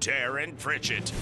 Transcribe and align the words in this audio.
Darren 0.00 0.56
Pritchett. 0.58 1.12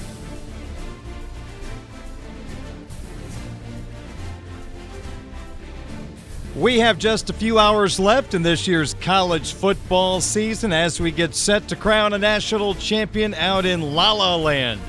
We 6.55 6.79
have 6.79 6.99
just 6.99 7.29
a 7.29 7.33
few 7.33 7.59
hours 7.59 7.99
left 7.99 8.35
in 8.35 8.43
this 8.43 8.69
year's 8.69 8.95
college 8.95 9.53
football 9.53 10.21
season 10.21 10.73
as 10.73 11.01
we 11.01 11.11
get 11.11 11.35
set 11.35 11.69
to 11.69 11.77
crown 11.77 12.13
a 12.13 12.19
national 12.19 12.75
champion 12.75 13.35
out 13.35 13.67
in 13.67 13.81
La 13.83 14.13
La 14.13 14.37
Land. 14.37 14.81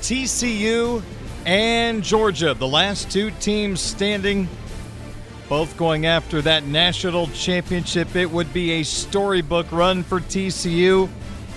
TCU 0.00 1.02
and 1.46 2.02
Georgia, 2.02 2.52
the 2.52 2.68
last 2.68 3.10
two 3.10 3.30
teams 3.32 3.80
standing, 3.80 4.48
both 5.48 5.78
going 5.78 6.04
after 6.04 6.42
that 6.42 6.64
national 6.64 7.26
championship. 7.28 8.14
It 8.14 8.30
would 8.30 8.52
be 8.52 8.72
a 8.72 8.82
storybook 8.82 9.72
run 9.72 10.02
for 10.02 10.20
TCU. 10.20 11.08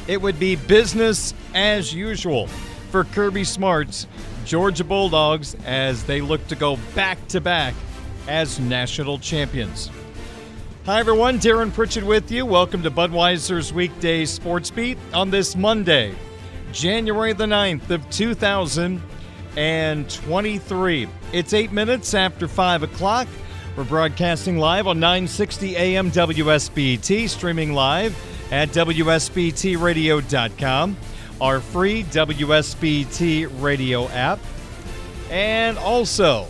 It 0.07 0.19
would 0.19 0.39
be 0.39 0.56
business 0.56 1.35
as 1.53 1.94
usual 1.94 2.47
for 2.89 3.03
Kirby 3.03 3.44
Smart's 3.44 4.07
Georgia 4.45 4.84
Bulldogs 4.84 5.56
as 5.63 6.03
they 6.03 6.22
look 6.22 6.47
to 6.47 6.56
go 6.56 6.79
back 6.95 7.28
to 7.28 7.39
back 7.39 7.75
as 8.28 8.59
national 8.59 9.19
champions. 9.19 9.91
Hi, 10.88 11.00
everyone. 11.00 11.38
Darren 11.38 11.72
Pritchett 11.72 12.03
with 12.03 12.31
you. 12.31 12.47
Welcome 12.47 12.81
to 12.81 12.90
Budweiser's 12.90 13.72
Weekday 13.72 14.25
Sports 14.25 14.72
Beat 14.72 14.97
on 15.13 15.29
this 15.29 15.56
Monday, 15.56 16.16
January 16.73 17.34
the 17.34 17.45
9th 17.45 17.91
of 17.91 18.09
2023. 18.09 21.07
It's 21.31 21.53
eight 21.53 21.72
minutes 21.72 22.16
after 22.16 22.47
5 22.47 22.84
o'clock. 22.84 23.28
We're 23.78 23.84
broadcasting 23.84 24.57
live 24.57 24.88
on 24.88 25.00
960 25.00 25.75
AM 25.75 26.09
WSBT, 26.09 27.29
streaming 27.29 27.73
live 27.73 28.17
at 28.51 28.69
WSBTradio.com, 28.69 30.97
our 31.39 31.59
free 31.59 32.03
WSBT 32.03 33.62
radio 33.62 34.07
app, 34.09 34.39
and 35.29 35.78
also 35.78 36.47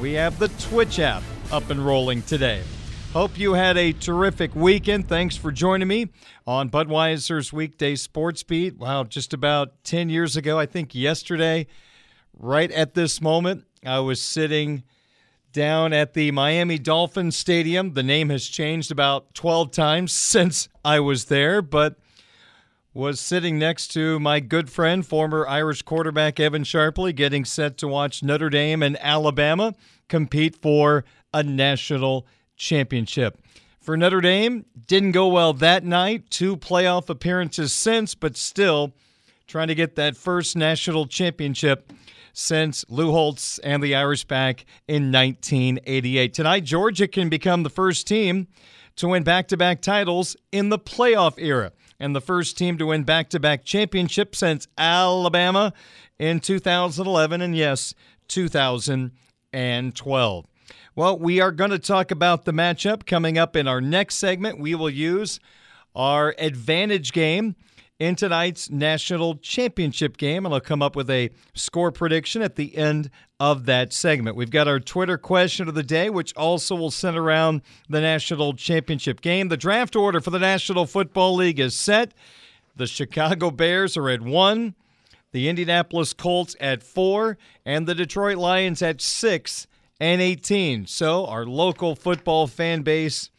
we 0.00 0.12
have 0.12 0.38
the 0.38 0.48
Twitch 0.48 1.00
app 1.00 1.22
up 1.50 1.70
and 1.70 1.84
rolling 1.84 2.22
today. 2.22 2.62
Hope 3.12 3.36
you 3.38 3.54
had 3.54 3.76
a 3.76 3.92
terrific 3.92 4.54
weekend. 4.56 5.08
Thanks 5.08 5.36
for 5.36 5.52
joining 5.52 5.88
me 5.88 6.08
on 6.46 6.68
Budweiser's 6.68 7.52
weekday 7.52 7.94
sports 7.94 8.42
beat. 8.42 8.76
Wow, 8.76 9.04
just 9.04 9.32
about 9.32 9.84
10 9.84 10.10
years 10.10 10.36
ago, 10.36 10.58
I 10.58 10.66
think 10.66 10.94
yesterday, 10.94 11.68
right 12.36 12.70
at 12.72 12.94
this 12.94 13.20
moment, 13.20 13.64
I 13.86 14.00
was 14.00 14.20
sitting 14.20 14.82
down 15.54 15.92
at 15.94 16.12
the 16.12 16.30
Miami 16.32 16.78
Dolphins 16.78 17.36
Stadium. 17.36 17.94
The 17.94 18.02
name 18.02 18.28
has 18.28 18.46
changed 18.46 18.90
about 18.90 19.32
12 19.34 19.70
times 19.70 20.12
since 20.12 20.68
I 20.84 21.00
was 21.00 21.26
there, 21.26 21.62
but 21.62 21.96
was 22.92 23.18
sitting 23.18 23.58
next 23.58 23.88
to 23.88 24.20
my 24.20 24.40
good 24.40 24.68
friend, 24.68 25.06
former 25.06 25.46
Irish 25.48 25.82
quarterback 25.82 26.38
Evan 26.38 26.64
Sharpley, 26.64 27.14
getting 27.14 27.44
set 27.44 27.78
to 27.78 27.88
watch 27.88 28.22
Notre 28.22 28.50
Dame 28.50 28.82
and 28.82 28.98
Alabama 29.00 29.74
compete 30.08 30.56
for 30.56 31.04
a 31.32 31.42
national 31.42 32.26
championship. 32.56 33.40
For 33.80 33.96
Notre 33.96 34.20
Dame, 34.20 34.64
didn't 34.86 35.12
go 35.12 35.28
well 35.28 35.52
that 35.54 35.84
night. 35.84 36.30
Two 36.30 36.56
playoff 36.56 37.08
appearances 37.08 37.72
since, 37.72 38.14
but 38.14 38.36
still 38.36 38.92
trying 39.46 39.68
to 39.68 39.74
get 39.74 39.96
that 39.96 40.16
first 40.16 40.56
national 40.56 41.06
championship 41.06 41.92
since 42.34 42.84
Lou 42.90 43.12
Holtz 43.12 43.58
and 43.60 43.82
the 43.82 43.94
Irish 43.94 44.24
back 44.24 44.66
in 44.86 45.10
1988. 45.10 46.34
Tonight, 46.34 46.64
Georgia 46.64 47.08
can 47.08 47.30
become 47.30 47.62
the 47.62 47.70
first 47.70 48.06
team 48.06 48.48
to 48.96 49.08
win 49.08 49.22
back 49.22 49.48
to 49.48 49.56
back 49.56 49.80
titles 49.80 50.36
in 50.52 50.68
the 50.68 50.78
playoff 50.78 51.38
era 51.38 51.72
and 51.98 52.14
the 52.14 52.20
first 52.20 52.58
team 52.58 52.76
to 52.76 52.84
win 52.86 53.04
back 53.04 53.30
to 53.30 53.40
back 53.40 53.64
championships 53.64 54.40
since 54.40 54.68
Alabama 54.76 55.72
in 56.18 56.40
2011 56.40 57.40
and, 57.40 57.56
yes, 57.56 57.94
2012. 58.28 60.46
Well, 60.96 61.18
we 61.18 61.40
are 61.40 61.50
going 61.50 61.70
to 61.70 61.78
talk 61.78 62.10
about 62.10 62.44
the 62.44 62.52
matchup 62.52 63.06
coming 63.06 63.38
up 63.38 63.56
in 63.56 63.66
our 63.66 63.80
next 63.80 64.16
segment. 64.16 64.60
We 64.60 64.74
will 64.74 64.90
use 64.90 65.40
our 65.94 66.34
advantage 66.38 67.12
game 67.12 67.56
in 67.98 68.16
tonight's 68.16 68.70
national 68.70 69.36
championship 69.36 70.16
game, 70.16 70.44
and 70.44 70.54
I'll 70.54 70.60
come 70.60 70.82
up 70.82 70.96
with 70.96 71.08
a 71.10 71.30
score 71.54 71.92
prediction 71.92 72.42
at 72.42 72.56
the 72.56 72.76
end 72.76 73.10
of 73.38 73.66
that 73.66 73.92
segment. 73.92 74.36
We've 74.36 74.50
got 74.50 74.66
our 74.66 74.80
Twitter 74.80 75.16
question 75.16 75.68
of 75.68 75.74
the 75.74 75.82
day, 75.82 76.10
which 76.10 76.34
also 76.34 76.74
will 76.74 76.90
center 76.90 77.22
around 77.22 77.62
the 77.88 78.00
national 78.00 78.54
championship 78.54 79.20
game. 79.20 79.48
The 79.48 79.56
draft 79.56 79.94
order 79.94 80.20
for 80.20 80.30
the 80.30 80.38
National 80.38 80.86
Football 80.86 81.36
League 81.36 81.60
is 81.60 81.74
set. 81.74 82.14
The 82.76 82.86
Chicago 82.86 83.50
Bears 83.50 83.96
are 83.96 84.10
at 84.10 84.22
one, 84.22 84.74
the 85.30 85.48
Indianapolis 85.48 86.12
Colts 86.12 86.56
at 86.58 86.82
four, 86.82 87.38
and 87.64 87.86
the 87.86 87.94
Detroit 87.94 88.36
Lions 88.36 88.82
at 88.82 89.00
six 89.00 89.68
and 90.00 90.20
18. 90.20 90.86
So, 90.86 91.26
our 91.26 91.46
local 91.46 91.94
football 91.94 92.48
fan 92.48 92.82
base 92.82 93.30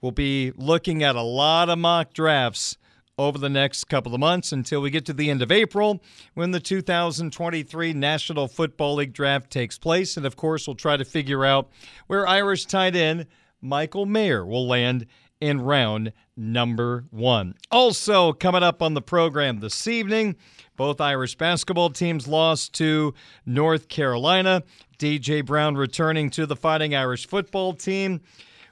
will 0.00 0.12
be 0.12 0.52
looking 0.56 1.02
at 1.02 1.16
a 1.16 1.22
lot 1.22 1.68
of 1.68 1.78
mock 1.78 2.14
drafts 2.14 2.78
over 3.18 3.38
the 3.38 3.48
next 3.48 3.84
couple 3.84 4.14
of 4.14 4.20
months 4.20 4.52
until 4.52 4.80
we 4.80 4.90
get 4.90 5.06
to 5.06 5.12
the 5.12 5.30
end 5.30 5.42
of 5.42 5.52
April 5.52 6.02
when 6.34 6.50
the 6.50 6.60
2023 6.60 7.92
National 7.92 8.48
Football 8.48 8.96
League 8.96 9.12
draft 9.12 9.50
takes 9.50 9.78
place. 9.78 10.16
And 10.16 10.26
of 10.26 10.36
course, 10.36 10.66
we'll 10.66 10.74
try 10.74 10.96
to 10.96 11.04
figure 11.04 11.44
out 11.44 11.70
where 12.06 12.26
Irish 12.26 12.66
tight 12.66 12.96
end 12.96 13.26
Michael 13.60 14.06
Mayer 14.06 14.44
will 14.44 14.66
land 14.66 15.06
in 15.40 15.60
round 15.60 16.12
number 16.36 17.04
one. 17.10 17.54
Also, 17.70 18.32
coming 18.32 18.62
up 18.62 18.82
on 18.82 18.94
the 18.94 19.02
program 19.02 19.60
this 19.60 19.86
evening, 19.86 20.36
both 20.76 21.00
Irish 21.00 21.36
basketball 21.36 21.90
teams 21.90 22.26
lost 22.26 22.72
to 22.74 23.14
North 23.46 23.88
Carolina. 23.88 24.62
DJ 24.98 25.44
Brown 25.44 25.76
returning 25.76 26.30
to 26.30 26.46
the 26.46 26.56
Fighting 26.56 26.94
Irish 26.94 27.26
football 27.26 27.74
team. 27.74 28.20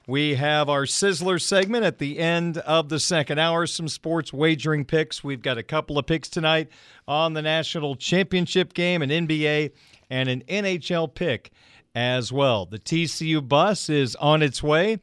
We 0.07 0.35
have 0.35 0.69
our 0.69 0.83
Sizzler 0.83 1.41
segment 1.41 1.85
at 1.85 1.99
the 1.99 2.19
end 2.19 2.59
of 2.59 2.89
the 2.89 2.99
second 2.99 3.39
hour. 3.39 3.67
Some 3.67 3.87
sports 3.87 4.33
wagering 4.33 4.85
picks. 4.85 5.23
We've 5.23 5.43
got 5.43 5.59
a 5.59 5.63
couple 5.63 5.97
of 5.97 6.07
picks 6.07 6.29
tonight 6.29 6.71
on 7.07 7.35
the 7.35 7.43
national 7.43 7.95
championship 7.95 8.75
game, 8.75 9.03
an 9.03 9.11
NBA, 9.11 9.71
and 10.11 10.29
an 10.29 10.43
NHL 10.49 11.15
pick 11.15 11.53
as 11.95 12.33
well. 12.33 12.67
The 12.67 12.81
TCU 12.81 13.47
bus 13.47 13.89
is 13.89 14.17
on 14.17 14.43
its 14.43 14.61
way 14.61 14.99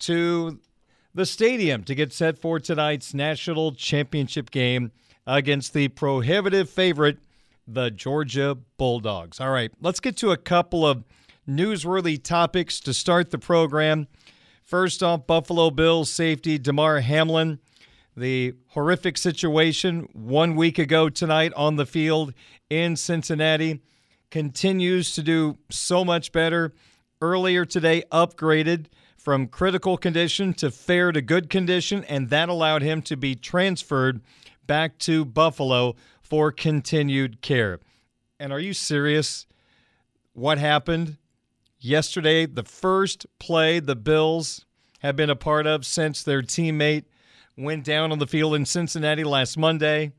to 0.00 0.58
the 1.14 1.26
stadium 1.26 1.84
to 1.84 1.94
get 1.94 2.12
set 2.12 2.38
for 2.38 2.58
tonight's 2.58 3.14
national 3.14 3.72
championship 3.72 4.50
game 4.50 4.90
against 5.28 5.74
the 5.74 5.86
prohibitive 5.88 6.68
favorite, 6.68 7.18
the 7.68 7.90
Georgia 7.90 8.58
Bulldogs. 8.78 9.38
All 9.38 9.50
right, 9.50 9.70
let's 9.80 10.00
get 10.00 10.16
to 10.18 10.32
a 10.32 10.36
couple 10.36 10.84
of 10.84 11.04
newsworthy 11.48 12.22
topics 12.22 12.80
to 12.80 12.94
start 12.94 13.30
the 13.30 13.38
program. 13.38 14.06
First 14.62 15.02
off, 15.02 15.26
Buffalo 15.26 15.70
Bills 15.70 16.10
safety 16.10 16.58
Damar 16.58 17.00
Hamlin. 17.00 17.58
The 18.16 18.54
horrific 18.68 19.16
situation 19.16 20.08
one 20.12 20.54
week 20.54 20.78
ago 20.78 21.08
tonight 21.08 21.52
on 21.56 21.76
the 21.76 21.86
field 21.86 22.34
in 22.68 22.94
Cincinnati 22.96 23.80
continues 24.30 25.14
to 25.14 25.22
do 25.22 25.58
so 25.70 26.04
much 26.04 26.32
better. 26.32 26.72
Earlier 27.20 27.64
today, 27.64 28.02
upgraded 28.10 28.86
from 29.16 29.46
critical 29.46 29.96
condition 29.96 30.52
to 30.54 30.70
fair 30.70 31.12
to 31.12 31.22
good 31.22 31.48
condition, 31.48 32.04
and 32.04 32.28
that 32.30 32.48
allowed 32.48 32.82
him 32.82 33.02
to 33.02 33.16
be 33.16 33.34
transferred 33.34 34.20
back 34.66 34.98
to 34.98 35.24
Buffalo 35.24 35.94
for 36.20 36.50
continued 36.50 37.40
care. 37.40 37.78
And 38.40 38.52
are 38.52 38.58
you 38.58 38.74
serious? 38.74 39.46
What 40.32 40.58
happened 40.58 41.18
yesterday? 41.84 42.46
The 42.46 42.62
first 42.62 43.26
play 43.38 43.80
the 43.80 43.96
Bills 43.96 44.64
have 45.00 45.16
been 45.16 45.30
a 45.30 45.36
part 45.36 45.66
of 45.66 45.84
since 45.84 46.22
their 46.22 46.42
teammate 46.42 47.04
went 47.56 47.84
down 47.84 48.12
on 48.12 48.18
the 48.18 48.26
field 48.26 48.54
in 48.54 48.64
Cincinnati 48.64 49.24
last 49.24 49.58
Monday. 49.58 50.12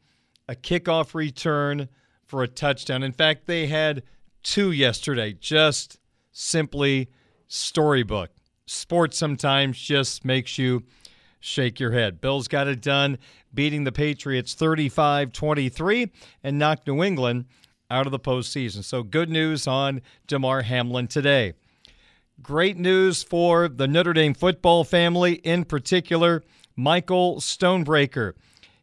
A 0.47 0.55
kickoff 0.55 1.13
return 1.15 1.89
for 2.25 2.43
a 2.43 2.47
touchdown. 2.47 3.03
In 3.03 3.13
fact, 3.13 3.47
they 3.47 3.67
had 3.67 4.03
two 4.43 4.71
yesterday. 4.71 5.33
Just 5.33 5.99
simply 6.31 7.09
storybook 7.47 8.29
sports 8.65 9.17
sometimes 9.17 9.79
just 9.79 10.25
makes 10.25 10.57
you 10.57 10.83
shake 11.39 11.79
your 11.79 11.91
head. 11.91 12.21
Bills 12.21 12.47
got 12.47 12.67
it 12.67 12.81
done, 12.81 13.17
beating 13.53 13.83
the 13.83 13.91
Patriots 13.91 14.53
35 14.53 15.31
23 15.31 16.11
and 16.43 16.59
knocked 16.59 16.87
New 16.87 17.03
England 17.03 17.45
out 17.89 18.05
of 18.05 18.11
the 18.11 18.19
postseason. 18.19 18.83
So 18.83 19.03
good 19.03 19.29
news 19.29 19.67
on 19.67 20.01
Damar 20.27 20.63
Hamlin 20.63 21.07
today. 21.07 21.53
Great 22.41 22.77
news 22.77 23.23
for 23.23 23.67
the 23.67 23.87
Notre 23.87 24.13
Dame 24.13 24.33
football 24.33 24.83
family, 24.83 25.33
in 25.35 25.65
particular, 25.65 26.43
Michael 26.75 27.37
Stonebreaker. 27.37 28.33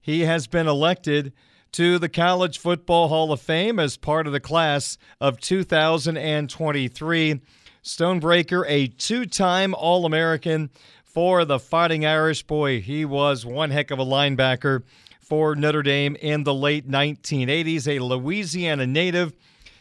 He 0.01 0.21
has 0.21 0.47
been 0.47 0.69
elected 0.69 1.33
to 1.73 1.99
the 1.99 2.09
College 2.09 2.59
Football 2.59 3.09
Hall 3.09 3.33
of 3.33 3.41
Fame 3.41 3.79
as 3.79 3.97
part 3.97 4.27
of 4.27 4.33
the 4.33 4.41
class 4.41 4.99
of 5.21 5.41
2023. 5.41 7.41
Stonebreaker, 7.83 8.65
a 8.69 8.87
two 8.87 9.27
time 9.27 9.75
All 9.75 10.05
American 10.05 10.71
for 11.05 11.45
the 11.45 11.59
Fighting 11.59 12.07
Irish. 12.07 12.45
Boy, 12.45 12.81
he 12.81 13.05
was 13.05 13.45
one 13.45 13.71
heck 13.71 13.91
of 13.91 13.99
a 13.99 14.05
linebacker 14.05 14.83
for 15.31 15.55
Notre 15.55 15.85
Dame 15.85 16.17
in 16.17 16.43
the 16.43 16.53
late 16.53 16.91
1980s, 16.91 17.87
a 17.87 18.01
Louisiana 18.01 18.85
native. 18.85 19.33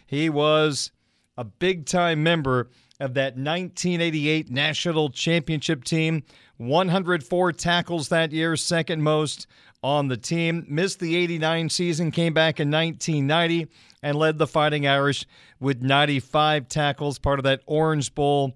He 0.05 0.29
was 0.29 0.91
a 1.37 1.43
big 1.43 1.87
time 1.87 2.21
member 2.21 2.69
of 2.99 3.15
that 3.15 3.35
1988 3.35 4.51
national 4.51 5.09
championship 5.09 5.83
team. 5.83 6.23
104 6.57 7.51
tackles 7.53 8.09
that 8.09 8.31
year, 8.31 8.55
second 8.55 9.01
most 9.01 9.47
on 9.81 10.07
the 10.07 10.17
team. 10.17 10.67
Missed 10.69 10.99
the 10.99 11.15
89 11.15 11.69
season, 11.69 12.11
came 12.11 12.33
back 12.35 12.59
in 12.59 12.69
1990 12.69 13.67
and 14.03 14.17
led 14.19 14.37
the 14.37 14.45
Fighting 14.45 14.85
Irish 14.85 15.25
with 15.59 15.81
95 15.81 16.69
tackles, 16.69 17.17
part 17.17 17.39
of 17.39 17.43
that 17.43 17.61
Orange 17.65 18.13
Bowl 18.13 18.55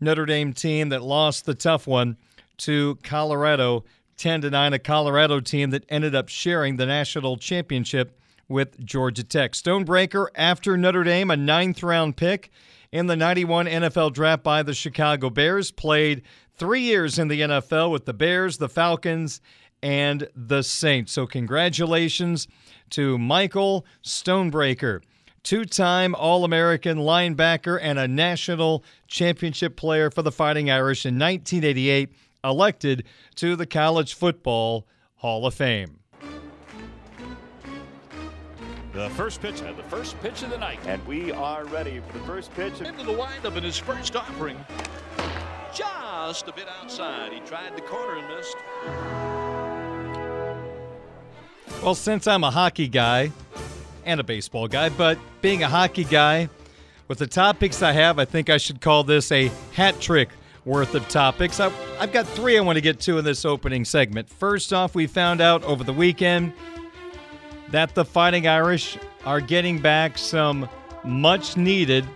Notre 0.00 0.26
Dame 0.26 0.52
team 0.52 0.88
that 0.88 1.02
lost 1.02 1.46
the 1.46 1.54
tough 1.54 1.86
one 1.86 2.16
to 2.56 2.98
Colorado 3.04 3.84
10 4.16 4.42
to 4.42 4.50
9, 4.50 4.72
a 4.72 4.78
Colorado 4.78 5.40
team 5.40 5.70
that 5.70 5.84
ended 5.88 6.14
up 6.14 6.28
sharing 6.28 6.76
the 6.76 6.86
national 6.86 7.36
championship 7.36 8.18
with 8.48 8.84
Georgia 8.84 9.24
Tech. 9.24 9.52
Stonebreaker 9.52 10.26
after 10.34 10.76
Notre 10.76 11.04
Dame, 11.04 11.30
a 11.30 11.36
ninth 11.36 11.82
round 11.82 12.16
pick 12.16 12.50
in 12.92 13.06
the 13.06 13.16
91 13.16 13.66
NFL 13.66 14.12
draft 14.12 14.42
by 14.42 14.62
the 14.62 14.74
Chicago 14.74 15.30
Bears, 15.30 15.70
played 15.70 16.22
three 16.56 16.82
years 16.82 17.18
in 17.18 17.28
the 17.28 17.40
NFL 17.40 17.90
with 17.90 18.04
the 18.04 18.14
Bears, 18.14 18.58
the 18.58 18.68
Falcons, 18.68 19.40
and 19.82 20.28
the 20.34 20.62
Saints. 20.62 21.12
So, 21.12 21.26
congratulations 21.26 22.48
to 22.90 23.18
Michael 23.18 23.84
Stonebreaker, 24.02 25.02
two 25.42 25.64
time 25.64 26.14
All 26.14 26.44
American 26.44 26.98
linebacker 26.98 27.78
and 27.82 27.98
a 27.98 28.08
national 28.08 28.84
championship 29.08 29.76
player 29.76 30.10
for 30.10 30.22
the 30.22 30.32
Fighting 30.32 30.70
Irish 30.70 31.04
in 31.04 31.18
1988, 31.18 32.14
elected 32.44 33.04
to 33.36 33.56
the 33.56 33.66
College 33.66 34.14
Football 34.14 34.86
Hall 35.16 35.46
of 35.46 35.54
Fame. 35.54 36.00
The 38.92 39.10
first 39.10 39.42
pitch, 39.42 39.60
and 39.60 39.76
the 39.76 39.82
first 39.84 40.20
pitch 40.20 40.42
of 40.44 40.50
the 40.50 40.58
night. 40.58 40.78
And 40.86 41.04
we 41.04 41.32
are 41.32 41.64
ready 41.64 42.00
for 42.06 42.16
the 42.16 42.24
first 42.24 42.54
pitch. 42.54 42.80
Into 42.80 43.04
the 43.04 43.12
windup 43.12 43.56
in 43.56 43.64
his 43.64 43.76
first 43.76 44.14
offering. 44.14 44.56
Just 45.74 46.46
a 46.46 46.52
bit 46.52 46.68
outside. 46.80 47.32
He 47.32 47.40
tried 47.40 47.76
the 47.76 47.82
corner 47.82 48.18
and 48.18 48.28
missed. 48.28 48.56
Well, 51.82 51.96
since 51.96 52.28
I'm 52.28 52.44
a 52.44 52.52
hockey 52.52 52.86
guy 52.86 53.32
and 54.04 54.20
a 54.20 54.22
baseball 54.22 54.68
guy, 54.68 54.90
but 54.90 55.18
being 55.42 55.64
a 55.64 55.68
hockey 55.68 56.04
guy, 56.04 56.48
with 57.08 57.18
the 57.18 57.26
topics 57.26 57.82
I 57.82 57.92
have, 57.92 58.20
I 58.20 58.24
think 58.24 58.48
I 58.48 58.58
should 58.58 58.80
call 58.80 59.02
this 59.02 59.32
a 59.32 59.50
hat 59.72 60.00
trick 60.00 60.28
worth 60.64 60.94
of 60.94 61.06
topics. 61.08 61.60
I, 61.60 61.68
have 61.98 62.12
got 62.12 62.26
three 62.26 62.56
I 62.56 62.60
want 62.60 62.76
to 62.76 62.80
get 62.80 63.00
to 63.00 63.18
in 63.18 63.24
this 63.24 63.44
opening 63.44 63.84
segment. 63.84 64.28
First 64.28 64.72
off, 64.72 64.94
we 64.94 65.06
found 65.06 65.40
out 65.40 65.62
over 65.64 65.84
the 65.84 65.92
weekend 65.92 66.52
that 67.70 67.94
the 67.94 68.04
Fighting 68.04 68.46
Irish 68.46 68.98
are 69.24 69.40
getting 69.40 69.78
back 69.78 70.16
some 70.18 70.68
much 71.04 71.56
needed 71.56 72.06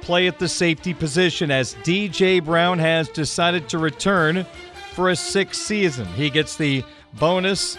play 0.00 0.26
at 0.26 0.38
the 0.38 0.48
safety 0.48 0.94
position 0.94 1.50
as 1.50 1.74
DJ 1.76 2.42
Brown 2.44 2.78
has 2.78 3.08
decided 3.08 3.68
to 3.68 3.78
return 3.78 4.46
for 4.92 5.10
a 5.10 5.16
sixth 5.16 5.62
season. 5.62 6.06
He 6.06 6.30
gets 6.30 6.56
the 6.56 6.84
bonus 7.14 7.76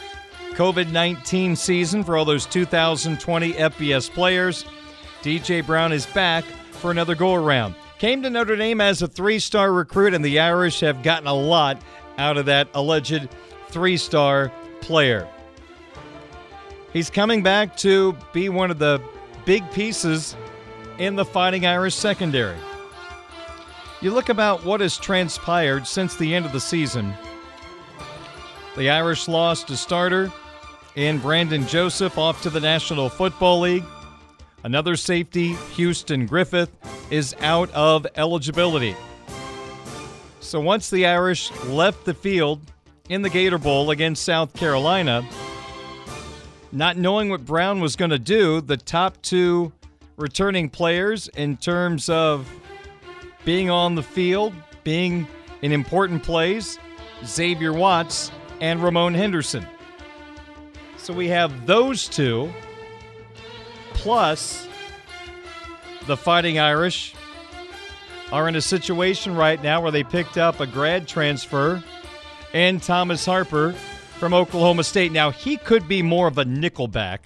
COVID 0.54 0.92
19 0.92 1.56
season 1.56 2.04
for 2.04 2.18
all 2.18 2.26
those 2.26 2.46
2020 2.46 3.54
FBS 3.54 4.10
players. 4.10 4.66
DJ 5.22 5.66
Brown 5.66 5.92
is 5.92 6.06
back 6.08 6.44
for 6.44 6.92
another 6.92 7.16
go 7.16 7.34
around. 7.34 7.76
Came 8.02 8.24
to 8.24 8.32
Notre 8.32 8.56
Dame 8.56 8.82
as 8.82 9.04
a 9.04 9.08
three 9.08 9.38
star 9.38 9.72
recruit, 9.72 10.16
and 10.16 10.26
the 10.26 10.40
Irish 10.40 10.80
have 10.80 11.04
gotten 11.04 11.28
a 11.28 11.34
lot 11.36 11.80
out 12.18 12.36
of 12.36 12.48
that 12.48 12.68
alleged 12.74 13.30
three 13.68 13.96
star 13.96 14.52
player. 14.80 15.28
He's 16.94 17.12
coming 17.12 17.44
back 17.44 17.78
to 17.78 18.18
be 18.34 18.50
one 18.50 18.72
of 18.72 18.80
the 18.80 19.00
big 19.46 19.70
pieces 19.70 20.36
in 20.98 21.16
the 21.16 21.24
Fighting 21.24 21.68
Irish 21.68 21.94
secondary. 21.94 22.58
You 24.02 24.10
look 24.10 24.30
about 24.30 24.66
what 24.66 24.82
has 24.82 24.98
transpired 24.98 25.86
since 25.86 26.16
the 26.16 26.34
end 26.34 26.48
of 26.48 26.54
the 26.54 26.60
season. 26.60 27.14
The 28.78 28.90
Irish 28.90 29.28
lost 29.28 29.70
a 29.70 29.78
starter 29.78 30.32
in 30.96 31.20
Brandon 31.20 31.68
Joseph 31.68 32.18
off 32.18 32.42
to 32.42 32.50
the 32.50 32.62
National 32.62 33.10
Football 33.10 33.60
League. 33.60 33.86
Another 34.64 34.96
safety, 34.96 35.54
Houston 35.76 36.26
Griffith, 36.26 36.72
is 37.10 37.36
out 37.42 37.72
of 37.72 38.06
eligibility. 38.16 38.96
So 40.40 40.60
once 40.60 40.90
the 40.90 41.06
Irish 41.06 41.52
left 41.66 42.06
the 42.06 42.14
field 42.14 42.62
in 43.10 43.22
the 43.22 43.30
Gator 43.30 43.58
Bowl 43.58 43.92
against 43.92 44.24
South 44.24 44.54
Carolina, 44.54 45.28
not 46.72 46.98
knowing 46.98 47.30
what 47.30 47.46
Brown 47.46 47.82
was 47.82 47.96
going 47.96 48.12
to 48.12 48.20
do, 48.20 48.62
the 48.62 48.78
top 48.78 49.22
two 49.22 49.72
returning 50.16 50.70
players 50.70 51.28
in 51.30 51.58
terms 51.58 52.08
of 52.08 52.50
being 53.44 53.70
on 53.70 53.96
the 53.96 54.04
field, 54.04 54.54
being 54.84 55.28
in 55.62 55.72
important 55.72 56.24
plays, 56.24 56.78
Xavier 57.26 57.74
Watts 57.74 58.32
and 58.62 58.82
Ramon 58.82 59.14
Henderson. 59.14 59.66
So 60.98 61.14
we 61.14 61.28
have 61.30 61.66
those 61.66 62.08
two, 62.08 62.54
plus 63.94 64.68
the 66.08 66.18
Fighting 66.18 66.60
Irish 66.60 67.14
are 68.32 68.48
in 68.48 68.56
a 68.56 68.62
situation 68.62 69.36
right 69.36 69.62
now 69.62 69.82
where 69.82 69.92
they 69.92 70.04
picked 70.04 70.38
up 70.38 70.60
a 70.60 70.68
grad 70.68 71.08
transfer 71.08 71.84
and 72.54 72.82
Thomas 72.82 73.26
Harper 73.26 73.74
from 74.18 74.34
Oklahoma 74.34 74.84
State. 74.84 75.12
Now, 75.12 75.32
he 75.32 75.58
could 75.58 75.88
be 75.88 76.02
more 76.02 76.28
of 76.28 76.38
a 76.38 76.46
nickelback 76.46 77.20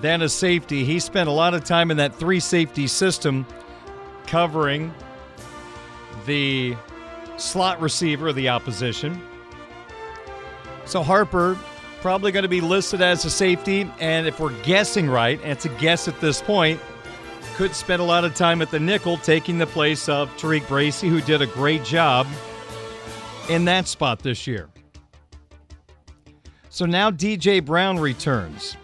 than 0.00 0.22
a 0.22 0.28
safety. 0.28 0.84
He 0.84 1.00
spent 1.00 1.28
a 1.28 1.32
lot 1.32 1.54
of 1.54 1.64
time 1.64 1.90
in 1.90 1.96
that 1.96 2.14
three 2.14 2.40
safety 2.40 2.86
system 2.86 3.46
covering 4.26 4.92
the 6.26 6.76
slot 7.36 7.80
receiver 7.80 8.28
of 8.28 8.36
the 8.36 8.48
opposition. 8.48 9.20
So 10.84 11.02
Harper 11.02 11.58
probably 12.00 12.32
going 12.32 12.44
to 12.44 12.48
be 12.48 12.60
listed 12.60 13.02
as 13.02 13.24
a 13.24 13.30
safety, 13.30 13.90
and 13.98 14.26
if 14.26 14.40
we're 14.40 14.52
guessing 14.62 15.08
right, 15.08 15.40
and 15.42 15.52
it's 15.52 15.64
a 15.64 15.70
guess 15.70 16.08
at 16.08 16.20
this 16.20 16.40
point, 16.40 16.80
could 17.54 17.74
spend 17.74 18.00
a 18.00 18.04
lot 18.04 18.24
of 18.24 18.34
time 18.34 18.62
at 18.62 18.70
the 18.70 18.78
nickel 18.78 19.16
taking 19.16 19.58
the 19.58 19.66
place 19.66 20.08
of 20.08 20.30
Tariq 20.36 20.66
Bracy, 20.68 21.08
who 21.08 21.20
did 21.20 21.42
a 21.42 21.46
great 21.46 21.82
job 21.82 22.26
in 23.48 23.64
that 23.64 23.88
spot 23.88 24.20
this 24.20 24.46
year. 24.46 24.68
So 26.70 26.86
now 26.86 27.10
DJ 27.10 27.64
Brown 27.64 27.98
returns. 27.98 28.76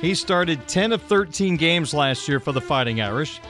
He 0.00 0.14
started 0.14 0.66
10 0.66 0.92
of 0.92 1.02
13 1.02 1.56
games 1.56 1.92
last 1.92 2.26
year 2.28 2.40
for 2.40 2.52
the 2.52 2.60
Fighting 2.60 3.00
Irish, 3.00 3.40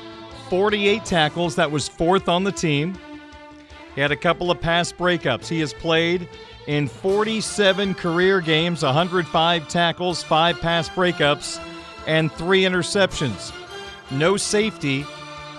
48 0.49 1.05
tackles. 1.05 1.55
That 1.57 1.71
was 1.71 1.89
fourth 1.89 2.29
on 2.29 2.43
the 2.43 2.53
team. 2.53 2.99
He 3.95 4.01
had 4.01 4.11
a 4.11 4.17
couple 4.17 4.51
of 4.51 4.61
pass 4.61 4.93
breakups. 4.93 5.47
He 5.47 5.61
has 5.61 5.73
played 5.73 6.29
in 6.67 6.89
47 6.89 7.95
career 7.95 8.41
games, 8.41 8.83
105 8.83 9.69
tackles, 9.69 10.23
five 10.23 10.61
pass 10.61 10.89
breakups, 10.89 11.61
and 12.07 12.33
three 12.33 12.63
interceptions. 12.63 13.53
No 14.11 14.37
safety 14.37 15.05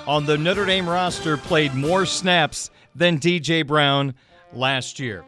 on 0.06 0.26
the 0.26 0.38
Notre 0.38 0.66
Dame 0.66 0.88
roster 0.88 1.38
played 1.38 1.74
more 1.74 2.06
snaps 2.06 2.70
than 2.96 3.20
DJ 3.20 3.66
Brown 3.66 4.16
last 4.54 5.00
year. 5.00 5.24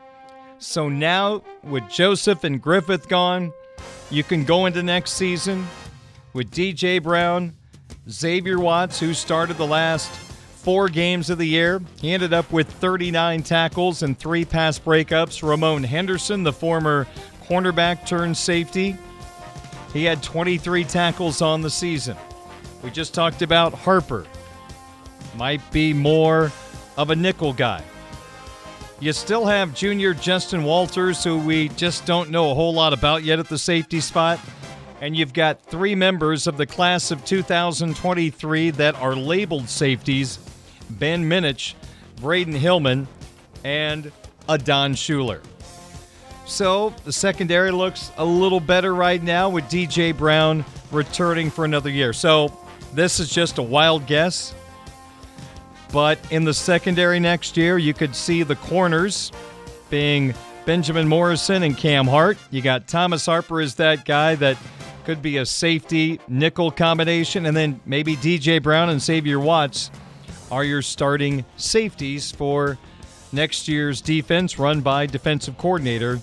So 0.57 0.89
now, 0.89 1.43
with 1.63 1.87
Joseph 1.89 2.43
and 2.43 2.61
Griffith 2.61 3.07
gone, 3.07 3.53
you 4.09 4.23
can 4.23 4.43
go 4.43 4.65
into 4.65 4.83
next 4.83 5.11
season 5.11 5.67
with 6.33 6.51
DJ 6.51 7.01
Brown, 7.01 7.55
Xavier 8.09 8.59
Watts, 8.59 8.99
who 8.99 9.13
started 9.13 9.57
the 9.57 9.67
last 9.67 10.28
four 10.59 10.89
games 10.89 11.29
of 11.29 11.37
the 11.37 11.45
year. 11.45 11.81
He 12.01 12.11
ended 12.11 12.33
up 12.33 12.51
with 12.51 12.69
39 12.69 13.43
tackles 13.43 14.03
and 14.03 14.17
three 14.17 14.43
pass 14.43 14.77
breakups. 14.77 15.47
Ramon 15.47 15.83
Henderson, 15.83 16.43
the 16.43 16.51
former 16.51 17.07
cornerback 17.47 18.05
turned 18.05 18.35
safety, 18.35 18.97
he 19.93 20.03
had 20.03 20.21
23 20.21 20.83
tackles 20.83 21.41
on 21.41 21.61
the 21.61 21.69
season. 21.69 22.17
We 22.83 22.91
just 22.91 23.13
talked 23.13 23.41
about 23.41 23.73
Harper. 23.73 24.25
Might 25.35 25.61
be 25.71 25.93
more 25.93 26.51
of 26.97 27.09
a 27.09 27.15
nickel 27.15 27.53
guy. 27.53 27.83
You 28.99 29.13
still 29.13 29.45
have 29.45 29.73
junior 29.73 30.13
Justin 30.13 30.63
Walters, 30.63 31.23
who 31.23 31.37
we 31.37 31.69
just 31.69 32.05
don't 32.05 32.29
know 32.29 32.51
a 32.51 32.53
whole 32.53 32.73
lot 32.73 32.91
about 32.91 33.23
yet 33.23 33.39
at 33.39 33.47
the 33.47 33.57
safety 33.57 34.01
spot. 34.01 34.39
And 35.01 35.15
you've 35.15 35.33
got 35.33 35.61
three 35.61 35.95
members 35.95 36.45
of 36.45 36.57
the 36.57 36.65
class 36.65 37.09
of 37.09 37.23
2023 37.23 38.71
that 38.71 38.95
are 38.95 39.15
labeled 39.15 39.69
safeties 39.69 40.37
Ben 40.89 41.23
Minich, 41.29 41.75
Brandyn 42.17 42.55
Hillman, 42.55 43.07
and 43.63 44.11
Adon 44.47 44.93
Shuler. 44.93 45.41
So 46.45 46.93
the 47.05 47.13
secondary 47.13 47.71
looks 47.71 48.11
a 48.17 48.25
little 48.25 48.59
better 48.59 48.95
right 48.95 49.21
now 49.21 49.49
with 49.49 49.65
DJ 49.65 50.17
Brown 50.17 50.65
returning 50.91 51.51
for 51.51 51.63
another 51.63 51.89
year. 51.91 52.11
So 52.11 52.57
this 52.93 53.19
is 53.19 53.29
just 53.29 53.59
a 53.59 53.61
wild 53.61 54.07
guess. 54.07 54.55
But 55.91 56.19
in 56.31 56.43
the 56.43 56.53
secondary 56.53 57.19
next 57.19 57.55
year, 57.57 57.77
you 57.77 57.93
could 57.93 58.15
see 58.15 58.43
the 58.43 58.55
corners 58.55 59.31
being 59.89 60.33
Benjamin 60.65 61.07
Morrison 61.07 61.63
and 61.63 61.77
Cam 61.77 62.07
Hart. 62.07 62.37
You 62.51 62.61
got 62.61 62.87
Thomas 62.87 63.25
Harper 63.25 63.61
as 63.61 63.75
that 63.75 64.05
guy 64.05 64.35
that 64.35 64.57
could 65.05 65.21
be 65.21 65.37
a 65.37 65.45
safety 65.45 66.19
nickel 66.27 66.69
combination. 66.69 67.45
And 67.45 67.57
then 67.57 67.79
maybe 67.85 68.15
DJ 68.15 68.61
Brown 68.61 68.89
and 68.89 69.01
Xavier 69.01 69.39
Watts 69.39 69.89
are 70.51 70.63
your 70.63 70.81
starting 70.81 71.45
safeties 71.57 72.31
for 72.31 72.77
next 73.31 73.67
year's 73.67 74.01
defense 74.01 74.57
run 74.57 74.81
by 74.81 75.05
defensive 75.05 75.57
coordinator 75.57 76.19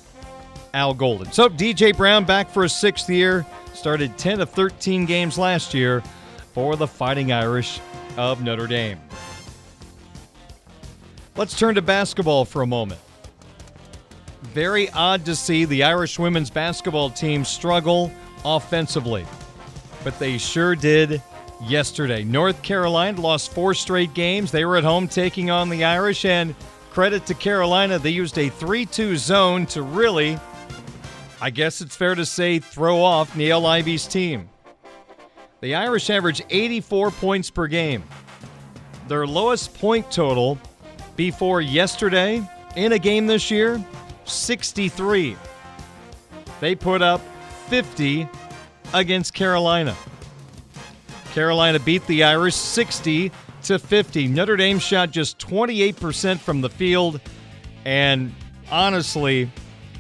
Al 0.75 0.95
Golden. 0.95 1.33
So 1.33 1.49
DJ 1.49 1.97
Brown 1.97 2.25
back 2.25 2.51
for 2.51 2.65
a 2.65 2.69
sixth 2.69 3.09
year, 3.09 3.47
started 3.73 4.17
10 4.19 4.41
of 4.41 4.51
13 4.51 5.07
games 5.07 5.39
last 5.39 5.75
year 5.75 6.03
for 6.53 6.77
the 6.77 6.87
Fighting 6.87 7.33
Irish 7.33 7.81
of 8.17 8.43
Notre 8.43 8.67
Dame. 8.67 8.99
Let's 11.37 11.59
turn 11.59 11.75
to 11.75 11.83
basketball 11.83 12.45
for 12.45 12.63
a 12.63 12.67
moment. 12.67 13.01
Very 14.43 14.89
odd 14.91 15.25
to 15.27 15.37
see 15.37 15.65
the 15.67 15.83
Irish 15.83 16.19
women's 16.19 16.51
basketball 16.51 17.11
team 17.11 17.45
struggle 17.45 18.11
offensively, 18.45 19.27
but 20.03 20.19
they 20.19 20.39
sure 20.39 20.75
did 20.75 21.23
yesterday. 21.63 22.25
North 22.25 22.63
Carolina 22.63 23.21
lost 23.21 23.53
four 23.53 23.75
straight 23.75 24.15
games. 24.15 24.51
They 24.51 24.65
were 24.65 24.77
at 24.77 24.85
home 24.85 25.09
taking 25.09 25.51
on 25.51 25.69
the 25.69 25.85
Irish, 25.85 26.25
and 26.25 26.55
credit 26.91 27.27
to 27.27 27.35
Carolina, 27.35 27.99
they 27.99 28.11
used 28.11 28.39
a 28.39 28.49
3 28.49 28.87
2 28.87 29.17
zone 29.17 29.67
to 29.67 29.83
really, 29.83 30.39
I 31.41 31.51
guess 31.51 31.81
it's 31.81 31.95
fair 31.95 32.15
to 32.15 32.25
say, 32.25 32.59
throw 32.59 33.03
off 33.03 33.35
Niele 33.35 33.67
Ivey's 33.67 34.07
team. 34.07 34.49
The 35.61 35.75
Irish 35.75 36.11
averaged 36.11 36.45
84 36.49 37.11
points 37.11 37.51
per 37.51 37.67
game. 37.67 38.03
Their 39.09 39.27
lowest 39.27 39.79
point 39.79 40.11
total 40.11 40.59
before 41.17 41.61
yesterday 41.61 42.43
in 42.77 42.93
a 42.93 42.99
game 42.99 43.27
this 43.27 43.51
year 43.51 43.83
63. 44.25 45.37
They 46.61 46.75
put 46.75 47.03
up 47.03 47.21
50 47.69 48.29
against 48.95 49.35
Carolina. 49.35 49.95
Carolina 51.37 51.79
beat 51.79 52.07
the 52.07 52.25
Irish 52.25 52.55
60 52.55 53.31
to 53.65 53.79
50. 53.79 54.27
Notre 54.29 54.57
Dame 54.57 54.79
shot 54.79 55.11
just 55.11 55.39
28% 55.39 56.39
from 56.39 56.63
the 56.63 56.71
field 56.71 57.21
and 57.85 58.35
honestly, 58.71 59.51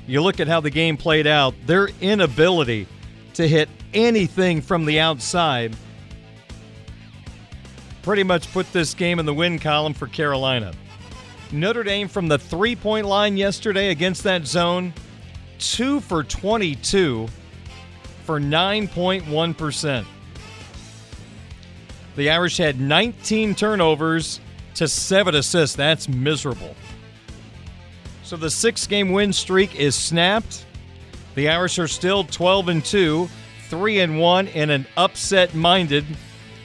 you 0.06 0.22
look 0.22 0.40
at 0.40 0.48
how 0.48 0.60
the 0.60 0.70
game 0.70 0.96
played 0.96 1.26
out, 1.26 1.54
their 1.66 1.90
inability 2.00 2.88
to 3.34 3.46
hit 3.46 3.68
anything 3.92 4.62
from 4.62 4.86
the 4.86 4.98
outside 4.98 5.76
pretty 8.00 8.22
much 8.22 8.50
put 8.50 8.72
this 8.72 8.94
game 8.94 9.18
in 9.18 9.26
the 9.26 9.34
win 9.34 9.58
column 9.58 9.92
for 9.92 10.06
Carolina. 10.06 10.72
Notre 11.52 11.82
Dame 11.82 12.08
from 12.08 12.28
the 12.28 12.38
three 12.38 12.74
point 12.74 13.06
line 13.06 13.36
yesterday 13.36 13.90
against 13.90 14.22
that 14.22 14.46
zone, 14.46 14.94
two 15.58 16.00
for 16.00 16.24
22 16.24 17.28
for 18.24 18.40
9.1%. 18.40 20.06
The 22.16 22.30
Irish 22.30 22.56
had 22.56 22.80
19 22.80 23.54
turnovers 23.54 24.40
to 24.74 24.88
seven 24.88 25.34
assists. 25.34 25.76
That's 25.76 26.08
miserable. 26.08 26.74
So 28.22 28.36
the 28.36 28.50
six 28.50 28.86
game 28.86 29.12
win 29.12 29.32
streak 29.32 29.76
is 29.76 29.94
snapped. 29.94 30.64
The 31.34 31.50
Irish 31.50 31.78
are 31.78 31.86
still 31.86 32.24
12 32.24 32.68
and 32.68 32.84
2, 32.84 33.28
3 33.68 34.00
and 34.00 34.18
1 34.18 34.48
in 34.48 34.70
an 34.70 34.86
upset 34.96 35.54
minded 35.54 36.04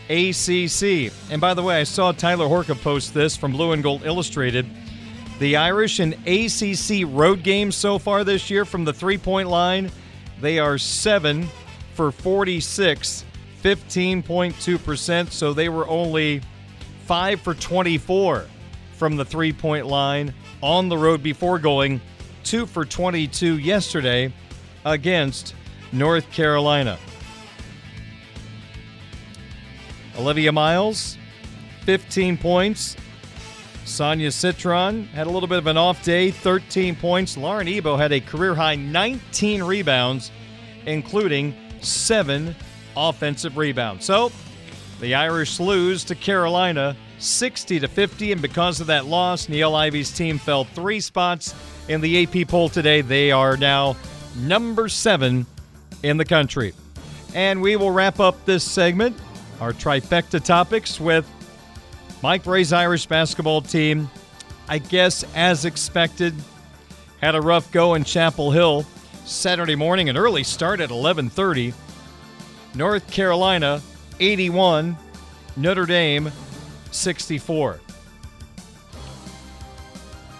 ACC. 0.09 1.11
And 1.29 1.41
by 1.41 1.53
the 1.53 1.61
way, 1.61 1.79
I 1.79 1.83
saw 1.83 2.13
Tyler 2.13 2.47
Horka 2.47 2.81
post 2.81 3.13
this 3.13 3.35
from 3.35 3.51
Blue 3.51 3.73
and 3.73 3.83
Gold 3.83 4.03
Illustrated. 4.05 4.65
The 5.39 5.57
Irish 5.57 5.99
in 5.99 6.13
ACC 6.25 7.05
road 7.05 7.43
games 7.43 7.75
so 7.75 7.99
far 7.99 8.23
this 8.23 8.49
year 8.49 8.63
from 8.63 8.85
the 8.85 8.93
three 8.93 9.17
point 9.17 9.49
line, 9.49 9.91
they 10.39 10.59
are 10.59 10.77
7 10.77 11.47
for 11.93 12.11
46, 12.11 13.25
15.2%. 13.63 15.31
So 15.31 15.53
they 15.53 15.69
were 15.69 15.87
only 15.87 16.41
5 17.05 17.41
for 17.41 17.53
24 17.53 18.45
from 18.93 19.15
the 19.17 19.25
three 19.25 19.53
point 19.53 19.87
line 19.87 20.33
on 20.61 20.89
the 20.89 20.97
road 20.97 21.23
before 21.23 21.59
going 21.59 22.01
2 22.43 22.65
for 22.65 22.85
22 22.85 23.57
yesterday 23.59 24.31
against 24.85 25.55
North 25.91 26.31
Carolina. 26.31 26.97
Olivia 30.17 30.51
Miles, 30.51 31.17
15 31.81 32.37
points. 32.37 32.95
Sonia 33.85 34.31
Citron 34.31 35.05
had 35.07 35.27
a 35.27 35.29
little 35.29 35.49
bit 35.49 35.57
of 35.57 35.67
an 35.67 35.77
off 35.77 36.03
day, 36.03 36.31
13 36.31 36.95
points. 36.95 37.35
Lauren 37.35 37.67
Ebo 37.67 37.97
had 37.97 38.11
a 38.11 38.19
career 38.19 38.53
high 38.53 38.75
19 38.75 39.63
rebounds, 39.63 40.31
including 40.85 41.55
seven 41.81 42.55
offensive 42.95 43.57
rebounds. 43.57 44.05
So 44.05 44.31
the 44.99 45.15
Irish 45.15 45.59
lose 45.59 46.03
to 46.05 46.15
Carolina 46.15 46.95
60 47.19 47.79
to 47.79 47.87
50, 47.87 48.31
and 48.31 48.41
because 48.41 48.81
of 48.81 48.87
that 48.87 49.05
loss, 49.05 49.47
Niele 49.47 49.75
Ivey's 49.75 50.11
team 50.11 50.37
fell 50.37 50.63
three 50.63 50.99
spots 50.99 51.53
in 51.87 52.01
the 52.01 52.23
AP 52.23 52.47
poll 52.47 52.69
today. 52.69 53.01
They 53.01 53.31
are 53.31 53.57
now 53.57 53.95
number 54.35 54.89
seven 54.89 55.45
in 56.03 56.17
the 56.17 56.25
country. 56.25 56.73
And 57.33 57.61
we 57.61 57.75
will 57.75 57.91
wrap 57.91 58.19
up 58.19 58.43
this 58.45 58.63
segment 58.63 59.15
our 59.59 59.73
trifecta 59.73 60.43
topics 60.43 60.99
with 60.99 61.29
Mike 62.23 62.43
Brey's 62.43 62.73
Irish 62.73 63.05
basketball 63.05 63.61
team. 63.61 64.09
I 64.67 64.79
guess 64.79 65.23
as 65.35 65.65
expected, 65.65 66.33
had 67.21 67.35
a 67.35 67.41
rough 67.41 67.71
go 67.71 67.93
in 67.93 68.03
Chapel 68.03 68.49
Hill 68.49 68.85
Saturday 69.25 69.75
morning, 69.75 70.09
an 70.09 70.17
early 70.17 70.43
start 70.43 70.81
at 70.81 70.89
11:30. 70.89 71.73
North 72.73 73.09
Carolina 73.11 73.81
81, 74.19 74.95
Notre 75.57 75.85
Dame 75.85 76.31
64. 76.91 77.79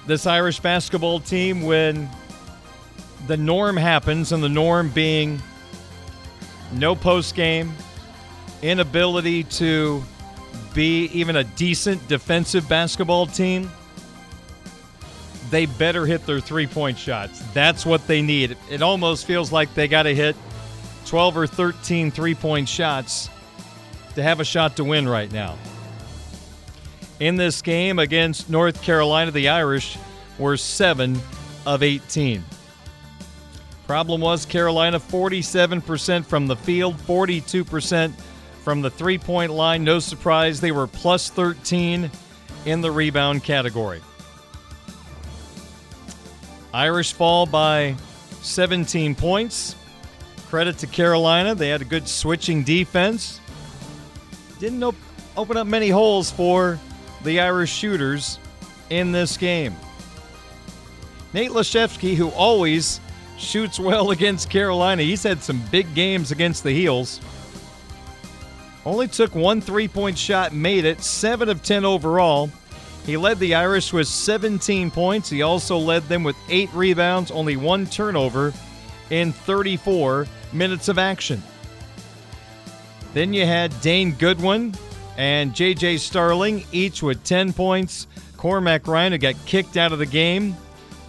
this 0.07 0.25
Irish 0.25 0.59
basketball 0.59 1.19
team 1.19 1.61
when 1.61 2.09
the 3.27 3.37
norm 3.37 3.77
happens, 3.77 4.31
and 4.31 4.43
the 4.43 4.49
norm 4.49 4.89
being 4.89 5.41
no 6.73 6.95
post 6.95 7.35
game, 7.35 7.71
inability 8.61 9.43
to 9.43 10.03
be 10.73 11.05
even 11.07 11.35
a 11.35 11.43
decent 11.43 12.05
defensive 12.07 12.67
basketball 12.67 13.25
team, 13.25 13.69
they 15.49 15.65
better 15.65 16.05
hit 16.05 16.25
their 16.25 16.39
three 16.39 16.67
point 16.67 16.97
shots. 16.97 17.41
That's 17.53 17.85
what 17.85 18.05
they 18.07 18.21
need. 18.21 18.57
It 18.69 18.81
almost 18.81 19.25
feels 19.25 19.51
like 19.51 19.73
they 19.75 19.87
got 19.87 20.03
to 20.03 20.15
hit 20.15 20.35
12 21.05 21.37
or 21.37 21.47
13 21.47 22.11
three 22.11 22.35
point 22.35 22.67
shots 22.67 23.29
to 24.15 24.23
have 24.23 24.39
a 24.39 24.45
shot 24.45 24.75
to 24.77 24.83
win 24.83 25.07
right 25.07 25.31
now. 25.31 25.57
In 27.19 27.35
this 27.35 27.61
game 27.61 27.99
against 27.99 28.49
North 28.49 28.81
Carolina, 28.81 29.31
the 29.31 29.49
Irish 29.49 29.97
were 30.39 30.57
7 30.57 31.19
of 31.65 31.83
18. 31.83 32.43
Problem 33.85 34.21
was 34.21 34.45
Carolina 34.45 34.99
47% 34.99 36.25
from 36.25 36.47
the 36.47 36.55
field, 36.55 36.97
42% 36.97 38.13
from 38.63 38.81
the 38.81 38.89
three 38.89 39.17
point 39.17 39.51
line. 39.51 39.83
No 39.83 39.99
surprise, 39.99 40.61
they 40.61 40.71
were 40.71 40.87
plus 40.87 41.29
13 41.29 42.09
in 42.65 42.81
the 42.81 42.91
rebound 42.91 43.43
category. 43.43 44.01
Irish 46.73 47.13
fall 47.13 47.45
by 47.45 47.95
17 48.41 49.13
points. 49.15 49.75
Credit 50.51 50.77
to 50.79 50.87
Carolina. 50.87 51.55
They 51.55 51.69
had 51.69 51.81
a 51.81 51.85
good 51.85 52.09
switching 52.09 52.65
defense. 52.65 53.39
Didn't 54.59 54.83
op- 54.83 54.95
open 55.37 55.55
up 55.55 55.65
many 55.65 55.87
holes 55.87 56.29
for 56.29 56.77
the 57.23 57.39
Irish 57.39 57.71
shooters 57.71 58.37
in 58.89 59.13
this 59.13 59.37
game. 59.37 59.73
Nate 61.31 61.51
Laszewski, 61.51 62.15
who 62.15 62.27
always 62.31 62.99
shoots 63.37 63.79
well 63.79 64.11
against 64.11 64.49
Carolina, 64.49 65.03
he's 65.03 65.23
had 65.23 65.41
some 65.41 65.63
big 65.71 65.95
games 65.95 66.31
against 66.31 66.65
the 66.65 66.73
Heels. 66.73 67.21
Only 68.85 69.07
took 69.07 69.33
one 69.33 69.61
three 69.61 69.87
point 69.87 70.17
shot, 70.17 70.53
made 70.53 70.83
it, 70.83 70.99
7 70.99 71.47
of 71.47 71.63
10 71.63 71.85
overall. 71.85 72.51
He 73.05 73.15
led 73.15 73.39
the 73.39 73.55
Irish 73.55 73.93
with 73.93 74.09
17 74.09 74.91
points. 74.91 75.29
He 75.29 75.43
also 75.43 75.77
led 75.77 76.09
them 76.09 76.25
with 76.25 76.35
eight 76.49 76.73
rebounds, 76.73 77.31
only 77.31 77.55
one 77.55 77.85
turnover 77.85 78.51
in 79.09 79.31
34 79.31 80.27
minutes 80.53 80.87
of 80.87 80.97
action. 80.97 81.41
Then 83.13 83.33
you 83.33 83.45
had 83.45 83.79
Dane 83.81 84.13
Goodwin 84.13 84.73
and 85.17 85.53
J.J. 85.53 85.97
Starling, 85.97 86.65
each 86.71 87.03
with 87.03 87.23
10 87.23 87.53
points. 87.53 88.07
Cormac 88.37 88.87
Ryan, 88.87 89.11
who 89.11 89.17
got 89.17 89.35
kicked 89.45 89.77
out 89.77 89.91
of 89.91 89.99
the 89.99 90.05
game 90.05 90.55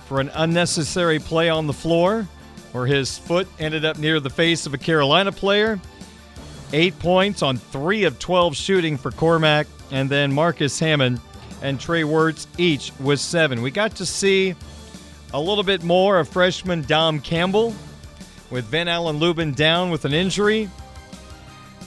for 0.07 0.21
an 0.21 0.31
unnecessary 0.35 1.19
play 1.19 1.49
on 1.49 1.67
the 1.67 1.73
floor, 1.73 2.27
where 2.73 2.87
his 2.87 3.17
foot 3.17 3.49
ended 3.59 3.85
up 3.85 3.99
near 3.99 4.21
the 4.21 4.29
face 4.29 4.67
of 4.67 4.75
a 4.75 4.79
Carolina 4.79 5.33
player. 5.33 5.81
Eight 6.73 6.99
points 6.99 7.43
on 7.43 7.57
three 7.57 8.05
of 8.05 8.19
12 8.19 8.57
shooting 8.57 8.97
for 8.97 9.11
Cormac, 9.11 9.67
and 9.91 10.11
then 10.11 10.33
Marcus 10.33 10.79
Hammond 10.79 11.21
and 11.63 11.81
Trey 11.81 12.05
Wertz 12.05 12.47
each 12.59 12.93
with 12.99 13.21
seven. 13.21 13.63
We 13.63 13.71
got 13.71 13.97
to 13.97 14.07
see 14.07 14.55
a 15.33 15.41
little 15.41 15.65
bit 15.65 15.83
more 15.83 16.19
of 16.19 16.29
freshman 16.29 16.83
Dom 16.83 17.21
Campbell 17.21 17.75
with 18.53 18.67
Ven-Allen 18.67 19.17
Lubin 19.17 19.55
down 19.55 19.91
with 19.91 20.05
an 20.05 20.13
injury. 20.13 20.69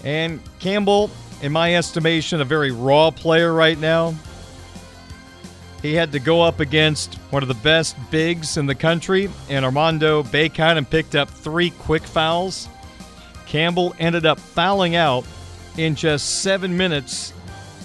And 0.04 0.42
Campbell, 0.60 1.12
in 1.42 1.52
my 1.52 1.76
estimation, 1.76 2.42
a 2.42 2.46
very 2.46 2.72
raw 2.72 3.12
player 3.12 3.54
right 3.54 3.80
now. 3.80 4.16
He 5.84 5.94
had 5.94 6.12
to 6.14 6.20
go 6.20 6.42
up 6.42 6.60
against 6.60 7.16
one 7.30 7.44
of 7.44 7.48
the 7.48 7.54
best 7.54 7.96
bigs 8.10 8.58
in 8.58 8.66
the 8.66 8.74
country, 8.74 9.30
and 9.48 9.64
Armando 9.64 10.24
Bacot, 10.24 10.78
and 10.78 10.90
picked 10.90 11.14
up 11.14 11.30
three 11.30 11.70
quick 11.70 12.02
fouls. 12.02 12.68
Campbell 13.46 13.96
ended 14.00 14.26
up 14.26 14.40
fouling 14.40 14.96
out 14.96 15.24
in 15.78 15.94
just 15.94 16.42
seven 16.42 16.76
minutes 16.76 17.32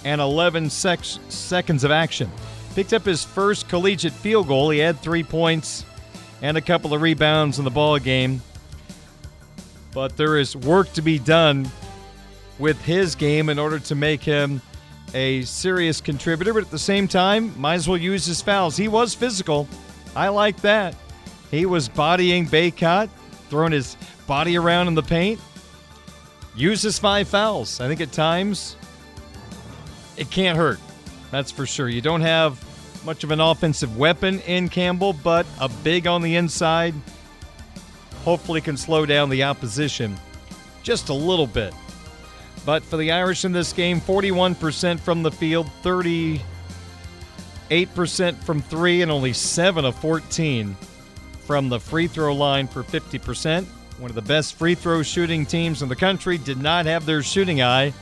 and 0.06 0.22
11 0.22 0.70
sec- 0.70 1.04
seconds 1.28 1.84
of 1.84 1.90
action. 1.90 2.30
Picked 2.74 2.94
up 2.94 3.04
his 3.04 3.22
first 3.22 3.68
collegiate 3.68 4.14
field 4.14 4.48
goal. 4.48 4.70
He 4.70 4.78
had 4.78 4.98
three 4.98 5.22
points 5.22 5.84
and 6.40 6.56
a 6.56 6.62
couple 6.62 6.94
of 6.94 7.02
rebounds 7.02 7.58
in 7.58 7.66
the 7.66 7.70
ball 7.70 7.98
game. 7.98 8.40
But 9.92 10.16
there 10.16 10.38
is 10.38 10.56
work 10.56 10.92
to 10.94 11.02
be 11.02 11.18
done 11.18 11.70
with 12.58 12.80
his 12.84 13.14
game 13.14 13.48
in 13.48 13.58
order 13.58 13.78
to 13.78 13.94
make 13.94 14.22
him 14.22 14.60
a 15.14 15.42
serious 15.42 16.00
contributor. 16.00 16.52
But 16.52 16.64
at 16.64 16.70
the 16.70 16.78
same 16.78 17.08
time, 17.08 17.58
might 17.58 17.74
as 17.74 17.88
well 17.88 17.96
use 17.96 18.26
his 18.26 18.40
fouls. 18.40 18.76
He 18.76 18.88
was 18.88 19.14
physical. 19.14 19.68
I 20.14 20.28
like 20.28 20.60
that. 20.60 20.94
He 21.50 21.66
was 21.66 21.88
bodying 21.88 22.46
Bacot, 22.46 23.08
throwing 23.48 23.72
his 23.72 23.96
body 24.26 24.56
around 24.56 24.88
in 24.88 24.94
the 24.94 25.02
paint. 25.02 25.40
Use 26.54 26.82
his 26.82 26.98
five 26.98 27.28
fouls. 27.28 27.80
I 27.80 27.88
think 27.88 28.00
at 28.00 28.12
times 28.12 28.76
it 30.16 30.30
can't 30.30 30.56
hurt. 30.56 30.78
That's 31.30 31.50
for 31.50 31.66
sure. 31.66 31.88
You 31.88 32.00
don't 32.00 32.20
have 32.20 32.64
much 33.04 33.24
of 33.24 33.30
an 33.30 33.40
offensive 33.40 33.96
weapon 33.96 34.40
in 34.40 34.68
Campbell, 34.68 35.12
but 35.12 35.46
a 35.60 35.68
big 35.68 36.06
on 36.06 36.22
the 36.22 36.36
inside 36.36 36.94
hopefully 38.24 38.60
can 38.60 38.76
slow 38.76 39.06
down 39.06 39.30
the 39.30 39.42
opposition 39.44 40.18
just 40.82 41.08
a 41.08 41.14
little 41.14 41.46
bit. 41.46 41.74
But 42.64 42.82
for 42.82 42.96
the 42.96 43.12
Irish 43.12 43.44
in 43.44 43.52
this 43.52 43.72
game, 43.72 44.00
41% 44.00 45.00
from 45.00 45.22
the 45.22 45.30
field, 45.30 45.70
38% 45.82 46.42
from 48.42 48.60
three, 48.62 49.02
and 49.02 49.10
only 49.10 49.32
7 49.32 49.84
of 49.84 49.94
14 49.96 50.76
from 51.46 51.68
the 51.68 51.80
free 51.80 52.06
throw 52.06 52.34
line 52.34 52.68
for 52.68 52.82
50%. 52.82 53.64
One 53.98 54.10
of 54.10 54.14
the 54.14 54.22
best 54.22 54.54
free 54.54 54.74
throw 54.74 55.02
shooting 55.02 55.44
teams 55.44 55.82
in 55.82 55.88
the 55.88 55.96
country 55.96 56.38
did 56.38 56.58
not 56.58 56.86
have 56.86 57.06
their 57.06 57.22
shooting 57.22 57.60
eye 57.62 57.92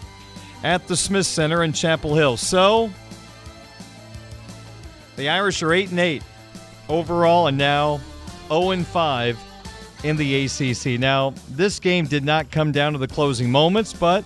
at 0.63 0.87
the 0.87 0.97
Smith 0.97 1.27
Center 1.27 1.63
in 1.63 1.73
Chapel 1.73 2.15
Hill. 2.15 2.37
So 2.37 2.91
the 5.17 5.29
Irish 5.29 5.63
are 5.63 5.73
8 5.73 5.91
and 5.91 6.01
8 6.01 6.23
overall 6.89 7.47
and 7.49 7.59
now 7.59 8.01
0 8.49 8.71
and 8.71 8.87
5 8.87 9.39
in 10.05 10.17
the 10.17 10.45
ACC. 10.45 10.99
Now, 10.99 11.35
this 11.51 11.81
game 11.81 12.07
did 12.07 12.25
not 12.25 12.51
come 12.51 12.73
down 12.73 12.93
to 12.93 12.99
the 12.99 13.09
closing 13.09 13.51
moments, 13.51 13.93
but 13.93 14.25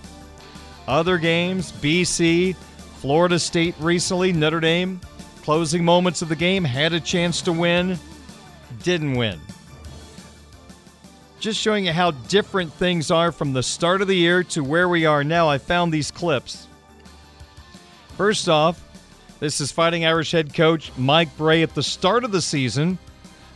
other 0.87 1.17
games, 1.17 1.71
BC, 1.71 2.55
Florida 2.55 3.39
State 3.39 3.75
recently, 3.79 4.31
Notre 4.31 4.59
Dame, 4.59 5.01
closing 5.41 5.83
moments 5.83 6.21
of 6.21 6.29
the 6.29 6.35
game, 6.35 6.63
had 6.63 6.93
a 6.93 6.99
chance 6.99 7.41
to 7.41 7.51
win, 7.51 7.97
didn't 8.83 9.15
win. 9.15 9.39
Just 11.39 11.59
showing 11.59 11.85
you 11.85 11.91
how 11.91 12.11
different 12.11 12.71
things 12.71 13.11
are 13.11 13.31
from 13.31 13.51
the 13.51 13.63
start 13.63 14.01
of 14.01 14.07
the 14.07 14.15
year 14.15 14.43
to 14.45 14.63
where 14.63 14.87
we 14.87 15.05
are 15.05 15.23
now. 15.23 15.49
I 15.49 15.57
found 15.57 15.91
these 15.91 16.09
clips. 16.09 16.67
First 18.15 18.47
off, 18.47 18.81
this 19.39 19.59
is 19.59 19.71
Fighting 19.71 20.05
Irish 20.05 20.31
head 20.31 20.53
coach 20.53 20.91
Mike 20.97 21.35
Brey 21.35 21.63
at 21.63 21.75
the 21.75 21.83
start 21.83 22.23
of 22.23 22.31
the 22.31 22.41
season, 22.41 22.97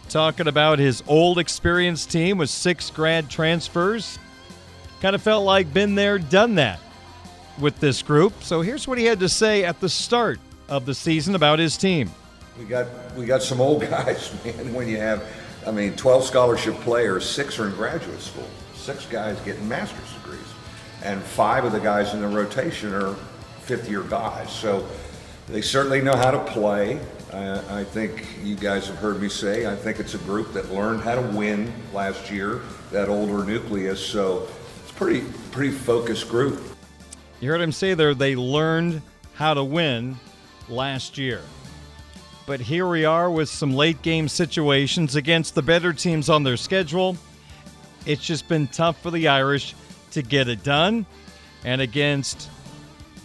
talking 0.10 0.48
about 0.48 0.80
his 0.80 1.04
old 1.08 1.40
experienced 1.40 2.12
team 2.12 2.38
with 2.38 2.50
six 2.50 2.90
grad 2.90 3.30
transfers. 3.30 4.18
Kind 5.02 5.16
of 5.16 5.22
felt 5.22 5.46
like 5.46 5.74
been 5.74 5.96
there, 5.96 6.18
done 6.18 6.56
that 6.56 6.80
with 7.60 7.80
this 7.80 8.02
group. 8.02 8.44
So 8.44 8.62
here's 8.62 8.88
what 8.88 8.98
he 8.98 9.06
had 9.06 9.20
to 9.20 9.30
say 9.30 9.64
at 9.64 9.80
the 9.80 9.90
start 9.90 10.40
of 10.70 10.86
the 10.86 10.94
season 10.94 11.36
about 11.36 11.60
his 11.60 11.78
team. 11.78 12.12
We 12.58 12.66
got 12.66 12.88
we 13.16 13.26
got 13.26 13.44
some 13.44 13.62
old 13.62 13.82
guys, 13.90 14.34
man. 14.44 14.74
When 14.74 14.88
you 14.88 14.98
have, 14.98 15.24
I 15.66 15.72
mean, 15.72 15.96
12 15.96 16.24
scholarship 16.24 16.76
players, 16.76 17.30
six 17.30 17.60
are 17.60 17.68
in 17.68 17.76
graduate 17.76 18.22
school, 18.22 18.48
six 18.76 19.06
guys 19.06 19.40
getting 19.42 19.68
master's 19.68 20.14
degrees, 20.14 20.40
and 21.04 21.22
five 21.22 21.66
of 21.66 21.72
the 21.72 21.80
guys 21.80 22.14
in 22.14 22.22
the 22.22 22.28
rotation 22.28 22.94
are 22.94 23.16
fifth 23.62 23.90
year 23.90 24.02
guys. 24.04 24.52
So 24.52 24.88
they 25.48 25.62
certainly 25.62 26.02
know 26.02 26.16
how 26.16 26.32
to 26.32 26.40
play. 26.52 27.00
I, 27.34 27.80
I 27.80 27.84
think 27.84 28.26
you 28.44 28.56
guys 28.56 28.88
have 28.88 28.98
heard 28.98 29.22
me 29.22 29.30
say, 29.30 29.68
I 29.68 29.76
think 29.76 30.00
it's 30.00 30.14
a 30.14 30.20
group 30.20 30.54
that 30.54 30.72
learned 30.72 31.02
how 31.02 31.16
to 31.16 31.22
win 31.22 31.72
last 31.94 32.32
year, 32.32 32.62
that 32.92 33.10
older 33.10 33.44
nucleus. 33.44 34.06
So 34.06 34.48
it's 34.84 34.92
pretty 34.94 35.22
pretty 35.52 35.72
focused 35.72 36.30
group. 36.30 36.62
You 37.40 37.50
heard 37.50 37.62
him 37.62 37.72
say 37.72 37.94
there 37.94 38.14
they 38.14 38.36
learned 38.36 39.02
how 39.34 39.54
to 39.54 39.64
win 39.64 40.18
last 40.70 41.18
year. 41.18 41.42
But 42.46 42.62
here 42.62 42.88
we 42.88 43.04
are 43.04 43.30
with 43.30 43.50
some 43.50 43.74
late 43.74 44.02
game 44.02 44.30
situations 44.30 45.16
against 45.16 45.54
the 45.54 45.62
better 45.62 45.92
teams 45.92 46.30
on 46.30 46.44
their 46.44 46.56
schedule. 46.56 47.18
It's 48.06 48.24
just 48.24 48.48
been 48.48 48.68
tough 48.68 49.02
for 49.02 49.12
the 49.12 49.28
Irish 49.28 49.76
to 50.12 50.22
get 50.22 50.48
it 50.48 50.64
done. 50.64 51.06
And 51.66 51.82
against 51.82 52.50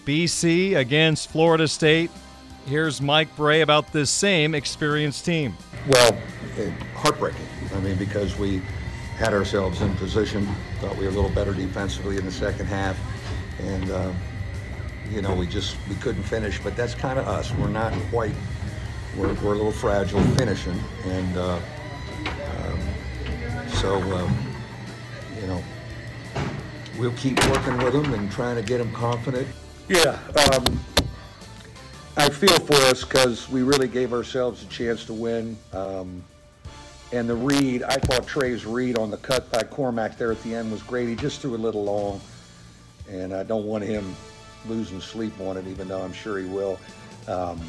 BC, 0.04 0.76
against 0.76 1.30
Florida 1.30 1.68
State, 1.68 2.10
here's 2.66 3.00
Mike 3.00 3.34
Brey 3.36 3.60
about 3.60 3.92
this 3.92 4.10
same 4.10 4.54
experienced 4.54 5.24
team. 5.24 5.56
Well, 5.88 6.16
heartbreaking. 6.94 7.46
I 7.74 7.80
mean, 7.80 7.96
because 7.96 8.38
we 8.38 8.62
had 9.16 9.32
ourselves 9.34 9.80
in 9.82 9.94
position, 9.96 10.46
thought 10.80 10.96
we 10.96 11.04
were 11.04 11.10
a 11.10 11.14
little 11.14 11.30
better 11.30 11.54
defensively 11.54 12.16
in 12.16 12.24
the 12.24 12.32
second 12.32 12.66
half 12.66 12.98
and 13.62 13.90
uh, 13.90 14.12
you 15.10 15.22
know 15.22 15.34
we 15.34 15.46
just 15.46 15.76
we 15.88 15.94
couldn't 15.96 16.22
finish. 16.22 16.60
But 16.60 16.76
that's 16.76 16.94
kind 16.94 17.18
of 17.18 17.26
us. 17.26 17.52
We're 17.54 17.68
not 17.68 17.92
quite 18.10 18.34
we're, 19.16 19.32
we're 19.34 19.52
a 19.52 19.56
little 19.56 19.72
fragile 19.72 20.22
finishing, 20.36 20.78
and 21.04 21.36
uh, 21.36 21.60
um, 22.26 22.80
so 23.74 23.96
um, 24.16 24.36
you 25.40 25.46
know 25.46 25.62
we'll 26.98 27.12
keep 27.12 27.38
working 27.48 27.78
with 27.78 27.92
them 27.92 28.12
and 28.14 28.30
trying 28.30 28.56
to 28.56 28.62
get 28.62 28.78
them 28.78 28.92
confident. 28.92 29.46
Yeah, 29.88 30.18
um, 30.52 30.80
I 32.14 32.28
feel 32.28 32.58
for 32.58 32.74
us 32.74 33.04
because 33.04 33.48
we 33.48 33.62
really 33.62 33.88
gave 33.88 34.12
ourselves 34.12 34.62
a 34.62 34.66
chance 34.66 35.06
to 35.06 35.14
win. 35.14 35.56
Um, 35.72 36.22
and 37.10 37.26
the 37.26 37.34
read, 37.34 37.82
I 37.84 37.96
thought 37.96 38.26
Trey's 38.26 38.66
read 38.66 38.98
on 38.98 39.10
the 39.10 39.16
cut 39.16 39.50
by 39.50 39.62
Cormac 39.62 40.18
there 40.18 40.30
at 40.30 40.42
the 40.42 40.54
end 40.54 40.70
was 40.70 40.82
great. 40.82 41.08
He 41.08 41.16
just 41.16 41.40
threw 41.40 41.54
a 41.54 41.56
little 41.56 41.84
long, 41.84 42.20
and 43.08 43.32
I 43.32 43.44
don't 43.44 43.64
want 43.64 43.84
him 43.84 44.14
losing 44.68 45.00
sleep 45.00 45.32
on 45.40 45.56
it, 45.56 45.66
even 45.66 45.88
though 45.88 46.02
I'm 46.02 46.12
sure 46.12 46.38
he 46.38 46.44
will. 46.44 46.78
Um, 47.28 47.60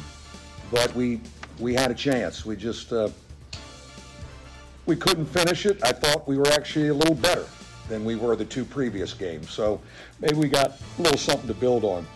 but 0.70 0.94
we 0.94 1.22
we 1.58 1.72
had 1.72 1.90
a 1.90 1.94
chance. 1.94 2.44
We 2.44 2.54
just 2.54 2.92
uh, 2.92 3.08
we 4.84 4.94
couldn't 4.94 5.26
finish 5.26 5.64
it. 5.64 5.82
I 5.82 5.92
thought 5.92 6.28
we 6.28 6.36
were 6.36 6.48
actually 6.48 6.88
a 6.88 6.94
little 6.94 7.14
better 7.14 7.46
than 7.88 8.04
we 8.04 8.14
were 8.14 8.36
the 8.36 8.44
two 8.44 8.64
previous 8.66 9.14
games. 9.14 9.50
So 9.50 9.80
maybe 10.20 10.36
we 10.36 10.48
got 10.48 10.80
a 10.98 11.02
little 11.02 11.18
something 11.18 11.48
to 11.48 11.54
build 11.54 11.84
on. 11.84 12.06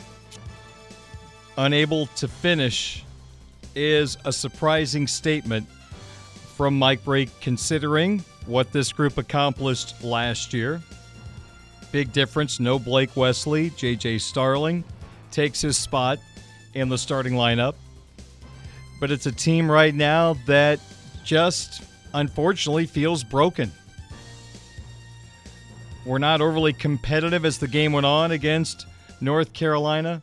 Unable 1.58 2.06
to 2.06 2.28
finish 2.28 3.04
is 3.74 4.16
a 4.24 4.32
surprising 4.32 5.08
statement 5.08 5.68
from 6.56 6.78
Mike 6.78 7.02
Brey, 7.02 7.28
considering 7.40 8.20
what 8.46 8.70
this 8.70 8.92
group 8.92 9.18
accomplished 9.18 10.04
last 10.04 10.54
year. 10.54 10.80
Big 11.90 12.12
difference, 12.12 12.60
no 12.60 12.78
Blake 12.78 13.16
Wesley. 13.16 13.70
JJ 13.70 14.20
Starling 14.20 14.84
takes 15.32 15.60
his 15.60 15.76
spot 15.76 16.20
in 16.74 16.88
the 16.88 16.96
starting 16.96 17.32
lineup. 17.32 17.74
But 19.00 19.10
it's 19.10 19.26
a 19.26 19.32
team 19.32 19.68
right 19.68 19.94
now 19.94 20.34
that 20.46 20.78
just 21.24 21.82
unfortunately 22.14 22.86
feels 22.86 23.24
broken. 23.24 23.72
We're 26.06 26.18
not 26.18 26.40
overly 26.40 26.72
competitive 26.72 27.44
as 27.44 27.58
the 27.58 27.66
game 27.66 27.92
went 27.92 28.06
on 28.06 28.30
against 28.30 28.86
North 29.20 29.52
Carolina. 29.52 30.22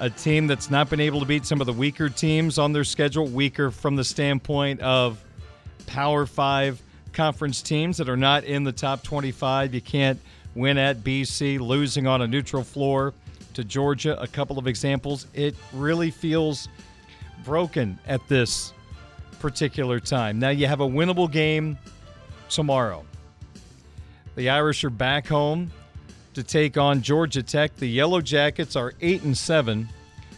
A 0.00 0.08
team 0.08 0.46
that's 0.46 0.70
not 0.70 0.90
been 0.90 1.00
able 1.00 1.20
to 1.20 1.26
beat 1.26 1.44
some 1.44 1.60
of 1.60 1.66
the 1.66 1.72
weaker 1.72 2.08
teams 2.08 2.58
on 2.58 2.72
their 2.72 2.84
schedule, 2.84 3.26
weaker 3.26 3.70
from 3.70 3.96
the 3.96 4.04
standpoint 4.04 4.80
of 4.80 5.22
Power 5.86 6.24
Five 6.24 6.80
conference 7.12 7.62
teams 7.62 7.96
that 7.96 8.08
are 8.08 8.16
not 8.16 8.44
in 8.44 8.62
the 8.62 8.70
top 8.70 9.02
25. 9.02 9.74
You 9.74 9.80
can't 9.80 10.20
win 10.54 10.78
at 10.78 10.98
BC, 10.98 11.58
losing 11.58 12.06
on 12.06 12.22
a 12.22 12.28
neutral 12.28 12.62
floor 12.62 13.12
to 13.54 13.64
Georgia, 13.64 14.20
a 14.20 14.28
couple 14.28 14.56
of 14.58 14.68
examples. 14.68 15.26
It 15.34 15.56
really 15.72 16.12
feels 16.12 16.68
broken 17.44 17.98
at 18.06 18.20
this 18.28 18.72
particular 19.40 19.98
time. 19.98 20.38
Now 20.38 20.50
you 20.50 20.68
have 20.68 20.80
a 20.80 20.86
winnable 20.86 21.30
game 21.30 21.76
tomorrow. 22.48 23.04
The 24.36 24.50
Irish 24.50 24.84
are 24.84 24.90
back 24.90 25.26
home 25.26 25.72
to 26.38 26.44
take 26.44 26.76
on 26.76 27.02
Georgia 27.02 27.42
Tech. 27.42 27.74
The 27.74 27.88
Yellow 27.88 28.20
Jackets 28.20 28.76
are 28.76 28.92
8 29.00 29.24
and 29.24 29.36
7, 29.36 29.88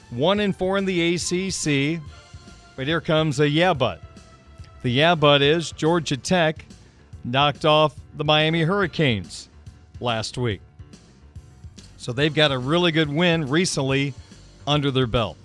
1 0.09 0.41
and 0.41 0.57
4 0.57 0.79
in 0.79 0.85
the 0.87 1.15
ACC. 1.15 2.01
But 2.75 2.87
here 2.87 3.03
comes 3.03 3.39
a 3.39 3.47
yeah 3.47 3.75
but. 3.75 4.01
The 4.81 4.89
yeah 4.89 5.15
but 5.15 5.43
is 5.43 5.73
Georgia 5.73 6.17
Tech 6.17 6.65
knocked 7.23 7.67
off 7.67 7.95
the 8.15 8.25
Miami 8.25 8.63
Hurricanes 8.63 9.51
last 10.01 10.39
week. 10.39 10.63
So 11.99 12.15
they've 12.15 12.35
got 12.35 12.51
a 12.51 12.57
really 12.57 12.93
good 12.93 13.13
win 13.13 13.47
recently 13.51 14.15
under 14.67 14.91
their 14.91 15.07
belt. 15.07 15.37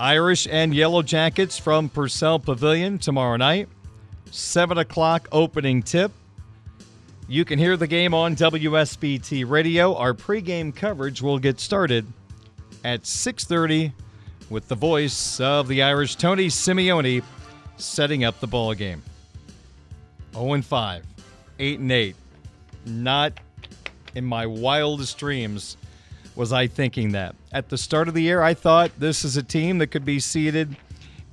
Irish 0.00 0.48
and 0.50 0.74
Yellow 0.74 1.02
Jackets 1.02 1.56
from 1.56 1.88
Purcell 1.88 2.40
Pavilion 2.40 2.98
tomorrow 2.98 3.36
night. 3.36 3.68
7 4.32 4.76
o'clock 4.76 5.28
opening 5.30 5.84
tip. 5.84 6.10
You 7.26 7.46
can 7.46 7.58
hear 7.58 7.78
the 7.78 7.86
game 7.86 8.12
on 8.12 8.36
WSBT 8.36 9.48
Radio. 9.48 9.94
Our 9.94 10.12
pregame 10.12 10.76
coverage 10.76 11.22
will 11.22 11.38
get 11.38 11.58
started 11.58 12.04
at 12.84 13.06
6:30 13.06 13.92
with 14.50 14.68
the 14.68 14.74
voice 14.74 15.40
of 15.40 15.66
the 15.66 15.82
Irish 15.82 16.16
Tony 16.16 16.48
Simeone 16.48 17.22
setting 17.78 18.24
up 18.24 18.40
the 18.40 18.46
ball 18.46 18.74
game. 18.74 19.02
0 20.34 20.52
and 20.52 20.66
5, 20.66 21.02
8 21.58 21.78
and 21.78 21.90
8. 21.90 22.16
Not 22.84 23.32
in 24.14 24.26
my 24.26 24.44
wildest 24.44 25.16
dreams 25.16 25.78
was 26.36 26.52
I 26.52 26.66
thinking 26.66 27.12
that. 27.12 27.34
At 27.52 27.70
the 27.70 27.78
start 27.78 28.06
of 28.06 28.12
the 28.12 28.22
year, 28.22 28.42
I 28.42 28.52
thought 28.52 28.90
this 28.98 29.24
is 29.24 29.38
a 29.38 29.42
team 29.42 29.78
that 29.78 29.86
could 29.86 30.04
be 30.04 30.20
seeded 30.20 30.76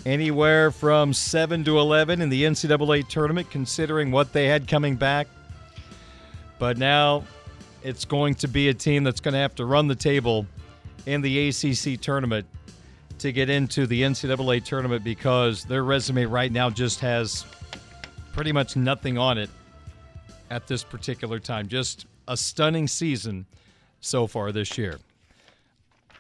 anywhere 0.06 0.72
from 0.72 1.12
7 1.12 1.66
to 1.66 1.78
11 1.78 2.22
in 2.22 2.30
the 2.30 2.46
NCAA 2.46 3.04
tournament, 3.10 3.50
considering 3.52 4.10
what 4.10 4.32
they 4.32 4.48
had 4.48 4.70
coming 4.70 4.96
back. 4.96 5.28
But 6.62 6.78
now 6.78 7.24
it's 7.82 8.06
going 8.06 8.36
to 8.36 8.48
be 8.48 8.70
a 8.70 8.74
team 8.76 9.04
that's 9.04 9.20
going 9.20 9.34
to 9.34 9.40
have 9.40 9.56
to 9.56 9.66
run 9.66 9.88
the 9.88 9.96
table 9.96 10.46
in 11.08 11.22
the 11.22 11.50
ACC 11.50 12.00
tournament 12.00 12.46
to 13.18 13.32
get 13.32 13.50
into 13.50 13.88
the 13.88 14.04
NCAA 14.04 14.64
tournament 14.64 15.04
because 15.04 15.64
their 15.66 15.84
resume 15.84 16.26
right 16.26 16.52
now 16.52 16.70
just 16.70 17.00
has 17.00 17.48
pretty 18.32 18.52
much 18.52 18.76
nothing 18.76 19.18
on 19.18 19.40
it 19.40 19.50
at 20.52 20.68
this 20.68 20.84
particular 20.84 21.40
time. 21.40 21.68
Just 21.68 22.06
a 22.28 22.38
stunning 22.38 22.88
season 22.88 23.48
so 24.00 24.28
far 24.28 24.52
this 24.52 24.78
year. 24.78 25.00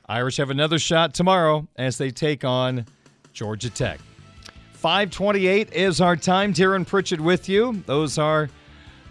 Irish 0.09 0.37
have 0.37 0.49
another 0.49 0.79
shot 0.79 1.13
tomorrow 1.13 1.67
as 1.75 1.99
they 1.99 2.09
take 2.09 2.43
on 2.43 2.87
Georgia 3.31 3.69
Tech. 3.69 3.99
528 4.73 5.71
is 5.71 6.01
our 6.01 6.15
time. 6.15 6.51
Darren 6.51 6.87
Pritchett 6.87 7.21
with 7.21 7.47
you. 7.47 7.83
Those 7.85 8.17
are, 8.17 8.49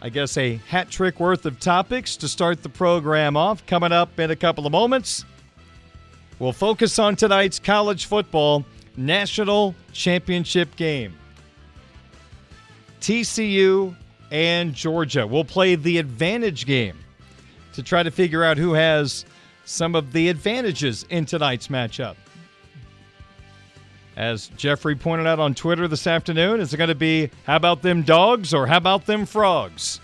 I 0.02 0.08
guess, 0.08 0.36
a 0.36 0.56
hat 0.68 0.90
trick 0.90 1.20
worth 1.20 1.44
of 1.44 1.60
topics 1.60 2.16
to 2.18 2.28
start 2.28 2.62
the 2.62 2.68
program 2.68 3.36
off. 3.36 3.66
Coming 3.66 3.92
up 3.92 4.18
in 4.18 4.30
a 4.30 4.36
couple 4.36 4.64
of 4.64 4.72
moments, 4.72 5.24
we'll 6.38 6.52
focus 6.52 6.98
on 6.98 7.16
tonight's 7.16 7.58
college 7.58 8.06
football 8.06 8.64
national 8.96 9.74
championship 9.92 10.74
game. 10.76 11.14
TCU 13.00 13.94
and 14.30 14.74
Georgia 14.74 15.26
will 15.26 15.44
play 15.44 15.74
the 15.74 15.98
advantage 15.98 16.66
game 16.66 16.96
to 17.74 17.82
try 17.82 18.02
to 18.02 18.10
figure 18.10 18.42
out 18.42 18.56
who 18.56 18.72
has 18.72 19.24
some 19.64 19.94
of 19.94 20.12
the 20.12 20.28
advantages 20.28 21.04
in 21.10 21.26
tonight's 21.26 21.68
matchup. 21.68 22.16
As 24.20 24.48
Jeffrey 24.48 24.94
pointed 24.96 25.26
out 25.26 25.38
on 25.38 25.54
Twitter 25.54 25.88
this 25.88 26.06
afternoon, 26.06 26.60
is 26.60 26.74
it 26.74 26.76
going 26.76 26.88
to 26.88 26.94
be 26.94 27.30
how 27.46 27.56
about 27.56 27.80
them 27.80 28.02
dogs 28.02 28.52
or 28.52 28.66
how 28.66 28.76
about 28.76 29.06
them 29.06 29.24
frogs? 29.24 29.98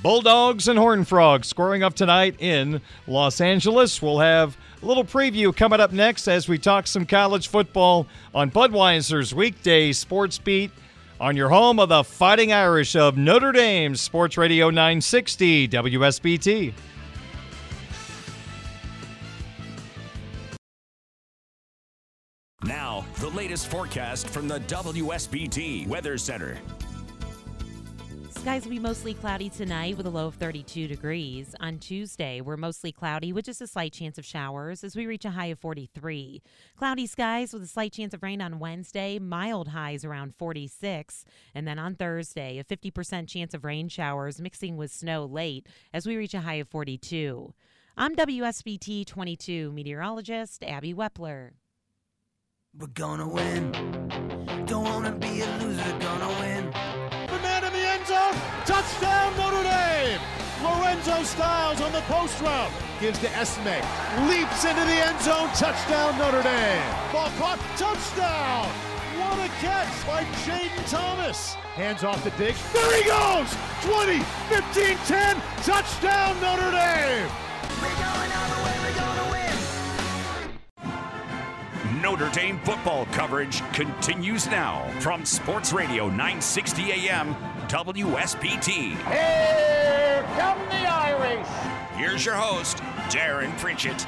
Bulldogs 0.00 0.68
and 0.68 0.78
Horn 0.78 1.04
Frogs 1.04 1.48
scoring 1.48 1.82
up 1.82 1.94
tonight 1.94 2.36
in 2.38 2.80
Los 3.08 3.40
Angeles. 3.40 4.00
We'll 4.00 4.20
have 4.20 4.56
a 4.80 4.86
little 4.86 5.02
preview 5.02 5.54
coming 5.54 5.80
up 5.80 5.90
next 5.90 6.28
as 6.28 6.48
we 6.48 6.56
talk 6.56 6.86
some 6.86 7.04
college 7.04 7.48
football 7.48 8.06
on 8.32 8.52
Budweiser's 8.52 9.34
weekday 9.34 9.90
sports 9.90 10.38
beat 10.38 10.70
on 11.20 11.36
your 11.36 11.48
home 11.48 11.80
of 11.80 11.88
the 11.88 12.04
Fighting 12.04 12.52
Irish 12.52 12.94
of 12.94 13.16
Notre 13.16 13.50
Dame, 13.50 13.96
Sports 13.96 14.38
Radio 14.38 14.70
960 14.70 15.66
WSBT. 15.66 16.74
Latest 23.48 23.68
forecast 23.68 24.28
from 24.28 24.46
the 24.46 24.60
WSBT 24.60 25.86
Weather 25.86 26.18
Center. 26.18 26.58
Skies 28.28 28.64
will 28.64 28.72
be 28.72 28.78
mostly 28.78 29.14
cloudy 29.14 29.48
tonight 29.48 29.96
with 29.96 30.04
a 30.04 30.10
low 30.10 30.26
of 30.26 30.34
32 30.34 30.86
degrees. 30.86 31.54
On 31.60 31.78
Tuesday, 31.78 32.42
we're 32.42 32.58
mostly 32.58 32.92
cloudy 32.92 33.32
with 33.32 33.46
just 33.46 33.62
a 33.62 33.66
slight 33.66 33.94
chance 33.94 34.18
of 34.18 34.26
showers 34.26 34.84
as 34.84 34.94
we 34.94 35.06
reach 35.06 35.24
a 35.24 35.30
high 35.30 35.46
of 35.46 35.58
43. 35.60 36.42
Cloudy 36.76 37.06
skies 37.06 37.54
with 37.54 37.62
a 37.62 37.66
slight 37.66 37.94
chance 37.94 38.12
of 38.12 38.22
rain 38.22 38.42
on 38.42 38.58
Wednesday, 38.58 39.18
mild 39.18 39.68
highs 39.68 40.04
around 40.04 40.34
46. 40.36 41.24
And 41.54 41.66
then 41.66 41.78
on 41.78 41.94
Thursday, 41.94 42.58
a 42.58 42.64
50% 42.64 43.28
chance 43.28 43.54
of 43.54 43.64
rain 43.64 43.88
showers 43.88 44.42
mixing 44.42 44.76
with 44.76 44.90
snow 44.90 45.24
late 45.24 45.66
as 45.94 46.06
we 46.06 46.16
reach 46.16 46.34
a 46.34 46.42
high 46.42 46.56
of 46.56 46.68
42. 46.68 47.54
I'm 47.96 48.14
WSBT 48.14 49.06
22 49.06 49.72
meteorologist 49.72 50.62
Abby 50.62 50.92
Wepler. 50.92 51.52
We're 52.80 52.86
gonna 52.94 53.26
win. 53.26 53.72
Don't 54.64 54.84
wanna 54.84 55.10
be 55.10 55.40
a 55.40 55.46
loser, 55.58 55.98
gonna 55.98 56.28
win. 56.38 56.70
The 57.26 57.38
man 57.42 57.64
in 57.64 57.72
the 57.72 57.84
end 57.84 58.06
zone, 58.06 58.34
touchdown 58.66 59.36
Notre 59.36 59.64
Dame! 59.64 60.20
Lorenzo 60.62 61.24
Styles 61.24 61.80
on 61.80 61.90
the 61.90 62.02
post 62.02 62.40
route, 62.40 62.70
gives 63.00 63.18
to 63.18 63.28
Estime, 63.30 63.82
leaps 64.30 64.64
into 64.64 64.84
the 64.84 64.98
end 65.08 65.20
zone, 65.22 65.48
touchdown 65.58 66.16
Notre 66.18 66.40
Dame! 66.44 66.94
Ball 67.10 67.32
caught, 67.36 67.58
touchdown! 67.76 68.70
What 69.18 69.40
a 69.40 69.48
catch 69.58 70.06
by 70.06 70.22
Jayden 70.46 70.88
Thomas! 70.88 71.54
Hands 71.74 72.04
off 72.04 72.22
to 72.22 72.30
Diggs, 72.38 72.62
there 72.72 73.02
he 73.02 73.08
goes! 73.08 73.50
20, 73.82 74.22
15, 74.54 74.96
10, 75.04 75.36
touchdown 75.66 76.40
Notre 76.40 76.70
Dame! 76.70 77.26
We're 77.82 77.90
going 77.98 78.32
all 78.38 78.48
the 78.54 78.62
way, 78.62 78.77
Notre 82.02 82.30
Dame 82.30 82.58
football 82.60 83.06
coverage 83.06 83.62
continues 83.72 84.46
now 84.46 84.88
from 85.00 85.24
Sports 85.24 85.72
Radio 85.72 86.08
960 86.08 86.92
AM 86.92 87.34
WSBT. 87.68 88.96
Here 89.10 90.26
come 90.36 90.58
the 90.68 90.86
Irish. 90.88 91.46
Here's 91.96 92.24
your 92.24 92.34
host, 92.34 92.78
Darren 93.08 93.56
Pritchett. 93.58 94.06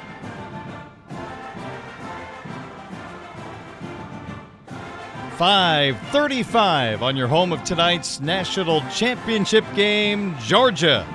Five 5.36 5.98
thirty-five 6.10 7.02
on 7.02 7.16
your 7.16 7.26
home 7.26 7.52
of 7.52 7.64
tonight's 7.64 8.20
national 8.20 8.82
championship 8.90 9.64
game, 9.74 10.36
Georgia 10.40 11.06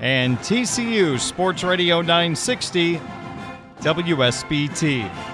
and 0.00 0.38
TCU 0.38 1.20
Sports 1.20 1.62
Radio 1.64 2.00
960 2.00 3.00
WSBT. 3.80 5.33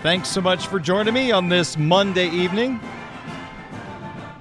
Thanks 0.00 0.28
so 0.28 0.40
much 0.40 0.68
for 0.68 0.78
joining 0.78 1.12
me 1.12 1.32
on 1.32 1.48
this 1.48 1.76
Monday 1.76 2.28
evening. 2.28 2.78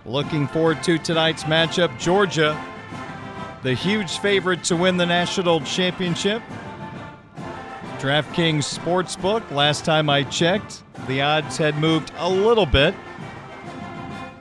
Looking 0.05 0.47
forward 0.47 0.83
to 0.83 0.99
tonight's 0.99 1.45
matchup. 1.45 1.97
Georgia, 1.97 2.55
the 3.63 3.73
huge 3.73 4.19
favorite 4.19 4.63
to 4.65 4.75
win 4.75 4.97
the 4.97 5.05
national 5.07 5.61
championship. 5.61 6.43
DraftKings 7.97 8.77
Sportsbook, 8.77 9.49
last 9.49 9.83
time 9.83 10.11
I 10.11 10.25
checked, 10.25 10.83
the 11.07 11.23
odds 11.23 11.57
had 11.57 11.75
moved 11.79 12.11
a 12.17 12.29
little 12.29 12.67
bit. 12.67 12.93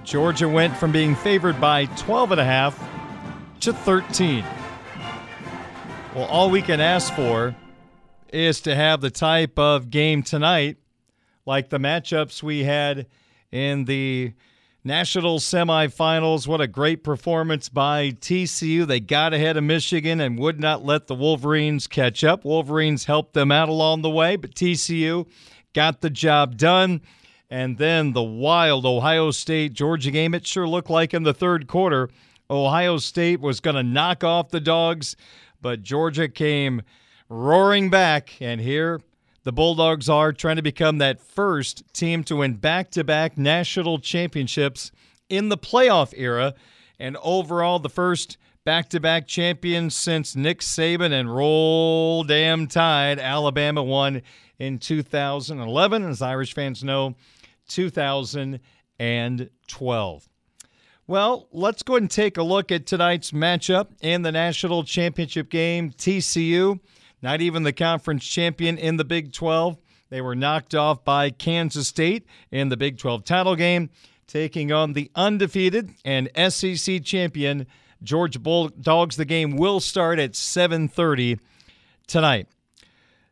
Georgia 0.04 0.50
went 0.50 0.76
from 0.76 0.92
being 0.92 1.14
favored 1.14 1.58
by 1.58 1.86
12 1.96 2.32
and 2.32 2.40
a 2.42 2.44
half 2.44 2.78
to 3.60 3.72
13. 3.72 4.44
Well, 6.14 6.26
all 6.26 6.50
we 6.50 6.60
can 6.60 6.78
ask 6.78 7.10
for 7.14 7.56
is 8.28 8.60
to 8.60 8.74
have 8.74 9.00
the 9.00 9.10
type 9.10 9.58
of 9.58 9.88
game 9.88 10.22
tonight 10.22 10.76
like 11.46 11.70
the 11.70 11.78
matchups 11.78 12.42
we 12.42 12.64
had 12.64 13.06
in 13.50 13.84
the 13.84 14.34
national 14.84 15.38
semifinals. 15.38 16.46
What 16.46 16.60
a 16.60 16.66
great 16.66 17.02
performance 17.02 17.68
by 17.68 18.10
TCU. 18.10 18.86
They 18.86 19.00
got 19.00 19.32
ahead 19.32 19.56
of 19.56 19.64
Michigan 19.64 20.20
and 20.20 20.38
would 20.38 20.60
not 20.60 20.84
let 20.84 21.06
the 21.06 21.14
Wolverines 21.14 21.86
catch 21.86 22.22
up. 22.22 22.44
Wolverines 22.44 23.04
helped 23.06 23.34
them 23.34 23.50
out 23.50 23.68
along 23.68 24.02
the 24.02 24.10
way, 24.10 24.36
but 24.36 24.54
TCU 24.54 25.26
got 25.72 26.00
the 26.00 26.10
job 26.10 26.56
done. 26.56 27.00
And 27.48 27.78
then 27.78 28.12
the 28.12 28.22
wild 28.22 28.84
Ohio 28.84 29.30
State 29.30 29.72
Georgia 29.72 30.10
game, 30.10 30.34
it 30.34 30.46
sure 30.46 30.68
looked 30.68 30.90
like 30.90 31.14
in 31.14 31.22
the 31.22 31.34
third 31.34 31.68
quarter, 31.68 32.08
Ohio 32.50 32.98
State 32.98 33.40
was 33.40 33.60
going 33.60 33.76
to 33.76 33.82
knock 33.82 34.24
off 34.24 34.50
the 34.50 34.60
dogs, 34.60 35.16
but 35.60 35.82
Georgia 35.82 36.28
came 36.28 36.82
roaring 37.28 37.90
back. 37.90 38.40
And 38.40 38.60
here 38.60 39.00
the 39.46 39.52
Bulldogs 39.52 40.08
are 40.08 40.32
trying 40.32 40.56
to 40.56 40.62
become 40.62 40.98
that 40.98 41.20
first 41.20 41.84
team 41.94 42.24
to 42.24 42.34
win 42.34 42.54
back 42.54 42.90
to 42.90 43.04
back 43.04 43.38
national 43.38 44.00
championships 44.00 44.90
in 45.28 45.50
the 45.50 45.56
playoff 45.56 46.12
era, 46.16 46.52
and 46.98 47.16
overall, 47.22 47.78
the 47.78 47.88
first 47.88 48.38
back 48.64 48.88
to 48.88 48.98
back 48.98 49.28
champions 49.28 49.94
since 49.94 50.34
Nick 50.34 50.62
Saban 50.62 51.12
and 51.12 51.32
Roll 51.32 52.24
Damn 52.24 52.66
Tide. 52.66 53.20
Alabama 53.20 53.84
won 53.84 54.22
in 54.58 54.80
2011, 54.80 56.02
as 56.02 56.20
Irish 56.20 56.52
fans 56.52 56.82
know, 56.82 57.14
2012. 57.68 60.28
Well, 61.06 61.46
let's 61.52 61.84
go 61.84 61.92
ahead 61.92 62.02
and 62.02 62.10
take 62.10 62.36
a 62.36 62.42
look 62.42 62.72
at 62.72 62.84
tonight's 62.84 63.30
matchup 63.30 63.90
in 64.00 64.22
the 64.22 64.32
national 64.32 64.82
championship 64.82 65.50
game. 65.50 65.92
TCU 65.92 66.80
not 67.22 67.40
even 67.40 67.62
the 67.62 67.72
conference 67.72 68.24
champion 68.24 68.78
in 68.78 68.96
the 68.96 69.04
Big 69.04 69.32
12. 69.32 69.78
They 70.08 70.20
were 70.20 70.36
knocked 70.36 70.74
off 70.74 71.04
by 71.04 71.30
Kansas 71.30 71.88
State 71.88 72.26
in 72.50 72.68
the 72.68 72.76
Big 72.76 72.98
12 72.98 73.24
title 73.24 73.56
game, 73.56 73.90
taking 74.26 74.70
on 74.72 74.92
the 74.92 75.10
undefeated 75.14 75.90
and 76.04 76.30
SEC 76.36 77.02
champion 77.02 77.66
Georgia 78.02 78.38
Bulldogs. 78.38 79.16
The 79.16 79.24
game 79.24 79.56
will 79.56 79.80
start 79.80 80.18
at 80.18 80.32
7:30 80.32 81.38
tonight. 82.06 82.48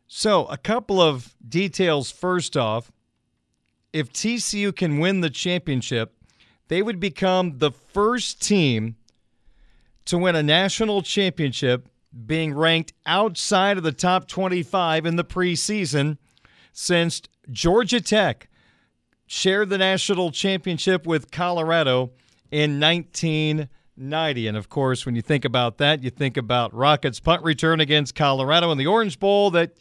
So, 0.07 0.45
a 0.45 0.57
couple 0.57 1.01
of 1.01 1.35
details 1.47 2.11
first 2.11 2.55
off. 2.55 2.91
If 3.93 4.11
TCU 4.11 4.75
can 4.75 4.99
win 4.99 5.21
the 5.21 5.29
championship, 5.29 6.15
they 6.67 6.81
would 6.81 6.99
become 6.99 7.59
the 7.59 7.71
first 7.71 8.41
team 8.41 8.97
to 10.05 10.17
win 10.17 10.35
a 10.35 10.43
national 10.43 11.01
championship 11.01 11.87
being 12.25 12.53
ranked 12.53 12.93
outside 13.05 13.77
of 13.77 13.83
the 13.83 13.91
top 13.91 14.27
25 14.27 15.05
in 15.05 15.15
the 15.15 15.23
preseason 15.23 16.17
since 16.71 17.21
Georgia 17.51 18.01
Tech 18.01 18.47
shared 19.27 19.69
the 19.69 19.77
national 19.77 20.31
championship 20.31 21.05
with 21.05 21.31
Colorado 21.31 22.11
in 22.51 22.79
1990. 22.79 24.47
And 24.47 24.57
of 24.57 24.69
course, 24.69 25.05
when 25.05 25.15
you 25.15 25.21
think 25.21 25.45
about 25.45 25.77
that, 25.79 26.03
you 26.03 26.09
think 26.09 26.37
about 26.37 26.73
Rockets' 26.73 27.19
punt 27.19 27.43
return 27.43 27.79
against 27.79 28.15
Colorado 28.15 28.71
in 28.71 28.77
the 28.77 28.87
Orange 28.87 29.19
Bowl 29.19 29.51
that 29.51 29.77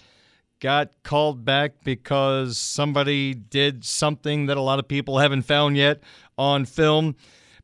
got 0.60 1.02
called 1.02 1.44
back 1.44 1.84
because 1.84 2.56
somebody 2.56 3.34
did 3.34 3.84
something 3.84 4.46
that 4.46 4.56
a 4.56 4.62
lot 4.62 4.78
of 4.78 4.88
people 4.88 5.18
haven't 5.18 5.42
found 5.42 5.76
yet 5.76 6.02
on 6.38 6.64
film 6.64 7.16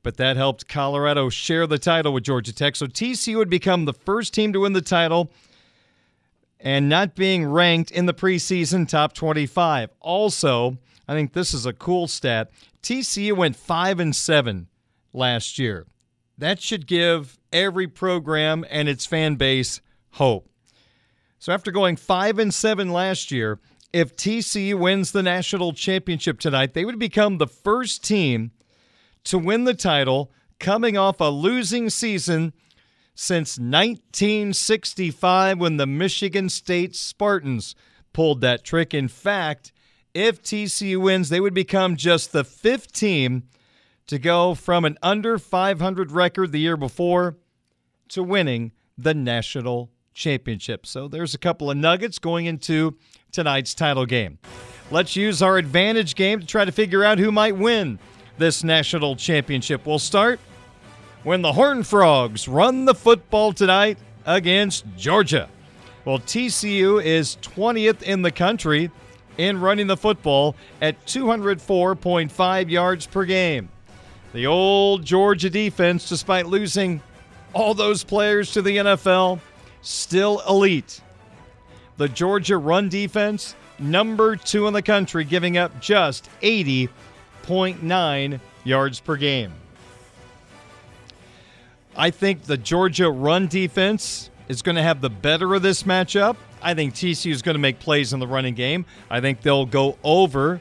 but 0.02 0.16
that 0.16 0.36
helped 0.36 0.68
Colorado 0.68 1.28
share 1.28 1.66
the 1.66 1.78
title 1.78 2.12
with 2.12 2.24
Georgia 2.24 2.54
Tech. 2.54 2.76
So 2.76 2.86
TCU 2.86 3.36
would 3.36 3.50
become 3.50 3.84
the 3.84 3.92
first 3.92 4.34
team 4.34 4.52
to 4.52 4.60
win 4.60 4.72
the 4.72 4.80
title 4.80 5.30
and 6.58 6.88
not 6.88 7.14
being 7.14 7.46
ranked 7.46 7.90
in 7.90 8.06
the 8.06 8.14
preseason 8.14 8.88
top 8.88 9.12
25. 9.14 9.90
Also, 10.00 10.78
I 11.08 11.14
think 11.14 11.32
this 11.32 11.54
is 11.54 11.66
a 11.66 11.72
cool 11.72 12.06
stat. 12.06 12.50
TCU 12.82 13.36
went 13.36 13.56
5 13.56 14.00
and 14.00 14.14
7 14.14 14.68
last 15.12 15.58
year. 15.58 15.86
That 16.38 16.60
should 16.60 16.86
give 16.86 17.38
every 17.52 17.86
program 17.86 18.64
and 18.70 18.88
its 18.88 19.06
fan 19.06 19.34
base 19.34 19.80
hope. 20.12 20.48
So 21.38 21.52
after 21.52 21.70
going 21.70 21.96
5 21.96 22.38
and 22.38 22.52
7 22.52 22.90
last 22.90 23.30
year, 23.30 23.60
if 23.92 24.16
TCU 24.16 24.78
wins 24.78 25.12
the 25.12 25.22
national 25.22 25.72
championship 25.72 26.38
tonight, 26.38 26.74
they 26.74 26.84
would 26.84 26.98
become 26.98 27.38
the 27.38 27.46
first 27.46 28.04
team 28.04 28.52
to 29.24 29.38
win 29.38 29.64
the 29.64 29.74
title 29.74 30.32
coming 30.58 30.96
off 30.96 31.20
a 31.20 31.24
losing 31.24 31.90
season 31.90 32.52
since 33.14 33.58
1965 33.58 35.58
when 35.58 35.76
the 35.76 35.86
Michigan 35.86 36.48
State 36.48 36.96
Spartans 36.96 37.74
pulled 38.12 38.40
that 38.40 38.64
trick. 38.64 38.94
In 38.94 39.08
fact, 39.08 39.72
if 40.14 40.42
TCU 40.42 40.98
wins, 40.98 41.28
they 41.28 41.40
would 41.40 41.54
become 41.54 41.96
just 41.96 42.32
the 42.32 42.44
fifth 42.44 42.92
team 42.92 43.44
to 44.06 44.18
go 44.18 44.54
from 44.54 44.84
an 44.84 44.98
under 45.02 45.38
500 45.38 46.10
record 46.10 46.52
the 46.52 46.58
year 46.58 46.76
before 46.76 47.36
to 48.08 48.22
winning 48.22 48.72
the 48.98 49.14
national 49.14 49.90
championship. 50.14 50.84
So 50.84 51.08
there's 51.08 51.34
a 51.34 51.38
couple 51.38 51.70
of 51.70 51.76
nuggets 51.76 52.18
going 52.18 52.46
into 52.46 52.96
tonight's 53.32 53.74
title 53.74 54.06
game. 54.06 54.38
Let's 54.90 55.14
use 55.14 55.42
our 55.42 55.56
advantage 55.56 56.16
game 56.16 56.40
to 56.40 56.46
try 56.46 56.64
to 56.64 56.72
figure 56.72 57.04
out 57.04 57.18
who 57.18 57.30
might 57.30 57.56
win 57.56 58.00
this 58.40 58.64
national 58.64 59.14
championship 59.16 59.86
will 59.86 59.98
start 59.98 60.40
when 61.22 61.42
the 61.42 61.52
Horned 61.52 61.86
Frogs 61.86 62.48
run 62.48 62.86
the 62.86 62.94
football 62.94 63.52
tonight 63.52 63.98
against 64.24 64.84
Georgia. 64.96 65.48
Well, 66.06 66.18
TCU 66.18 67.04
is 67.04 67.36
20th 67.42 68.02
in 68.02 68.22
the 68.22 68.32
country 68.32 68.90
in 69.36 69.60
running 69.60 69.86
the 69.86 69.96
football 69.96 70.56
at 70.80 71.04
204.5 71.04 72.70
yards 72.70 73.06
per 73.06 73.26
game. 73.26 73.68
The 74.32 74.46
old 74.46 75.04
Georgia 75.04 75.50
defense, 75.50 76.08
despite 76.08 76.46
losing 76.46 77.02
all 77.52 77.74
those 77.74 78.02
players 78.02 78.52
to 78.52 78.62
the 78.62 78.78
NFL, 78.78 79.40
still 79.82 80.42
elite. 80.48 81.02
The 81.98 82.08
Georgia 82.08 82.56
run 82.56 82.88
defense, 82.88 83.54
number 83.78 84.36
two 84.36 84.66
in 84.66 84.72
the 84.72 84.82
country, 84.82 85.24
giving 85.24 85.58
up 85.58 85.78
just 85.80 86.30
80 86.40 86.88
0.9 87.50 88.40
yards 88.64 89.00
per 89.00 89.16
game. 89.16 89.52
I 91.96 92.10
think 92.10 92.44
the 92.44 92.56
Georgia 92.56 93.10
run 93.10 93.48
defense 93.48 94.30
is 94.48 94.62
going 94.62 94.76
to 94.76 94.82
have 94.82 95.00
the 95.00 95.10
better 95.10 95.54
of 95.54 95.62
this 95.62 95.82
matchup. 95.82 96.36
I 96.62 96.74
think 96.74 96.94
TCU 96.94 97.32
is 97.32 97.42
going 97.42 97.54
to 97.54 97.60
make 97.60 97.80
plays 97.80 98.12
in 98.12 98.20
the 98.20 98.26
running 98.26 98.54
game. 98.54 98.84
I 99.10 99.20
think 99.20 99.42
they'll 99.42 99.66
go 99.66 99.98
over 100.04 100.60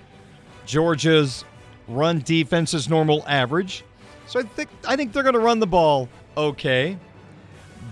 Georgia's 0.65 1.45
run 1.87 2.19
defense's 2.19 2.89
normal 2.89 3.23
average. 3.27 3.83
So 4.27 4.39
I 4.39 4.43
think 4.43 4.69
I 4.87 4.95
think 4.95 5.13
they're 5.13 5.23
going 5.23 5.33
to 5.33 5.39
run 5.39 5.59
the 5.59 5.67
ball 5.67 6.09
okay. 6.37 6.97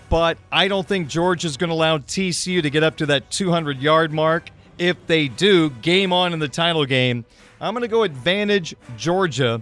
But 0.10 0.38
I 0.52 0.68
don't 0.68 0.88
think 0.88 1.08
Georgia's 1.08 1.58
going 1.58 1.70
to 1.70 1.74
allow 1.74 1.98
TCU 1.98 2.62
to 2.62 2.70
get 2.70 2.84
up 2.84 2.98
to 2.98 3.06
that 3.08 3.30
200 3.30 3.82
yard 3.82 4.14
mark. 4.14 4.50
If 4.78 5.06
they 5.08 5.28
do, 5.28 5.70
game 5.70 6.14
on 6.14 6.34
in 6.34 6.40
the 6.40 6.48
title 6.48 6.86
game, 6.86 7.26
I'm 7.60 7.74
going 7.74 7.82
to 7.82 7.88
go 7.88 8.04
advantage 8.04 8.76
Georgia 8.98 9.62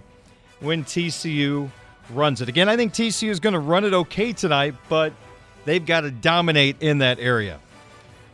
when 0.60 0.84
TCU 0.84 1.70
runs 2.10 2.40
it. 2.40 2.48
Again, 2.48 2.68
I 2.68 2.76
think 2.76 2.92
TCU 2.92 3.30
is 3.30 3.40
going 3.40 3.54
to 3.54 3.58
run 3.58 3.84
it 3.84 3.94
okay 3.94 4.32
tonight, 4.32 4.74
but 4.88 5.12
they've 5.64 5.84
got 5.84 6.02
to 6.02 6.10
dominate 6.10 6.76
in 6.80 6.98
that 6.98 7.18
area. 7.18 7.58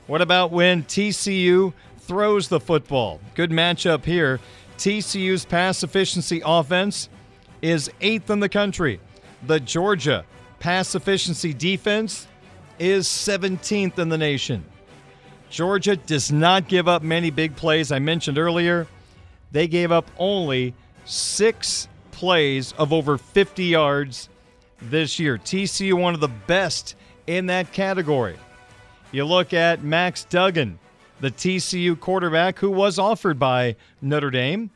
What 0.06 0.20
about 0.20 0.50
when 0.50 0.82
TCU 0.84 1.72
throws 2.02 2.48
the 2.48 2.60
football. 2.60 3.20
Good 3.34 3.50
matchup 3.50 4.04
here. 4.04 4.40
TCU's 4.76 5.44
pass 5.44 5.82
efficiency 5.82 6.42
offense 6.44 7.08
is 7.62 7.90
eighth 8.00 8.28
in 8.28 8.40
the 8.40 8.48
country. 8.48 9.00
The 9.46 9.60
Georgia 9.60 10.24
pass 10.58 10.94
efficiency 10.94 11.54
defense 11.54 12.26
is 12.78 13.06
17th 13.06 13.98
in 13.98 14.08
the 14.08 14.18
nation. 14.18 14.64
Georgia 15.48 15.96
does 15.96 16.32
not 16.32 16.68
give 16.68 16.88
up 16.88 17.02
many 17.02 17.30
big 17.30 17.54
plays. 17.56 17.92
I 17.92 17.98
mentioned 17.98 18.38
earlier, 18.38 18.86
they 19.52 19.68
gave 19.68 19.92
up 19.92 20.10
only 20.18 20.74
six 21.04 21.88
plays 22.10 22.72
of 22.72 22.92
over 22.92 23.18
50 23.18 23.64
yards 23.64 24.28
this 24.80 25.18
year. 25.18 25.38
TCU, 25.38 25.94
one 25.94 26.14
of 26.14 26.20
the 26.20 26.28
best 26.28 26.96
in 27.26 27.46
that 27.46 27.72
category. 27.72 28.36
You 29.12 29.24
look 29.24 29.52
at 29.52 29.84
Max 29.84 30.24
Duggan, 30.24 30.78
the 31.20 31.30
TCU 31.30 31.98
quarterback 31.98 32.58
who 32.58 32.70
was 32.70 32.98
offered 32.98 33.38
by 33.38 33.76
Notre 34.00 34.30
Dame. 34.30 34.70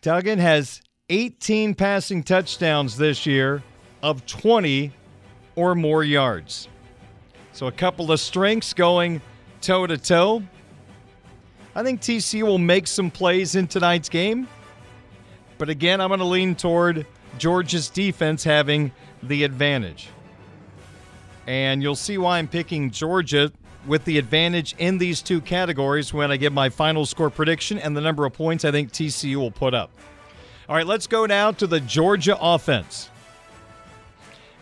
Duggan 0.00 0.38
has 0.38 0.80
18 1.10 1.74
passing 1.74 2.22
touchdowns 2.22 2.96
this 2.96 3.26
year 3.26 3.62
of 4.02 4.24
20 4.26 4.92
or 5.56 5.74
more 5.74 6.02
yards. 6.02 6.68
So 7.52 7.66
a 7.66 7.72
couple 7.72 8.10
of 8.10 8.20
strengths 8.20 8.72
going 8.72 9.20
toe 9.60 9.86
to 9.86 9.98
toe. 9.98 10.42
I 11.74 11.82
think 11.82 12.00
TCU 12.00 12.42
will 12.42 12.58
make 12.58 12.86
some 12.86 13.10
plays 13.10 13.54
in 13.54 13.66
tonight's 13.68 14.08
game. 14.08 14.48
But 15.58 15.68
again, 15.68 16.00
I'm 16.00 16.08
going 16.08 16.20
to 16.20 16.26
lean 16.26 16.54
toward 16.54 17.06
Georgia's 17.38 17.88
defense 17.88 18.42
having 18.42 18.92
the 19.22 19.44
advantage. 19.44 20.08
And 21.46 21.82
you'll 21.82 21.96
see 21.96 22.18
why 22.18 22.38
I'm 22.38 22.48
picking 22.48 22.90
Georgia 22.90 23.52
with 23.86 24.04
the 24.04 24.18
advantage 24.18 24.74
in 24.78 24.98
these 24.98 25.22
two 25.22 25.40
categories 25.40 26.12
when 26.12 26.30
I 26.30 26.36
give 26.36 26.52
my 26.52 26.68
final 26.68 27.06
score 27.06 27.30
prediction 27.30 27.78
and 27.78 27.96
the 27.96 28.00
number 28.00 28.26
of 28.26 28.32
points 28.32 28.64
I 28.64 28.70
think 28.70 28.92
TCU 28.92 29.36
will 29.36 29.50
put 29.50 29.74
up. 29.74 29.90
All 30.68 30.76
right, 30.76 30.86
let's 30.86 31.06
go 31.06 31.26
now 31.26 31.50
to 31.52 31.66
the 31.66 31.80
Georgia 31.80 32.36
offense. 32.40 33.08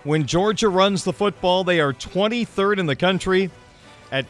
When 0.05 0.27
Georgia 0.27 0.69
runs 0.69 1.05
the 1.05 1.13
football, 1.13 1.65
they 1.65 1.81
are 1.81 1.93
23rd 1.93 2.79
in 2.79 2.87
the 2.87 2.97
country 2.97 3.51
at 4.11 4.25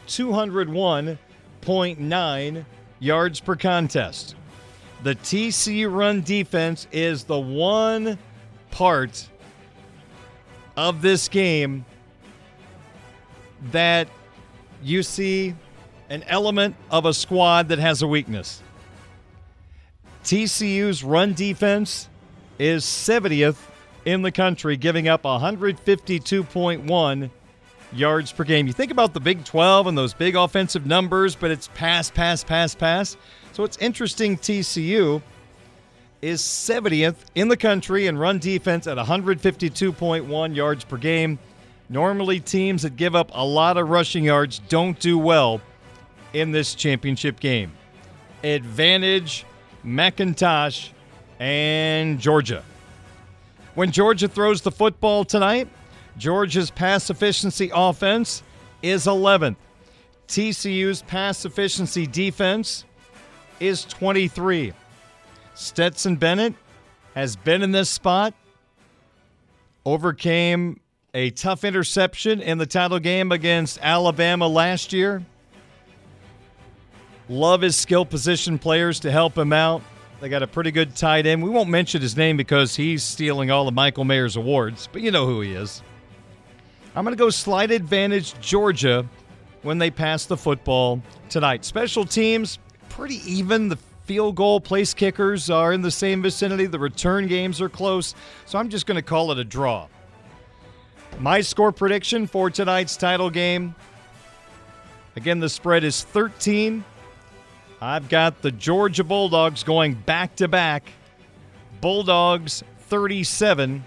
201.9 1.61 2.65
yards 2.99 3.39
per 3.39 3.55
contest. 3.55 4.35
The 5.03 5.15
TCU 5.15 5.93
run 5.93 6.21
defense 6.21 6.87
is 6.91 7.23
the 7.23 7.39
one 7.39 8.17
part 8.71 9.27
of 10.75 11.01
this 11.01 11.27
game 11.27 11.85
that 13.71 14.07
you 14.83 15.03
see 15.03 15.55
an 16.09 16.23
element 16.23 16.75
of 16.89 17.05
a 17.05 17.13
squad 17.13 17.69
that 17.69 17.79
has 17.79 18.01
a 18.01 18.07
weakness. 18.07 18.61
TCU's 20.23 21.03
run 21.03 21.33
defense 21.33 22.09
is 22.57 22.83
70th 22.83 23.57
in 24.05 24.21
the 24.21 24.31
country, 24.31 24.75
giving 24.75 25.07
up 25.07 25.23
152.1 25.23 27.29
yards 27.93 28.31
per 28.31 28.43
game. 28.43 28.67
You 28.67 28.73
think 28.73 28.91
about 28.91 29.13
the 29.13 29.19
Big 29.19 29.43
12 29.45 29.87
and 29.87 29.97
those 29.97 30.13
big 30.13 30.35
offensive 30.35 30.85
numbers, 30.85 31.35
but 31.35 31.51
it's 31.51 31.69
pass, 31.73 32.09
pass, 32.09 32.43
pass, 32.43 32.75
pass. 32.75 33.17
So 33.53 33.63
it's 33.63 33.77
interesting 33.77 34.37
TCU 34.37 35.21
is 36.21 36.41
70th 36.41 37.15
in 37.35 37.47
the 37.47 37.57
country 37.57 38.07
in 38.07 38.17
run 38.17 38.39
defense 38.39 38.87
at 38.87 38.97
152.1 38.97 40.55
yards 40.55 40.83
per 40.83 40.97
game. 40.97 41.39
Normally, 41.89 42.39
teams 42.39 42.83
that 42.83 42.95
give 42.95 43.15
up 43.15 43.31
a 43.33 43.43
lot 43.43 43.77
of 43.77 43.89
rushing 43.89 44.23
yards 44.23 44.59
don't 44.69 44.99
do 44.99 45.17
well 45.17 45.61
in 46.33 46.51
this 46.51 46.75
championship 46.75 47.39
game. 47.39 47.71
Advantage, 48.43 49.45
McIntosh, 49.83 50.89
and 51.39 52.19
Georgia. 52.19 52.63
When 53.73 53.91
Georgia 53.91 54.27
throws 54.27 54.61
the 54.61 54.71
football 54.71 55.25
tonight, 55.25 55.67
Georgia's 56.19 56.69
pass 56.69 57.09
efficiency 57.09 57.71
offense 57.73 58.43
is 58.83 59.05
11th. 59.05 59.55
TCU's 60.27 61.01
pass 61.01 61.45
efficiency 61.45 62.05
defense 62.05 62.83
is 63.59 63.85
23. 63.85 64.73
Stetson 65.55 66.17
Bennett 66.17 66.53
has 67.15 67.35
been 67.35 67.63
in 67.63 67.71
this 67.71 67.89
spot, 67.89 68.33
overcame 69.85 70.79
a 71.13 71.31
tough 71.31 71.63
interception 71.63 72.41
in 72.41 72.57
the 72.57 72.65
title 72.65 72.99
game 72.99 73.31
against 73.31 73.79
Alabama 73.81 74.47
last 74.47 74.93
year. 74.93 75.23
Love 77.29 77.61
his 77.61 77.75
skill 77.75 78.05
position 78.05 78.59
players 78.59 78.99
to 78.99 79.11
help 79.11 79.37
him 79.37 79.53
out. 79.53 79.81
They 80.19 80.27
got 80.27 80.43
a 80.43 80.47
pretty 80.47 80.71
good 80.71 80.95
tight 80.95 81.25
end. 81.25 81.41
We 81.41 81.49
won't 81.49 81.69
mention 81.69 82.01
his 82.01 82.17
name 82.17 82.35
because 82.35 82.75
he's 82.75 83.03
stealing 83.03 83.51
all 83.51 83.67
of 83.67 83.73
Michael 83.73 84.03
Mayer's 84.03 84.35
awards, 84.35 84.89
but 84.91 85.01
you 85.01 85.11
know 85.11 85.25
who 85.25 85.41
he 85.41 85.53
is. 85.53 85.81
I'm 86.95 87.03
going 87.05 87.15
to 87.15 87.19
go 87.19 87.29
slight 87.29 87.71
advantage 87.71 88.39
Georgia 88.39 89.05
when 89.61 89.77
they 89.77 89.91
pass 89.91 90.25
the 90.25 90.37
football 90.37 91.01
tonight. 91.29 91.63
Special 91.65 92.05
teams, 92.05 92.59
pretty 92.89 93.21
even. 93.31 93.69
The 93.69 93.77
field 94.05 94.35
goal 94.35 94.59
place 94.59 94.93
kickers 94.93 95.49
are 95.49 95.71
in 95.71 95.81
the 95.81 95.91
same 95.91 96.21
vicinity. 96.21 96.65
The 96.65 96.79
return 96.79 97.27
games 97.27 97.61
are 97.61 97.69
close. 97.69 98.15
So 98.45 98.57
I'm 98.57 98.69
just 98.69 98.85
going 98.85 98.95
to 98.95 99.03
call 99.03 99.31
it 99.31 99.37
a 99.37 99.43
draw. 99.43 99.87
My 101.19 101.41
score 101.41 101.71
prediction 101.71 102.27
for 102.27 102.49
tonight's 102.49 102.97
title 102.97 103.29
game 103.29 103.75
again, 105.15 105.39
the 105.39 105.49
spread 105.49 105.83
is 105.83 106.03
13. 106.03 106.83
I've 107.81 108.09
got 108.09 108.41
the 108.41 108.51
Georgia 108.51 109.03
Bulldogs 109.03 109.63
going 109.63 109.93
back 109.93 110.35
to 110.37 110.47
back. 110.47 110.89
Bulldogs 111.81 112.63
37, 112.87 113.83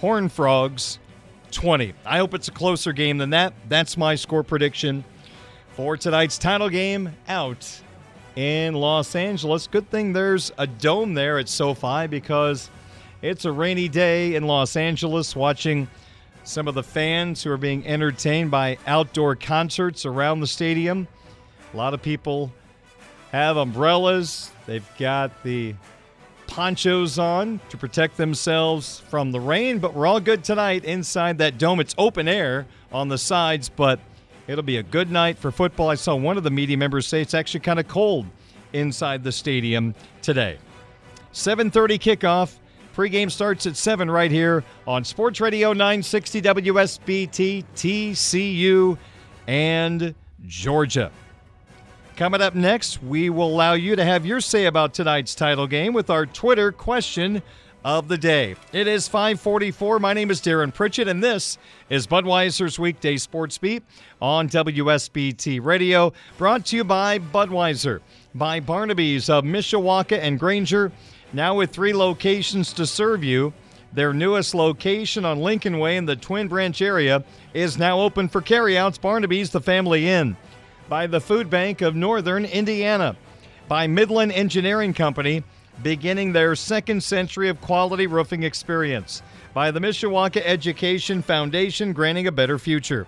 Horn 0.00 0.28
Frogs 0.28 0.98
20. 1.50 1.94
I 2.04 2.18
hope 2.18 2.34
it's 2.34 2.48
a 2.48 2.52
closer 2.52 2.92
game 2.92 3.18
than 3.18 3.30
that. 3.30 3.52
That's 3.68 3.96
my 3.96 4.14
score 4.14 4.42
prediction 4.42 5.04
for 5.74 5.96
tonight's 5.96 6.38
title 6.38 6.68
game 6.68 7.14
out 7.28 7.80
in 8.36 8.74
Los 8.74 9.14
Angeles. 9.14 9.66
Good 9.66 9.90
thing 9.90 10.12
there's 10.12 10.52
a 10.58 10.66
dome 10.66 11.14
there 11.14 11.38
at 11.38 11.48
SoFi 11.48 12.06
because 12.06 12.70
it's 13.22 13.44
a 13.44 13.52
rainy 13.52 13.88
day 13.88 14.34
in 14.34 14.46
Los 14.46 14.76
Angeles 14.76 15.36
watching 15.36 15.88
some 16.44 16.68
of 16.68 16.74
the 16.74 16.82
fans 16.82 17.42
who 17.42 17.50
are 17.50 17.56
being 17.56 17.86
entertained 17.86 18.50
by 18.50 18.78
outdoor 18.86 19.36
concerts 19.36 20.06
around 20.06 20.40
the 20.40 20.46
stadium. 20.46 21.06
A 21.72 21.76
lot 21.76 21.94
of 21.94 22.02
people 22.02 22.52
have 23.30 23.56
umbrellas. 23.56 24.50
They've 24.66 24.88
got 24.98 25.42
the 25.42 25.74
ponchos 26.50 27.18
on 27.18 27.60
to 27.68 27.76
protect 27.76 28.16
themselves 28.16 29.00
from 29.08 29.30
the 29.30 29.40
rain, 29.40 29.78
but 29.78 29.94
we're 29.94 30.06
all 30.06 30.20
good 30.20 30.42
tonight 30.44 30.84
inside 30.84 31.38
that 31.38 31.58
dome. 31.58 31.80
It's 31.80 31.94
open 31.96 32.28
air 32.28 32.66
on 32.92 33.08
the 33.08 33.16
sides, 33.16 33.68
but 33.68 34.00
it'll 34.48 34.64
be 34.64 34.76
a 34.76 34.82
good 34.82 35.10
night 35.10 35.38
for 35.38 35.52
football. 35.52 35.88
I 35.88 35.94
saw 35.94 36.16
one 36.16 36.36
of 36.36 36.42
the 36.42 36.50
media 36.50 36.76
members 36.76 37.06
say 37.06 37.22
it's 37.22 37.34
actually 37.34 37.60
kind 37.60 37.78
of 37.78 37.86
cold 37.86 38.26
inside 38.72 39.22
the 39.22 39.32
stadium 39.32 39.94
today. 40.22 40.58
7:30 41.32 41.98
kickoff. 41.98 42.56
Pregame 42.96 43.30
starts 43.30 43.66
at 43.66 43.76
7 43.76 44.10
right 44.10 44.32
here 44.32 44.64
on 44.86 45.04
Sports 45.04 45.40
Radio 45.40 45.72
960 45.72 46.42
WSBT 46.42 47.64
TCU 47.76 48.98
and 49.46 50.14
Georgia. 50.46 51.12
Coming 52.20 52.42
up 52.42 52.54
next, 52.54 53.02
we 53.02 53.30
will 53.30 53.46
allow 53.46 53.72
you 53.72 53.96
to 53.96 54.04
have 54.04 54.26
your 54.26 54.42
say 54.42 54.66
about 54.66 54.92
tonight's 54.92 55.34
title 55.34 55.66
game 55.66 55.94
with 55.94 56.10
our 56.10 56.26
Twitter 56.26 56.70
question 56.70 57.42
of 57.82 58.08
the 58.08 58.18
day. 58.18 58.56
It 58.74 58.86
is 58.86 59.08
544. 59.08 59.98
My 60.00 60.12
name 60.12 60.30
is 60.30 60.42
Darren 60.42 60.70
Pritchett, 60.74 61.08
and 61.08 61.24
this 61.24 61.56
is 61.88 62.06
Budweiser's 62.06 62.78
Weekday 62.78 63.16
Sports 63.16 63.56
Beat 63.56 63.84
on 64.20 64.50
WSBT 64.50 65.64
Radio, 65.64 66.12
brought 66.36 66.66
to 66.66 66.76
you 66.76 66.84
by 66.84 67.18
Budweiser, 67.18 68.00
by 68.34 68.60
Barnaby's 68.60 69.30
of 69.30 69.44
Mishawaka 69.44 70.18
and 70.18 70.38
Granger, 70.38 70.92
now 71.32 71.54
with 71.54 71.70
three 71.70 71.94
locations 71.94 72.74
to 72.74 72.86
serve 72.86 73.24
you. 73.24 73.54
Their 73.94 74.12
newest 74.12 74.54
location 74.54 75.24
on 75.24 75.40
Lincoln 75.40 75.78
Way 75.78 75.96
in 75.96 76.04
the 76.04 76.16
Twin 76.16 76.48
Branch 76.48 76.82
area 76.82 77.24
is 77.54 77.78
now 77.78 77.98
open 77.98 78.28
for 78.28 78.42
carryouts. 78.42 78.98
Barnaby's, 78.98 79.50
the 79.50 79.60
family 79.62 80.06
inn 80.06 80.36
by 80.90 81.06
the 81.06 81.20
Food 81.20 81.48
Bank 81.48 81.82
of 81.82 81.94
Northern 81.94 82.44
Indiana, 82.44 83.16
by 83.68 83.86
Midland 83.86 84.32
Engineering 84.32 84.92
Company, 84.92 85.44
beginning 85.84 86.32
their 86.32 86.56
second 86.56 87.04
century 87.04 87.48
of 87.48 87.60
quality 87.60 88.08
roofing 88.08 88.42
experience, 88.42 89.22
by 89.54 89.70
the 89.70 89.78
Mishawaka 89.78 90.42
Education 90.44 91.22
Foundation, 91.22 91.92
granting 91.92 92.26
a 92.26 92.32
better 92.32 92.58
future, 92.58 93.06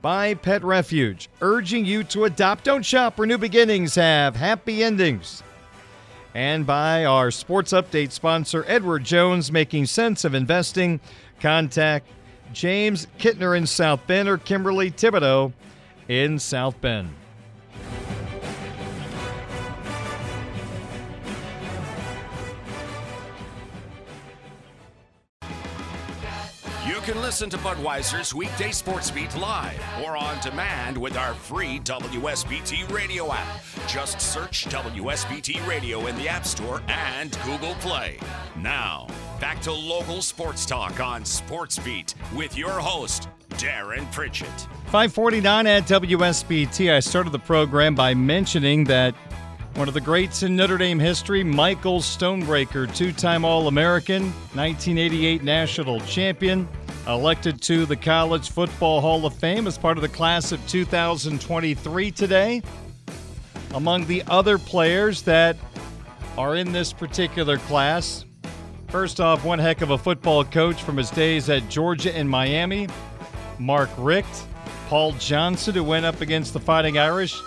by 0.00 0.32
Pet 0.32 0.64
Refuge, 0.64 1.28
urging 1.42 1.84
you 1.84 2.02
to 2.04 2.24
adopt, 2.24 2.64
don't 2.64 2.84
shop 2.84 3.18
where 3.18 3.26
new 3.26 3.36
beginnings 3.36 3.94
have 3.94 4.34
happy 4.34 4.82
endings, 4.82 5.42
and 6.34 6.66
by 6.66 7.04
our 7.04 7.30
sports 7.30 7.74
update 7.74 8.10
sponsor, 8.10 8.64
Edward 8.66 9.04
Jones, 9.04 9.52
making 9.52 9.84
sense 9.84 10.24
of 10.24 10.34
investing. 10.34 10.98
Contact 11.40 12.08
James 12.54 13.06
Kittner 13.18 13.54
in 13.54 13.66
South 13.66 14.06
Bend 14.06 14.30
or 14.30 14.38
Kimberly 14.38 14.90
Thibodeau 14.90 15.52
in 16.08 16.38
South 16.38 16.80
Bend. 16.80 17.10
You 26.86 27.00
can 27.00 27.22
listen 27.22 27.48
to 27.50 27.58
Budweiser's 27.58 28.34
weekday 28.34 28.70
sports 28.70 29.10
beat 29.10 29.36
live 29.36 29.80
or 30.04 30.16
on 30.16 30.40
demand 30.40 30.96
with 30.96 31.16
our 31.16 31.34
free 31.34 31.80
WSBT 31.80 32.90
radio 32.92 33.32
app. 33.32 33.60
Just 33.88 34.20
search 34.20 34.66
WSBT 34.66 35.66
radio 35.66 36.06
in 36.06 36.16
the 36.16 36.28
App 36.28 36.44
Store 36.44 36.82
and 36.88 37.36
Google 37.44 37.74
Play. 37.76 38.18
Now, 38.56 39.06
back 39.42 39.60
to 39.60 39.72
local 39.72 40.22
sports 40.22 40.64
talk 40.64 41.00
on 41.00 41.24
Sports 41.24 41.76
Beat 41.80 42.14
with 42.32 42.56
your 42.56 42.70
host, 42.70 43.28
Darren 43.54 44.08
Pritchett. 44.12 44.46
549 44.86 45.66
at 45.66 45.82
WSBT. 45.82 46.92
I 46.94 47.00
started 47.00 47.32
the 47.32 47.40
program 47.40 47.96
by 47.96 48.14
mentioning 48.14 48.84
that 48.84 49.16
one 49.74 49.88
of 49.88 49.94
the 49.94 50.00
greats 50.00 50.44
in 50.44 50.54
Notre 50.54 50.78
Dame 50.78 51.00
history, 51.00 51.42
Michael 51.42 51.98
Stonebreaker, 51.98 52.94
two 52.94 53.12
time 53.12 53.44
All 53.44 53.66
American, 53.66 54.26
1988 54.54 55.42
national 55.42 55.98
champion, 56.02 56.68
elected 57.08 57.60
to 57.62 57.84
the 57.84 57.96
College 57.96 58.48
Football 58.48 59.00
Hall 59.00 59.26
of 59.26 59.34
Fame 59.34 59.66
as 59.66 59.76
part 59.76 59.98
of 59.98 60.02
the 60.02 60.08
class 60.08 60.52
of 60.52 60.64
2023 60.68 62.12
today. 62.12 62.62
Among 63.74 64.06
the 64.06 64.22
other 64.28 64.56
players 64.56 65.22
that 65.22 65.56
are 66.38 66.54
in 66.54 66.70
this 66.70 66.92
particular 66.92 67.58
class, 67.58 68.24
first 68.92 69.20
off, 69.20 69.42
one 69.42 69.58
heck 69.58 69.80
of 69.80 69.88
a 69.88 69.96
football 69.96 70.44
coach 70.44 70.82
from 70.82 70.98
his 70.98 71.10
days 71.10 71.48
at 71.48 71.66
Georgia 71.70 72.14
and 72.14 72.28
Miami, 72.28 72.86
Mark 73.58 73.88
Richt. 73.96 74.44
Paul 74.88 75.12
Johnson, 75.12 75.74
who 75.74 75.82
went 75.82 76.04
up 76.04 76.20
against 76.20 76.52
the 76.52 76.60
Fighting 76.60 76.98
Irish 76.98 77.40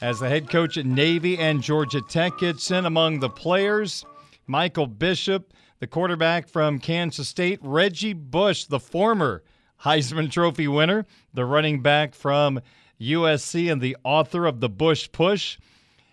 as 0.00 0.18
the 0.18 0.28
head 0.28 0.50
coach 0.50 0.76
at 0.76 0.84
Navy 0.84 1.38
and 1.38 1.62
Georgia 1.62 2.00
Tech, 2.00 2.38
gets 2.38 2.72
in 2.72 2.86
among 2.86 3.20
the 3.20 3.28
players. 3.28 4.04
Michael 4.48 4.88
Bishop, 4.88 5.52
the 5.78 5.86
quarterback 5.86 6.48
from 6.48 6.80
Kansas 6.80 7.28
State. 7.28 7.60
Reggie 7.62 8.12
Bush, 8.12 8.64
the 8.64 8.80
former 8.80 9.44
Heisman 9.84 10.28
Trophy 10.28 10.66
winner, 10.66 11.06
the 11.32 11.44
running 11.44 11.82
back 11.82 12.16
from 12.16 12.60
USC 13.00 13.70
and 13.70 13.80
the 13.80 13.96
author 14.02 14.44
of 14.44 14.58
the 14.58 14.68
Bush 14.68 15.08
Push 15.12 15.56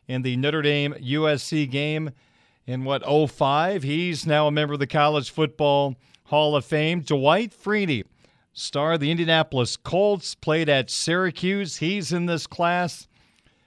in 0.07 0.21
the 0.21 0.37
Notre 0.37 0.61
Dame 0.61 0.93
USC 1.01 1.67
game 1.67 2.11
in 2.65 2.83
what 2.83 3.03
05. 3.29 3.83
He's 3.83 4.25
now 4.25 4.47
a 4.47 4.51
member 4.51 4.73
of 4.73 4.79
the 4.79 4.87
College 4.87 5.29
Football 5.29 5.95
Hall 6.25 6.55
of 6.55 6.65
Fame. 6.65 7.01
Dwight 7.01 7.51
Freeney, 7.51 8.05
star 8.53 8.93
of 8.93 8.99
the 8.99 9.11
Indianapolis 9.11 9.77
Colts, 9.77 10.33
played 10.35 10.69
at 10.69 10.89
Syracuse. 10.89 11.77
He's 11.77 12.13
in 12.13 12.25
this 12.25 12.47
class. 12.47 13.07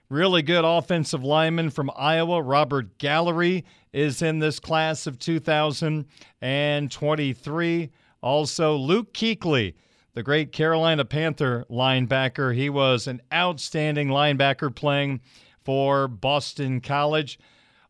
Really 0.09 0.42
good 0.42 0.64
offensive 0.64 1.22
lineman 1.24 1.70
from 1.70 1.90
Iowa, 1.97 2.42
Robert 2.42 2.99
Gallery, 2.99 3.64
is 3.92 4.22
in 4.22 4.38
this 4.38 4.61
class 4.61 5.07
of 5.07 5.18
2023. 5.18 7.90
Also, 8.20 8.76
Luke 8.76 9.12
Kuechly, 9.12 9.74
the 10.14 10.22
great 10.22 10.53
Carolina 10.53 11.05
Panther 11.05 11.66
linebacker. 11.70 12.55
He 12.55 12.70
was 12.70 13.07
an 13.07 13.20
outstanding 13.32 14.09
linebacker 14.09 14.74
playing 14.74 15.20
for 15.64 16.09
Boston 16.09 16.80
College. 16.80 17.38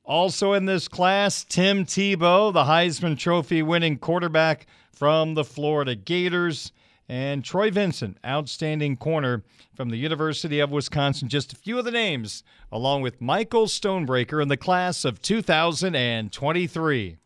Also 0.04 0.52
in 0.52 0.66
this 0.66 0.86
class, 0.86 1.44
Tim 1.44 1.86
Tebow, 1.86 2.52
the 2.52 2.64
Heisman 2.64 3.18
Trophy 3.18 3.62
winning 3.62 3.96
quarterback 3.96 4.66
from 4.92 5.32
the 5.32 5.44
Florida 5.44 5.94
Gators, 5.94 6.72
and 7.08 7.42
Troy 7.44 7.70
Vincent, 7.70 8.18
outstanding 8.24 8.96
corner 8.96 9.42
from 9.74 9.88
the 9.90 9.96
University 9.96 10.60
of 10.60 10.70
Wisconsin. 10.70 11.28
Just 11.28 11.52
a 11.52 11.56
few 11.56 11.78
of 11.78 11.84
the 11.84 11.90
names, 11.90 12.42
along 12.70 13.02
with 13.02 13.20
Michael 13.20 13.66
Stonebreaker 13.66 14.42
in 14.42 14.48
the 14.48 14.56
class 14.56 15.04
of 15.04 15.20
2023. 15.22 17.16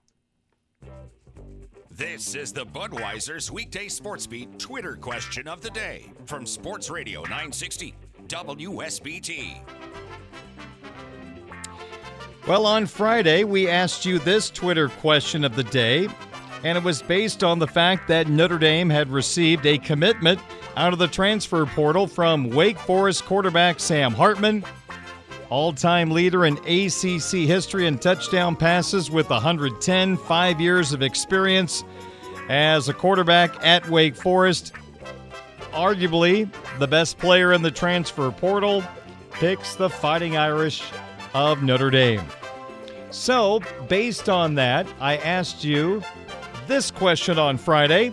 This 1.91 2.35
is 2.37 2.53
the 2.53 2.65
Budweiser's 2.65 3.51
weekday 3.51 3.89
sports 3.89 4.27
beat 4.27 4.57
Twitter 4.59 4.95
question 4.95 5.49
of 5.49 5.61
the 5.63 5.71
day 5.71 6.13
from 6.27 6.47
Sports 6.47 6.91
Radio 6.91 7.23
960 7.23 7.95
WSBT. 8.29 9.61
Well, 12.49 12.65
on 12.65 12.87
Friday, 12.87 13.45
we 13.45 13.69
asked 13.69 14.07
you 14.07 14.19
this 14.19 14.49
Twitter 14.49 14.89
question 14.89 15.45
of 15.45 15.55
the 15.55 15.65
day, 15.65 16.09
and 16.65 16.79
it 16.79 16.83
was 16.83 17.03
based 17.03 17.45
on 17.45 17.59
the 17.59 17.67
fact 17.67 18.09
that 18.09 18.29
Notre 18.29 18.57
Dame 18.57 18.89
had 18.89 19.11
received 19.11 19.67
a 19.67 19.77
commitment 19.77 20.41
out 20.75 20.95
of 20.95 20.99
the 20.99 21.09
transfer 21.09 21.67
portal 21.67 22.07
from 22.07 22.49
Wake 22.49 22.79
Forest 22.79 23.27
quarterback 23.27 23.79
Sam 23.79 24.15
Hartman, 24.15 24.65
all 25.51 25.75
time 25.75 26.11
leader 26.11 26.47
in 26.47 26.57
ACC 26.67 27.47
history 27.47 27.87
in 27.87 27.99
touchdown 27.99 28.57
passes 28.57 29.11
with 29.11 29.29
110, 29.29 30.17
five 30.17 30.59
years 30.59 30.95
of 30.95 31.03
experience 31.03 31.85
as 32.49 32.89
a 32.89 32.95
quarterback 32.95 33.63
at 33.63 33.87
Wake 33.91 34.17
Forest. 34.17 34.73
Arguably 35.73 36.51
the 36.79 36.89
best 36.89 37.19
player 37.19 37.53
in 37.53 37.61
the 37.61 37.71
transfer 37.71 38.31
portal 38.31 38.83
picks 39.33 39.75
the 39.75 39.91
Fighting 39.91 40.39
Irish 40.39 40.83
of 41.35 41.63
Notre 41.63 41.91
Dame. 41.91 42.27
So, 43.11 43.61
based 43.89 44.29
on 44.29 44.55
that, 44.57 44.87
I 45.01 45.17
asked 45.17 45.65
you 45.65 46.03
this 46.67 46.91
question 46.91 47.39
on 47.39 47.57
Friday, 47.57 48.13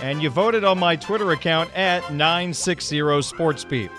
and 0.00 0.22
you 0.22 0.30
voted 0.30 0.62
on 0.62 0.78
my 0.78 0.94
Twitter 0.94 1.32
account 1.32 1.70
at 1.76 2.02
960SportsBeat. 2.04 3.90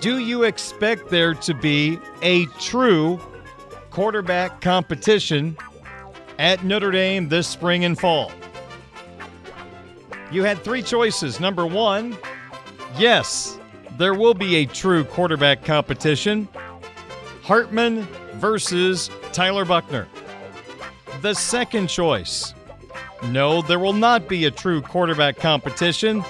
Do 0.00 0.18
you 0.18 0.44
expect 0.44 1.10
there 1.10 1.34
to 1.34 1.54
be 1.54 1.98
a 2.22 2.46
true 2.60 3.20
quarterback 3.90 4.60
competition 4.60 5.56
at 6.38 6.64
Notre 6.64 6.90
Dame 6.90 7.28
this 7.28 7.48
spring 7.48 7.84
and 7.84 7.98
fall? 7.98 8.30
You 10.30 10.44
had 10.44 10.58
three 10.64 10.82
choices. 10.82 11.40
Number 11.40 11.66
one, 11.66 12.16
yes, 12.96 13.58
there 13.98 14.14
will 14.14 14.34
be 14.34 14.56
a 14.56 14.66
true 14.66 15.04
quarterback 15.04 15.64
competition. 15.64 16.48
Hartman 17.42 18.02
versus 18.34 19.10
Tyler 19.32 19.64
Buchner. 19.64 20.06
The 21.20 21.34
second 21.34 21.88
choice, 21.88 22.54
no, 23.24 23.62
there 23.62 23.78
will 23.78 23.92
not 23.92 24.28
be 24.28 24.44
a 24.44 24.50
true 24.50 24.80
quarterback 24.80 25.36
competition. 25.36 26.20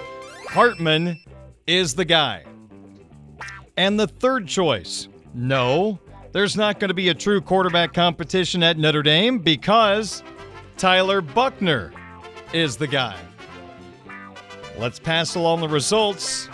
Hartman 0.49 1.21
is 1.67 1.95
the 1.95 2.05
guy. 2.05 2.45
And 3.77 3.99
the 3.99 4.07
third 4.07 4.47
choice, 4.47 5.09
no, 5.35 5.99
there's 6.33 6.57
not 6.57 6.81
going 6.81 6.89
to 6.89 6.95
be 6.95 7.09
a 7.11 7.15
true 7.15 7.41
quarterback 7.41 7.93
competition 7.93 8.63
at 8.63 8.79
Notre 8.79 9.03
Dame 9.03 9.39
because 9.39 10.23
Tyler 10.77 11.21
Buchner 11.21 11.93
is 12.53 12.77
the 12.77 12.87
guy. 12.87 13.19
Let's 14.79 14.99
pass 14.99 15.35
along 15.35 15.61
the 15.61 15.69
results 15.69 16.49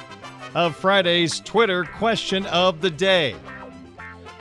of 0.55 0.75
Friday's 0.75 1.41
Twitter 1.41 1.85
question 1.85 2.45
of 2.47 2.81
the 2.81 2.91
day. 2.91 3.37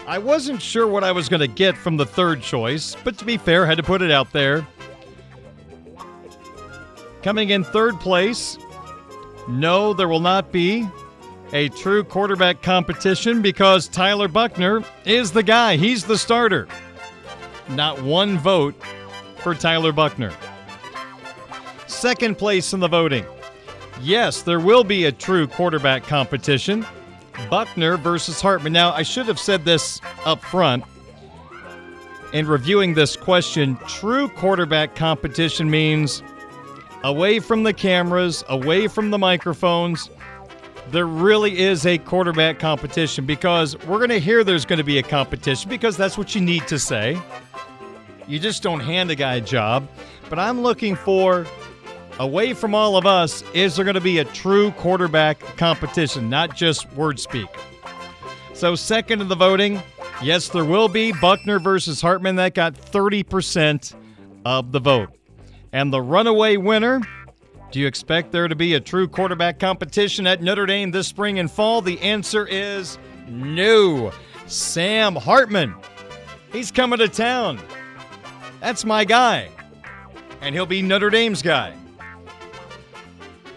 I 0.08 0.20
wasn't 0.20 0.62
sure 0.62 0.88
what 0.88 1.04
I 1.04 1.12
was 1.12 1.28
going 1.28 1.42
to 1.42 1.48
get 1.48 1.78
from 1.78 1.98
the 1.98 2.06
third 2.06 2.42
choice, 2.42 2.96
but 3.04 3.18
to 3.18 3.26
be 3.26 3.36
fair, 3.36 3.66
had 3.66 3.76
to 3.76 3.84
put 3.84 4.02
it 4.02 4.10
out 4.10 4.32
there. 4.32 4.66
Coming 7.24 7.50
in 7.50 7.66
third 7.66 8.00
place, 8.00 8.58
no, 9.50 9.92
there 9.92 10.08
will 10.08 10.22
not 10.22 10.50
be 10.50 10.88
a 11.52 11.68
true 11.70 12.06
quarterback 12.06 12.62
competition 12.62 13.42
because 13.42 13.90
Tyler 13.90 14.30
Buchner 14.30 14.82
is 15.04 15.34
the 15.34 15.44
guy. 15.44 15.76
He's 15.76 16.06
the 16.06 16.18
starter. 16.18 16.70
Not 17.70 18.02
one 18.02 18.38
vote 18.38 18.76
for 19.40 19.54
Tyler 19.54 19.92
Buchner. 19.92 20.32
Second 21.88 22.38
place 22.38 22.72
in 22.72 22.80
the 22.80 22.88
voting. 22.88 23.26
Yes, 24.02 24.42
there 24.42 24.62
will 24.62 24.86
be 24.86 25.06
a 25.06 25.12
true 25.12 25.48
quarterback 25.48 26.04
competition. 26.04 26.86
Buchner 27.50 27.98
versus 27.98 28.42
Hartman. 28.42 28.74
Now, 28.74 28.92
I 28.92 29.04
should 29.04 29.28
have 29.28 29.40
said 29.40 29.66
this 29.66 30.02
up 30.26 30.42
front. 30.42 30.84
In 32.34 32.48
reviewing 32.48 32.94
this 32.94 33.16
question, 33.16 33.78
true 33.88 34.28
quarterback 34.30 34.96
competition 34.96 35.70
means 35.70 36.22
away 37.04 37.40
from 37.40 37.64
the 37.64 37.74
cameras, 37.74 38.44
away 38.50 38.88
from 38.88 39.12
the 39.12 39.18
microphones, 39.18 40.10
there 40.92 41.08
really 41.08 41.60
is 41.60 41.86
a 41.86 41.98
quarterback 41.98 42.60
competition 42.60 43.26
because 43.26 43.78
we're 43.86 43.98
going 43.98 44.10
to 44.10 44.20
hear 44.20 44.44
there's 44.44 44.66
going 44.66 44.78
to 44.78 44.86
be 44.86 44.98
a 44.98 45.04
competition 45.04 45.70
because 45.70 45.98
that's 45.98 46.18
what 46.18 46.34
you 46.34 46.42
need 46.42 46.68
to 46.68 46.80
say. 46.80 47.22
You 48.28 48.40
just 48.40 48.64
don't 48.64 48.80
hand 48.80 49.12
a 49.12 49.16
guy 49.16 49.36
a 49.36 49.42
job. 49.42 49.88
But 50.30 50.40
I'm 50.40 50.62
looking 50.62 50.96
for, 50.96 51.46
away 52.20 52.54
from 52.54 52.74
all 52.76 52.98
of 52.98 53.06
us, 53.06 53.44
is 53.54 53.76
there 53.76 53.86
going 53.86 53.96
to 53.96 54.02
be 54.02 54.20
a 54.20 54.26
true 54.26 54.72
quarterback 54.72 55.40
competition, 55.58 56.30
not 56.30 56.56
just 56.56 56.92
word 56.94 57.20
speak? 57.20 57.48
So, 58.54 58.76
second 58.76 59.22
in 59.22 59.28
the 59.28 59.36
voting, 59.36 59.82
yes, 60.22 60.50
there 60.50 60.66
will 60.66 60.88
be 60.88 61.12
Buchner 61.12 61.60
versus 61.60 62.02
Hartman. 62.02 62.38
That 62.38 62.54
got 62.56 62.74
30% 62.74 63.96
of 64.46 64.72
the 64.72 64.80
vote. 64.80 65.10
And 65.72 65.94
the 65.94 66.02
runaway 66.02 66.58
winner, 66.58 67.02
do 67.72 67.80
you 67.80 67.88
expect 67.88 68.32
there 68.32 68.48
to 68.48 68.56
be 68.56 68.74
a 68.74 68.80
true 68.80 69.08
quarterback 69.08 69.60
competition 69.60 70.26
at 70.26 70.42
Notre 70.42 70.66
Dame 70.66 70.90
this 70.92 71.08
spring 71.08 71.38
and 71.38 71.52
fall? 71.52 71.82
The 71.82 72.00
answer 72.02 72.48
is 72.48 72.98
no. 73.28 74.12
Sam 74.48 75.16
Hartman. 75.16 75.76
He's 76.52 76.72
coming 76.72 76.98
to 77.00 77.10
town. 77.10 77.60
That's 78.62 78.86
my 78.86 79.04
guy. 79.04 79.50
and 80.42 80.56
he'll 80.56 80.66
be 80.66 80.82
Notre 80.82 81.10
Dame's 81.10 81.42
guy. 81.42 81.74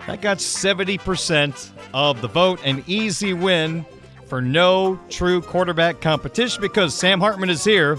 That 0.06 0.20
got 0.22 0.38
70% 0.38 1.70
of 1.92 2.20
the 2.20 2.28
vote, 2.28 2.60
an 2.64 2.82
easy 2.86 3.32
win 3.32 3.84
for 4.26 4.40
no 4.40 4.98
true 5.08 5.42
quarterback 5.42 6.00
competition 6.00 6.60
because 6.62 6.94
Sam 6.94 7.20
Hartman 7.20 7.50
is 7.50 7.64
here, 7.64 7.96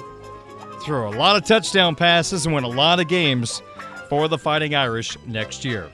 threw 0.83 1.07
a 1.07 1.11
lot 1.11 1.35
of 1.35 1.45
touchdown 1.45 1.95
passes, 1.95 2.45
and 2.45 2.55
win 2.55 2.63
a 2.63 2.69
lot 2.69 2.99
of 2.99 3.07
games 3.07 3.61
for 4.09 4.27
the 4.27 4.37
Fighting 4.37 4.75
Irish 4.75 5.17
next 5.25 5.63
year. 5.63 5.89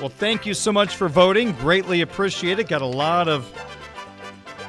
Well, 0.00 0.10
thank 0.10 0.46
you 0.46 0.54
so 0.54 0.72
much 0.72 0.96
for 0.96 1.08
voting. 1.08 1.52
Greatly 1.52 2.00
appreciate 2.00 2.58
it. 2.58 2.68
Got 2.68 2.82
a 2.82 2.86
lot 2.86 3.28
of 3.28 3.46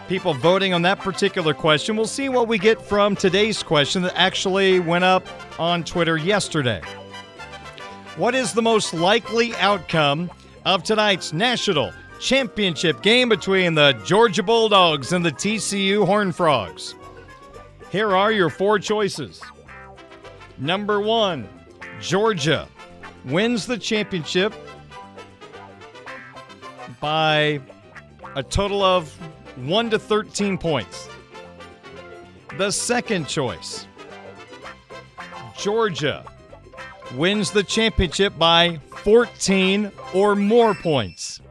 people 0.07 0.34
voting 0.34 0.74
on 0.74 0.84
that 0.84 0.99
particular 0.99 1.53
question. 1.53 1.95
We'll 1.95 2.05
see 2.05 2.30
what 2.30 2.47
we 2.47 2.57
get 2.57 2.82
from 2.82 3.16
today's 3.16 3.64
question 3.64 4.03
that 4.03 4.14
actually 4.16 4.80
went 4.80 5.03
up 5.03 5.26
on 5.59 5.84
Twitter 5.84 6.18
yesterday. 6.18 6.82
What 8.16 8.36
is 8.36 8.53
the 8.53 8.61
most 8.61 8.93
likely 8.93 9.55
outcome 9.55 10.30
of 10.66 10.84
tonight's 10.84 11.34
national 11.34 11.91
championship 12.20 13.01
game 13.01 13.30
between 13.30 13.74
the 13.74 13.93
Georgia 14.05 14.43
Bulldogs 14.43 15.11
and 15.11 15.26
the 15.26 15.32
TCU 15.32 16.05
Horned 16.05 16.36
Frogs? 16.36 16.95
Here 17.91 18.16
are 18.16 18.32
your 18.32 18.49
four 18.49 18.80
choices. 18.80 19.41
Number 20.57 21.01
one, 21.01 21.47
Georgia 21.99 22.68
wins 23.26 23.66
the 23.66 23.78
championship 23.78 24.53
by 26.99 27.59
a 28.36 28.43
total 28.43 28.84
of 28.84 29.11
1 29.57 29.89
to 29.91 29.99
13 29.99 30.57
points. 30.57 31.07
The 32.57 32.72
second 32.72 33.28
choice 33.28 33.88
Georgia 35.57 36.26
wins 37.16 37.51
the 37.51 37.64
championship 37.64 38.38
by 38.38 38.80
14 39.04 39.91
or 40.14 40.36
more 40.36 40.74
points. 40.74 41.41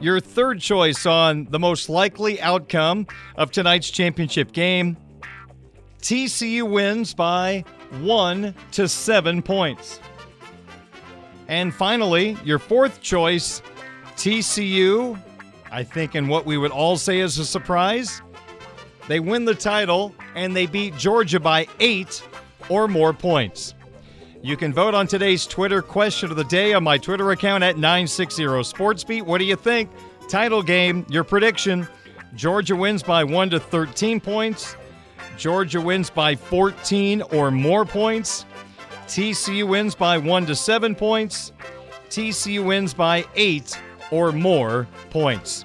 Your 0.00 0.20
third 0.20 0.60
choice 0.60 1.06
on 1.06 1.46
the 1.50 1.58
most 1.58 1.88
likely 1.88 2.40
outcome 2.40 3.06
of 3.36 3.50
tonight's 3.50 3.90
championship 3.90 4.52
game 4.52 4.98
TCU 6.02 6.68
wins 6.68 7.14
by 7.14 7.64
1 8.00 8.54
to 8.72 8.86
7 8.86 9.40
points. 9.40 10.00
And 11.48 11.72
finally, 11.72 12.36
your 12.44 12.58
fourth 12.58 13.00
choice 13.00 13.62
TCU, 14.16 15.18
I 15.72 15.82
think, 15.82 16.14
in 16.14 16.28
what 16.28 16.44
we 16.44 16.58
would 16.58 16.72
all 16.72 16.98
say 16.98 17.20
is 17.20 17.38
a 17.38 17.44
surprise, 17.46 18.20
they 19.08 19.18
win 19.18 19.46
the 19.46 19.54
title 19.54 20.14
and 20.34 20.54
they 20.54 20.66
beat 20.66 20.94
Georgia 20.98 21.40
by 21.40 21.66
eight 21.80 22.22
or 22.68 22.86
more 22.86 23.14
points. 23.14 23.74
You 24.44 24.58
can 24.58 24.74
vote 24.74 24.92
on 24.92 25.06
today's 25.06 25.46
Twitter 25.46 25.80
question 25.80 26.30
of 26.30 26.36
the 26.36 26.44
day 26.44 26.74
on 26.74 26.84
my 26.84 26.98
Twitter 26.98 27.30
account 27.30 27.64
at 27.64 27.78
960 27.78 28.42
SportsBeat. 28.42 29.22
What 29.22 29.38
do 29.38 29.44
you 29.44 29.56
think? 29.56 29.88
Title 30.28 30.62
game, 30.62 31.06
your 31.08 31.24
prediction. 31.24 31.88
Georgia 32.34 32.76
wins 32.76 33.02
by 33.02 33.24
1 33.24 33.48
to 33.48 33.58
13 33.58 34.20
points. 34.20 34.76
Georgia 35.38 35.80
wins 35.80 36.10
by 36.10 36.36
14 36.36 37.22
or 37.22 37.50
more 37.50 37.86
points. 37.86 38.44
TCU 39.06 39.66
wins 39.66 39.94
by 39.94 40.18
1 40.18 40.44
to 40.44 40.54
7 40.54 40.94
points. 40.94 41.52
TCU 42.10 42.66
wins 42.66 42.92
by 42.92 43.24
8 43.36 43.80
or 44.10 44.30
more 44.30 44.86
points. 45.08 45.64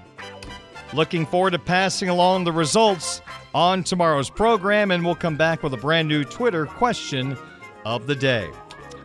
Looking 0.93 1.25
forward 1.25 1.51
to 1.51 1.59
passing 1.59 2.07
along 2.07 2.45
the 2.45 2.53
results 2.53 3.21
on 3.53 3.83
tomorrow's 3.83 4.29
program, 4.29 4.91
and 4.91 5.03
we'll 5.03 5.15
come 5.15 5.35
back 5.35 5.63
with 5.63 5.73
a 5.73 5.77
brand 5.77 6.07
new 6.07 6.23
Twitter 6.23 6.65
question 6.65 7.37
of 7.83 8.07
the 8.07 8.15
day. 8.15 8.49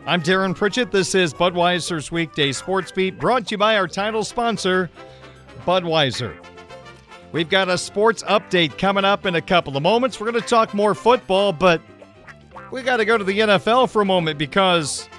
I'm 0.07 0.21
Darren 0.21 0.55
Pritchett. 0.55 0.91
This 0.91 1.15
is 1.15 1.33
Budweiser's 1.33 2.11
Weekday 2.11 2.51
Sports 2.51 2.91
Beat, 2.91 3.17
brought 3.17 3.47
to 3.47 3.51
you 3.53 3.57
by 3.57 3.75
our 3.75 3.87
title 3.87 4.23
sponsor, 4.23 4.91
Budweiser. 5.65 6.37
We've 7.31 7.49
got 7.49 7.69
a 7.69 7.77
sports 7.79 8.21
update 8.21 8.77
coming 8.77 9.03
up 9.03 9.25
in 9.25 9.33
a 9.33 9.41
couple 9.41 9.75
of 9.75 9.81
moments. 9.81 10.19
We're 10.19 10.29
going 10.29 10.43
to 10.43 10.47
talk 10.47 10.75
more 10.75 10.93
football, 10.93 11.51
but 11.53 11.81
we 12.71 12.83
got 12.83 12.97
to 12.97 13.05
go 13.05 13.17
to 13.17 13.23
the 13.23 13.39
NFL 13.39 13.89
for 13.89 14.03
a 14.03 14.05
moment 14.05 14.37
because 14.37 15.09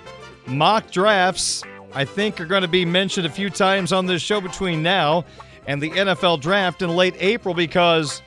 mock 0.47 0.89
drafts 0.93 1.65
I 1.93 2.05
think 2.05 2.41
are 2.41 2.47
going 2.47 2.63
to 2.63 2.69
be 2.69 2.85
mentioned 2.85 3.27
a 3.27 3.31
few 3.31 3.51
times 3.51 3.93
on 3.93 4.07
this 4.07 4.23
show 4.23 4.41
between 4.41 4.85
now 4.85 5.25
and 5.67 5.83
the 5.83 5.91
NFL 5.91 6.41
draft 6.41 6.81
in 6.81 6.91
late 6.95 7.17
April 7.19 7.55
because 7.55 8.23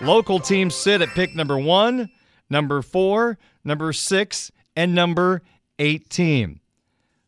local 0.00 0.38
teams 0.38 0.76
sit 0.76 1.02
at 1.02 1.08
pick 1.08 1.34
number 1.34 1.58
one, 1.58 2.08
number 2.48 2.82
four, 2.82 3.36
number 3.64 3.92
six, 3.92 4.52
and 4.76 4.94
number 4.94 5.42
18. 5.78 6.60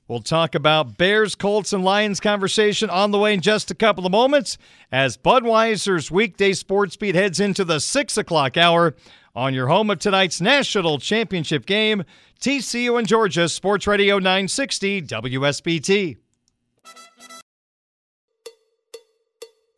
We'll 0.09 0.20
talk 0.20 0.55
about 0.55 0.97
Bears, 0.97 1.34
Colts, 1.34 1.72
and 1.72 1.84
Lions 1.84 2.20
conversation 2.20 2.88
on 2.90 3.11
the 3.11 3.18
way 3.18 3.34
in 3.34 3.40
just 3.40 3.72
a 3.72 3.74
couple 3.74 4.07
of 4.07 4.12
moments 4.12 4.57
as 4.92 5.16
Budweiser's 5.16 6.12
weekday 6.12 6.53
sports 6.53 6.97
beat 6.97 7.16
heads 7.16 7.40
into 7.40 7.64
the 7.64 7.80
six 7.80 8.16
o'clock 8.16 8.57
hour 8.57 8.94
on 9.34 9.53
your 9.53 9.66
home 9.66 9.90
of 9.90 9.99
tonight's 9.99 10.40
national 10.40 10.99
championship 10.99 11.66
game. 11.66 12.05
TCU 12.40 12.99
and 12.99 13.09
Georgia, 13.09 13.49
Sports 13.49 13.86
Radio 13.86 14.18
960 14.18 15.03
WSBT. 15.03 16.16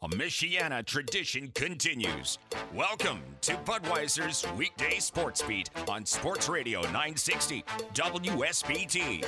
A 0.00 0.08
Michiana 0.10 0.86
tradition 0.86 1.50
continues. 1.56 2.38
Welcome 2.72 3.20
to 3.40 3.54
Budweiser's 3.64 4.46
weekday 4.56 5.00
sports 5.00 5.42
beat 5.42 5.70
on 5.88 6.06
Sports 6.06 6.48
Radio 6.48 6.82
960 6.82 7.64
WSBT. 7.94 9.24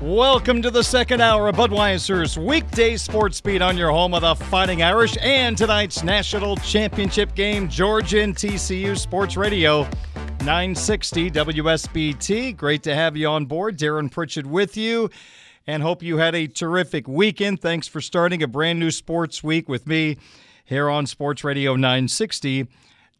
Welcome 0.00 0.62
to 0.62 0.70
the 0.70 0.82
second 0.82 1.20
hour 1.20 1.48
of 1.48 1.56
Budweiser's 1.56 2.38
weekday 2.38 2.96
sports 2.96 3.38
beat 3.42 3.60
on 3.60 3.76
your 3.76 3.90
home 3.90 4.14
of 4.14 4.22
the 4.22 4.34
Fighting 4.34 4.82
Irish 4.82 5.14
and 5.20 5.58
tonight's 5.58 6.02
national 6.02 6.56
championship 6.56 7.34
game, 7.34 7.68
Georgia 7.68 8.22
and 8.22 8.34
TCU 8.34 8.98
Sports 8.98 9.36
Radio 9.36 9.82
960 10.40 11.30
WSBT. 11.32 12.56
Great 12.56 12.82
to 12.84 12.94
have 12.94 13.14
you 13.14 13.28
on 13.28 13.44
board. 13.44 13.76
Darren 13.76 14.10
Pritchett 14.10 14.46
with 14.46 14.74
you 14.74 15.10
and 15.66 15.82
hope 15.82 16.02
you 16.02 16.16
had 16.16 16.34
a 16.34 16.46
terrific 16.46 17.06
weekend. 17.06 17.60
Thanks 17.60 17.86
for 17.86 18.00
starting 18.00 18.42
a 18.42 18.48
brand 18.48 18.80
new 18.80 18.90
sports 18.90 19.44
week 19.44 19.68
with 19.68 19.86
me 19.86 20.16
here 20.64 20.88
on 20.88 21.04
Sports 21.04 21.44
Radio 21.44 21.76
960 21.76 22.68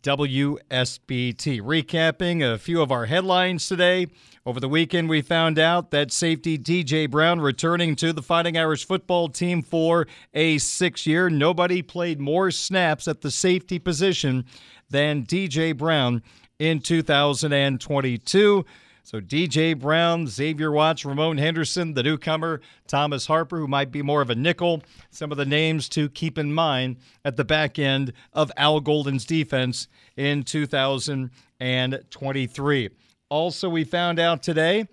WSBT. 0.03 1.61
Recapping 1.61 2.42
a 2.42 2.59
few 2.59 2.80
of 2.80 2.90
our 2.90 3.07
headlines 3.07 3.68
today. 3.68 4.07
Over 4.46 4.59
the 4.59 4.68
weekend, 4.68 5.09
we 5.09 5.20
found 5.20 5.59
out 5.59 5.90
that 5.90 6.11
safety 6.11 6.57
DJ 6.57 7.11
Brown 7.11 7.40
returning 7.40 7.94
to 7.96 8.12
the 8.12 8.22
Fighting 8.22 8.57
Irish 8.57 8.86
football 8.86 9.28
team 9.28 9.62
for 9.62 10.07
a 10.32 10.59
six 10.59 11.07
year. 11.07 11.28
Nobody 11.28 11.82
played 11.82 12.20
more 12.20 12.51
snaps 12.51 13.07
at 13.07 13.20
the 13.20 13.30
safety 13.30 13.78
position 13.78 14.46
than 14.88 15.24
DJ 15.24 15.76
Brown 15.76 16.22
in 16.59 16.80
2022. 16.80 18.64
So 19.11 19.20
DJ 19.20 19.76
Brown, 19.76 20.28
Xavier 20.28 20.70
Watts, 20.70 21.04
Ramon 21.04 21.36
Henderson, 21.36 21.94
the 21.94 22.04
newcomer, 22.04 22.61
Thomas 22.86 23.26
Harper, 23.26 23.58
who 23.58 23.66
might 23.66 23.90
be 23.90 24.02
more 24.02 24.22
of 24.22 24.30
a 24.30 24.36
nickel, 24.36 24.84
some 25.11 25.32
of 25.32 25.36
the 25.36 25.44
names 25.44 25.88
to 25.88 26.08
keep 26.08 26.38
in 26.38 26.54
mind 26.54 26.98
at 27.24 27.36
the 27.36 27.42
back 27.42 27.76
end 27.76 28.12
of 28.32 28.52
Al 28.56 28.78
Golden's 28.78 29.24
defense 29.24 29.88
in 30.16 30.44
2023. 30.44 32.90
Also, 33.28 33.68
we 33.68 33.82
found 33.82 34.20
out 34.20 34.44
today 34.44 34.86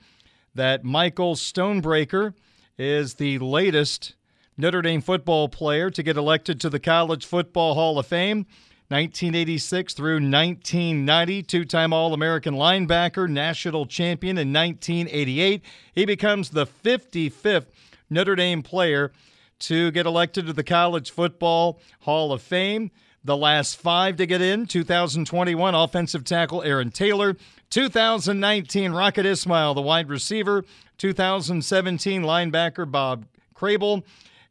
that 0.55 0.83
Michael 0.83 1.35
Stonebreaker 1.35 2.33
is 2.79 3.13
the 3.13 3.37
latest 3.37 4.15
Notre 4.57 4.81
Dame 4.81 5.01
football 5.01 5.47
player 5.47 5.91
to 5.91 6.01
get 6.01 6.17
elected 6.17 6.59
to 6.61 6.71
the 6.71 6.79
College 6.79 7.23
Football 7.23 7.75
Hall 7.75 7.99
of 7.99 8.07
Fame. 8.07 8.47
1986 8.89 9.93
through 9.95 10.13
1990, 10.15 11.43
two 11.43 11.65
time 11.65 11.91
All 11.91 12.13
American 12.13 12.53
linebacker, 12.53 13.29
national 13.29 13.85
champion 13.85 14.37
in 14.37 14.53
1988. 14.53 15.61
He 15.93 16.05
becomes 16.05 16.51
the 16.51 16.65
55th 16.65 17.65
Notre 18.09 18.37
Dame 18.37 18.63
player 18.63 19.11
to 19.59 19.91
get 19.91 20.05
elected 20.05 20.47
to 20.47 20.53
the 20.53 20.63
College 20.63 21.11
Football 21.11 21.81
Hall 22.01 22.31
of 22.31 22.41
Fame. 22.41 22.89
The 23.25 23.35
last 23.35 23.75
five 23.75 24.15
to 24.17 24.25
get 24.25 24.41
in 24.41 24.67
2021 24.67 25.75
offensive 25.75 26.23
tackle 26.23 26.63
Aaron 26.63 26.89
Taylor, 26.89 27.35
2019 27.71 28.93
Rocket 28.93 29.25
Ismail, 29.25 29.73
the 29.73 29.81
wide 29.81 30.07
receiver, 30.07 30.63
2017 30.97 32.23
linebacker 32.23 32.89
Bob 32.89 33.25
Crable, 33.53 34.03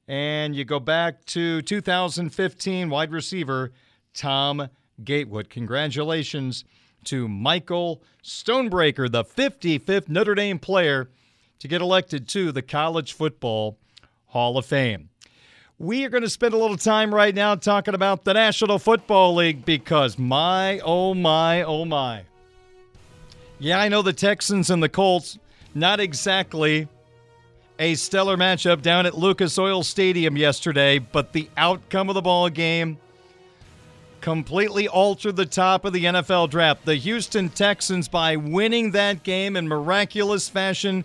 and 0.07 0.55
you 0.55 0.67
go 0.67 0.79
back 0.79 1.25
to 1.25 1.63
2015 1.63 2.91
wide 2.91 3.13
receiver 3.13 3.73
Tom 4.17 4.69
Gatewood. 5.05 5.51
Congratulations 5.51 6.65
to 7.05 7.29
Michael 7.29 8.03
Stonebreaker, 8.23 9.11
the 9.11 9.25
55th 9.25 10.09
Notre 10.09 10.35
Dame 10.35 10.59
player 10.59 11.09
to 11.61 11.69
get 11.69 11.81
elected 11.81 12.29
to 12.29 12.51
the 12.53 12.63
College 12.63 13.13
Football 13.13 13.79
Hall 14.27 14.59
of 14.59 14.67
Fame. 14.67 15.11
We 15.79 16.05
are 16.05 16.09
going 16.09 16.23
to 16.23 16.31
spend 16.31 16.55
a 16.55 16.57
little 16.57 16.77
time 16.77 17.15
right 17.15 17.35
now 17.35 17.55
talking 17.55 17.95
about 17.95 18.25
the 18.25 18.35
National 18.35 18.79
Football 18.79 19.35
League 19.35 19.65
because 19.65 20.19
my, 20.19 20.81
oh 20.81 21.15
my, 21.15 21.63
oh 21.63 21.85
my. 21.85 22.23
Yeah, 23.59 23.79
I 23.79 23.89
know 23.89 24.03
the 24.03 24.13
Texans 24.13 24.71
and 24.71 24.83
the 24.83 24.89
Colts, 24.89 25.39
not 25.75 26.01
exactly 26.01 26.89
a 27.79 27.95
stellar 27.95 28.37
matchup 28.37 28.81
down 28.81 29.05
at 29.07 29.19
Lucas 29.19 29.59
Oil 29.59 29.83
Stadium 29.83 30.37
yesterday, 30.37 30.99
but 30.99 31.33
the 31.33 31.49
outcome 31.57 32.09
of 32.09 32.15
the 32.15 32.23
ball 32.23 32.49
game 32.49 32.99
completely 34.21 34.89
altered 34.89 35.37
the 35.37 35.47
top 35.47 35.85
of 35.85 35.93
the 35.93 36.05
NFL 36.05 36.51
draft. 36.51 36.85
The 36.85 36.97
Houston 36.97 37.49
Texans, 37.49 38.09
by 38.09 38.37
winning 38.37 38.91
that 38.93 39.23
game 39.23 39.57
in 39.57 39.69
miraculous 39.69 40.49
fashion, 40.49 41.05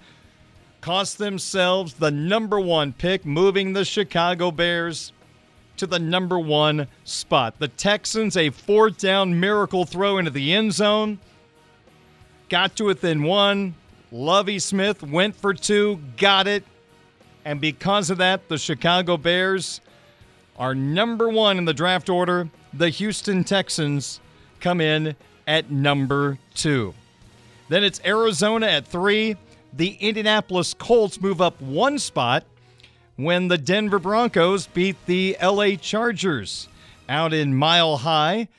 cost 0.82 1.18
themselves 1.18 1.94
the 1.94 2.12
number 2.12 2.60
one 2.60 2.94
pick, 2.94 3.26
moving 3.26 3.74
the 3.74 3.86
Chicago 3.86 4.52
Bears 4.52 5.12
to 5.78 5.88
the 5.88 6.00
number 6.00 6.40
one 6.40 6.88
spot. 7.04 7.58
The 7.60 7.68
Texans, 7.68 8.38
a 8.38 8.50
fourth 8.50 8.98
down 8.98 9.40
miracle 9.40 9.86
throw 9.86 10.18
into 10.18 10.32
the 10.32 10.54
end 10.54 10.74
zone, 10.74 11.20
got 12.50 12.76
to 12.78 12.86
within 12.86 13.24
one. 13.24 13.76
Lovie 14.12 14.60
Smith 14.60 15.02
went 15.04 15.36
for 15.36 15.54
two, 15.54 16.00
got 16.18 16.48
it. 16.48 16.64
And 17.46 17.62
because 17.62 18.10
of 18.10 18.18
that, 18.18 18.50
the 18.50 18.58
Chicago 18.58 19.18
Bears 19.18 19.82
are 20.58 20.76
number 20.76 21.30
one 21.30 21.58
in 21.58 21.66
the 21.66 21.74
draft 21.74 22.10
order. 22.10 22.50
The 22.74 22.90
Houston 22.90 23.44
Texans 23.44 24.20
come 24.60 24.80
in 24.80 25.16
at 25.48 25.72
number 25.72 26.38
two. 26.54 26.94
Then 27.70 27.84
it's 27.84 28.02
Arizona 28.06 28.68
at 28.68 28.88
three 28.88 29.36
the 29.74 29.92
Indianapolis 30.02 30.74
Colts 30.74 31.22
move 31.22 31.42
up 31.42 31.62
one 31.62 31.98
spot 31.98 32.44
when 33.16 33.48
the 33.48 33.58
Denver 33.58 34.00
Broncos 34.00 34.68
beat 34.68 34.98
the 35.06 35.38
LA 35.42 35.76
Chargers 35.76 36.68
out 37.08 37.34
in 37.34 37.56
Mile 37.56 37.98
High 37.98 38.50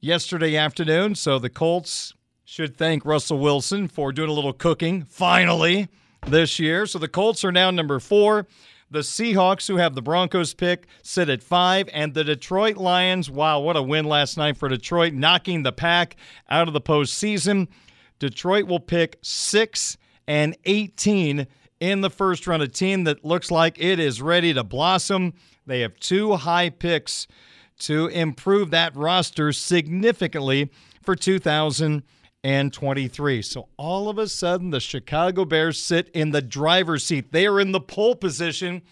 yesterday 0.00 0.56
afternoon. 0.56 1.14
So 1.14 1.38
the 1.38 1.50
Colts 1.50 2.14
should 2.44 2.76
thank 2.76 3.04
Russell 3.04 3.38
Wilson 3.38 3.88
for 3.88 4.12
doing 4.12 4.30
a 4.30 4.32
little 4.32 4.52
cooking 4.52 5.04
finally 5.04 5.88
this 6.26 6.58
year. 6.58 6.86
So 6.86 6.98
the 6.98 7.08
Colts 7.08 7.44
are 7.44 7.52
now 7.52 7.70
number 7.70 7.98
four. 7.98 8.46
The 8.92 9.00
Seahawks, 9.00 9.68
who 9.68 9.76
have 9.76 9.94
the 9.94 10.02
Broncos 10.02 10.52
pick, 10.52 10.86
sit 11.02 11.28
at 11.28 11.44
five. 11.44 11.88
And 11.92 12.12
the 12.12 12.24
Detroit 12.24 12.76
Lions, 12.76 13.30
wow, 13.30 13.60
what 13.60 13.76
a 13.76 13.82
win 13.82 14.04
last 14.04 14.36
night 14.36 14.56
for 14.56 14.68
Detroit, 14.68 15.12
knocking 15.12 15.62
the 15.62 15.72
pack 15.72 16.16
out 16.48 16.66
of 16.66 16.74
the 16.74 16.80
postseason. 16.80 17.68
Detroit 18.18 18.66
will 18.66 18.80
pick 18.80 19.18
six 19.22 19.96
and 20.26 20.56
18 20.64 21.46
in 21.78 22.00
the 22.00 22.10
first 22.10 22.46
round. 22.48 22.62
A 22.62 22.68
team 22.68 23.04
that 23.04 23.24
looks 23.24 23.50
like 23.50 23.78
it 23.78 24.00
is 24.00 24.20
ready 24.20 24.52
to 24.52 24.64
blossom. 24.64 25.34
They 25.66 25.80
have 25.80 25.98
two 26.00 26.34
high 26.34 26.70
picks 26.70 27.28
to 27.80 28.08
improve 28.08 28.72
that 28.72 28.94
roster 28.96 29.52
significantly 29.52 30.70
for 31.02 31.14
2023. 32.42 33.42
So 33.42 33.68
all 33.76 34.08
of 34.08 34.18
a 34.18 34.26
sudden, 34.26 34.70
the 34.70 34.80
Chicago 34.80 35.44
Bears 35.44 35.80
sit 35.80 36.08
in 36.14 36.30
the 36.30 36.42
driver's 36.42 37.04
seat. 37.04 37.32
They 37.32 37.46
are 37.46 37.60
in 37.60 37.72
the 37.72 37.80
pole 37.80 38.16
position 38.16 38.82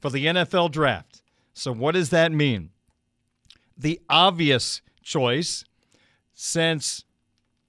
for 0.00 0.10
the 0.10 0.26
NFL 0.26 0.70
draft. 0.70 1.22
So, 1.54 1.72
what 1.72 1.92
does 1.92 2.10
that 2.10 2.32
mean? 2.32 2.70
The 3.76 4.00
obvious 4.08 4.82
choice, 5.02 5.64
since 6.34 7.04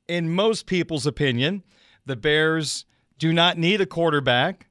in 0.08 0.30
most 0.30 0.66
people's 0.66 1.06
opinion, 1.06 1.64
the 2.06 2.16
Bears 2.16 2.86
do 3.18 3.32
not 3.34 3.58
need 3.58 3.82
a 3.82 3.86
quarterback 3.86 4.68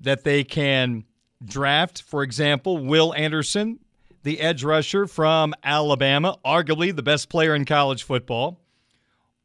that 0.00 0.24
they 0.24 0.44
can 0.44 1.04
draft. 1.44 2.02
For 2.02 2.22
example, 2.22 2.78
Will 2.78 3.14
Anderson, 3.14 3.80
the 4.22 4.40
edge 4.40 4.64
rusher 4.64 5.06
from 5.06 5.54
Alabama, 5.62 6.38
arguably 6.44 6.94
the 6.94 7.02
best 7.02 7.28
player 7.28 7.54
in 7.54 7.64
college 7.64 8.02
football. 8.02 8.60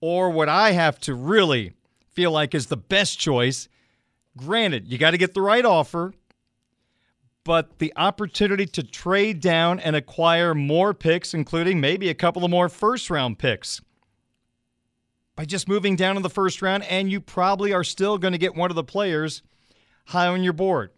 Or 0.01 0.29
what 0.29 0.49
I 0.49 0.71
have 0.71 0.99
to 1.01 1.13
really 1.13 1.73
feel 2.09 2.31
like 2.31 2.53
is 2.53 2.67
the 2.67 2.77
best 2.77 3.19
choice. 3.19 3.69
Granted, 4.35 4.87
you 4.87 4.97
got 4.97 5.11
to 5.11 5.17
get 5.17 5.33
the 5.33 5.41
right 5.41 5.63
offer, 5.63 6.13
but 7.43 7.79
the 7.79 7.93
opportunity 7.95 8.65
to 8.65 8.83
trade 8.83 9.39
down 9.39 9.79
and 9.79 9.95
acquire 9.95 10.53
more 10.53 10.93
picks, 10.93 11.33
including 11.33 11.79
maybe 11.79 12.09
a 12.09 12.13
couple 12.13 12.43
of 12.43 12.51
more 12.51 12.67
first 12.67 13.09
round 13.09 13.39
picks 13.39 13.81
by 15.35 15.45
just 15.45 15.67
moving 15.67 15.95
down 15.95 16.17
in 16.17 16.23
the 16.23 16.29
first 16.29 16.61
round, 16.61 16.83
and 16.83 17.11
you 17.11 17.21
probably 17.21 17.73
are 17.73 17.83
still 17.83 18.17
going 18.17 18.33
to 18.33 18.37
get 18.37 18.55
one 18.55 18.69
of 18.69 18.75
the 18.75 18.83
players 18.83 19.41
high 20.07 20.27
on 20.27 20.43
your 20.43 20.53
board. 20.53 20.91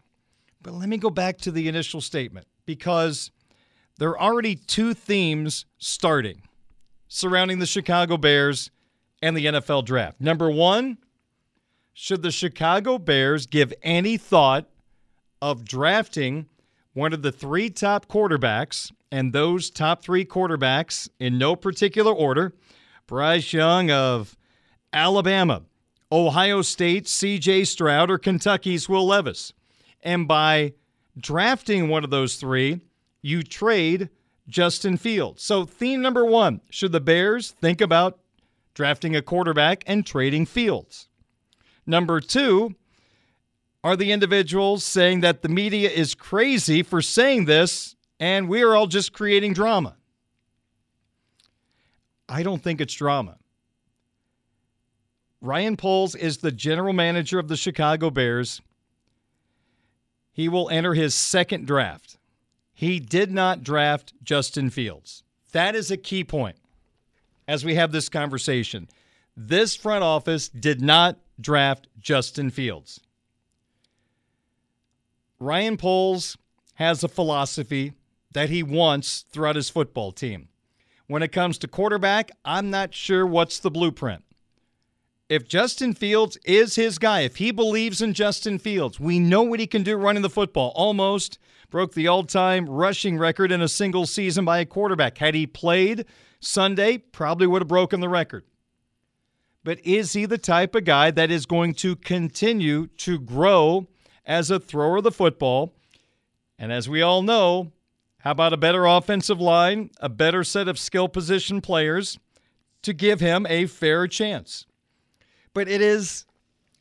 But 0.61 0.73
let 0.73 0.89
me 0.89 0.97
go 0.97 1.09
back 1.09 1.37
to 1.39 1.51
the 1.51 1.67
initial 1.67 2.01
statement 2.01 2.47
because 2.65 3.31
there 3.99 4.09
are 4.09 4.21
already 4.21 4.55
two 4.55 4.93
themes 4.93 5.65
starting 5.77 6.41
surrounding 7.07 7.59
the 7.59 7.65
Chicago 7.65 8.17
Bears 8.17 8.71
and 9.24 9.38
the 9.38 9.45
NFL 9.45 9.86
draft. 9.86 10.19
Number 10.19 10.51
one, 10.51 10.97
should 11.93 12.24
the 12.24 12.32
Chicago 12.32 12.97
Bears 12.97 13.45
give 13.45 13.74
any 13.82 14.17
thought 14.17 14.67
of 15.41 15.63
drafting 15.63 16.47
one 16.91 17.13
of 17.13 17.21
the 17.21 17.32
three 17.32 17.69
top 17.69 18.09
quarterbacks, 18.09 18.91
and 19.13 19.32
those 19.32 19.69
top 19.69 20.03
three 20.03 20.26
quarterbacks, 20.26 21.07
in 21.19 21.38
no 21.38 21.55
particular 21.55 22.11
order, 22.11 22.53
Bryce 23.07 23.53
Young 23.53 23.89
of 23.89 24.36
Alabama, 24.91 25.61
Ohio 26.11 26.61
State, 26.61 27.05
CJ 27.05 27.65
Stroud, 27.65 28.11
or 28.11 28.17
Kentucky's 28.17 28.89
Will 28.89 29.07
Levis. 29.07 29.53
And 30.01 30.28
by 30.28 30.74
drafting 31.17 31.88
one 31.88 32.03
of 32.03 32.09
those 32.09 32.36
three, 32.36 32.82
you 33.21 33.41
trade 33.41 34.09
Justin 34.49 34.97
Fields. 34.97 35.41
So, 35.41 35.63
theme 35.63 36.01
number 36.01 36.26
one 36.26 36.59
should 36.69 36.91
the 36.91 36.99
Bears 36.99 37.51
think 37.51 37.80
about 37.80 38.19
drafting 38.74 39.15
a 39.15 39.21
quarterback 39.21 39.84
and 39.88 40.05
trading 40.05 40.45
Fields? 40.45 41.07
Number 41.86 42.19
two, 42.19 42.76
are 43.84 43.95
the 43.95 44.11
individuals 44.11 44.84
saying 44.84 45.19
that 45.21 45.41
the 45.41 45.49
media 45.49 45.89
is 45.89 46.15
crazy 46.15 46.84
for 46.84 47.01
saying 47.01 47.45
this 47.45 47.95
and 48.19 48.47
we 48.47 48.61
are 48.61 48.76
all 48.76 48.88
just 48.88 49.11
creating 49.11 49.53
drama? 49.53 49.97
I 52.30 52.43
don't 52.43 52.63
think 52.63 52.80
it's 52.80 52.93
drama. 52.93 53.38
Ryan 55.41 55.76
Poles 55.76 56.15
is 56.15 56.38
the 56.38 56.53
general 56.53 56.93
manager 56.93 57.38
of 57.38 57.49
the 57.49 57.57
Chicago 57.57 58.09
Bears. 58.09 58.61
He 60.32 60.47
will 60.47 60.69
enter 60.69 60.93
his 60.93 61.13
second 61.13 61.67
draft. 61.67 62.17
He 62.74 62.99
did 62.99 63.30
not 63.30 63.61
draft 63.61 64.13
Justin 64.24 64.69
Fields. 64.69 65.24
That 65.51 65.76
is 65.76 65.91
a 65.91 65.97
key 65.97 66.24
point 66.24 66.55
as 67.47 67.65
we 67.65 67.75
have 67.75 67.91
this 67.91 68.09
conversation. 68.09 68.87
This 69.35 69.75
front 69.75 70.03
office 70.03 70.47
did 70.49 70.81
not 70.81 71.17
draft 71.39 71.87
Justin 71.99 72.49
Fields. 72.49 72.99
Ryan 75.39 75.77
Poles 75.77 76.37
has 76.75 77.03
a 77.03 77.07
philosophy 77.07 77.93
that 78.33 78.49
he 78.49 78.63
wants 78.63 79.25
throughout 79.31 79.55
his 79.55 79.69
football 79.69 80.11
team. 80.11 80.49
When 81.07 81.21
it 81.21 81.31
comes 81.31 81.57
to 81.59 81.67
quarterback, 81.67 82.31
I'm 82.45 82.69
not 82.69 82.93
sure 82.93 83.25
what's 83.25 83.59
the 83.59 83.71
blueprint. 83.71 84.23
If 85.29 85.47
Justin 85.47 85.93
Fields 85.93 86.37
is 86.45 86.75
his 86.75 86.99
guy, 86.99 87.21
if 87.21 87.37
he 87.37 87.51
believes 87.51 88.01
in 88.01 88.13
Justin 88.13 88.59
Fields, 88.59 88.99
we 88.99 89.19
know 89.19 89.41
what 89.41 89.59
he 89.59 89.67
can 89.67 89.83
do 89.83 89.95
running 89.95 90.21
the 90.21 90.29
football. 90.29 90.71
Almost 90.75 91.39
broke 91.69 91.93
the 91.93 92.07
all 92.07 92.23
time 92.23 92.69
rushing 92.69 93.17
record 93.17 93.51
in 93.51 93.61
a 93.61 93.67
single 93.67 94.05
season 94.05 94.45
by 94.45 94.59
a 94.59 94.65
quarterback. 94.65 95.17
Had 95.17 95.33
he 95.33 95.47
played 95.47 96.05
Sunday, 96.43 96.97
probably 96.97 97.47
would 97.47 97.61
have 97.61 97.67
broken 97.67 97.99
the 97.99 98.09
record. 98.09 98.43
But 99.63 99.79
is 99.85 100.13
he 100.13 100.25
the 100.25 100.37
type 100.37 100.75
of 100.75 100.83
guy 100.83 101.09
that 101.11 101.31
is 101.31 101.45
going 101.45 101.73
to 101.75 101.95
continue 101.95 102.87
to 102.97 103.19
grow 103.19 103.87
as 104.25 104.51
a 104.51 104.59
thrower 104.59 104.97
of 104.97 105.03
the 105.03 105.11
football? 105.11 105.73
And 106.59 106.71
as 106.71 106.89
we 106.89 107.01
all 107.01 107.21
know, 107.21 107.71
how 108.19 108.31
about 108.31 108.53
a 108.53 108.57
better 108.57 108.85
offensive 108.85 109.39
line, 109.39 109.89
a 109.99 110.09
better 110.09 110.43
set 110.43 110.67
of 110.67 110.79
skill 110.79 111.07
position 111.07 111.61
players 111.61 112.19
to 112.81 112.93
give 112.93 113.19
him 113.19 113.45
a 113.49 113.65
fair 113.65 114.07
chance? 114.07 114.65
But 115.53 115.67
it 115.67 115.81
is 115.81 116.25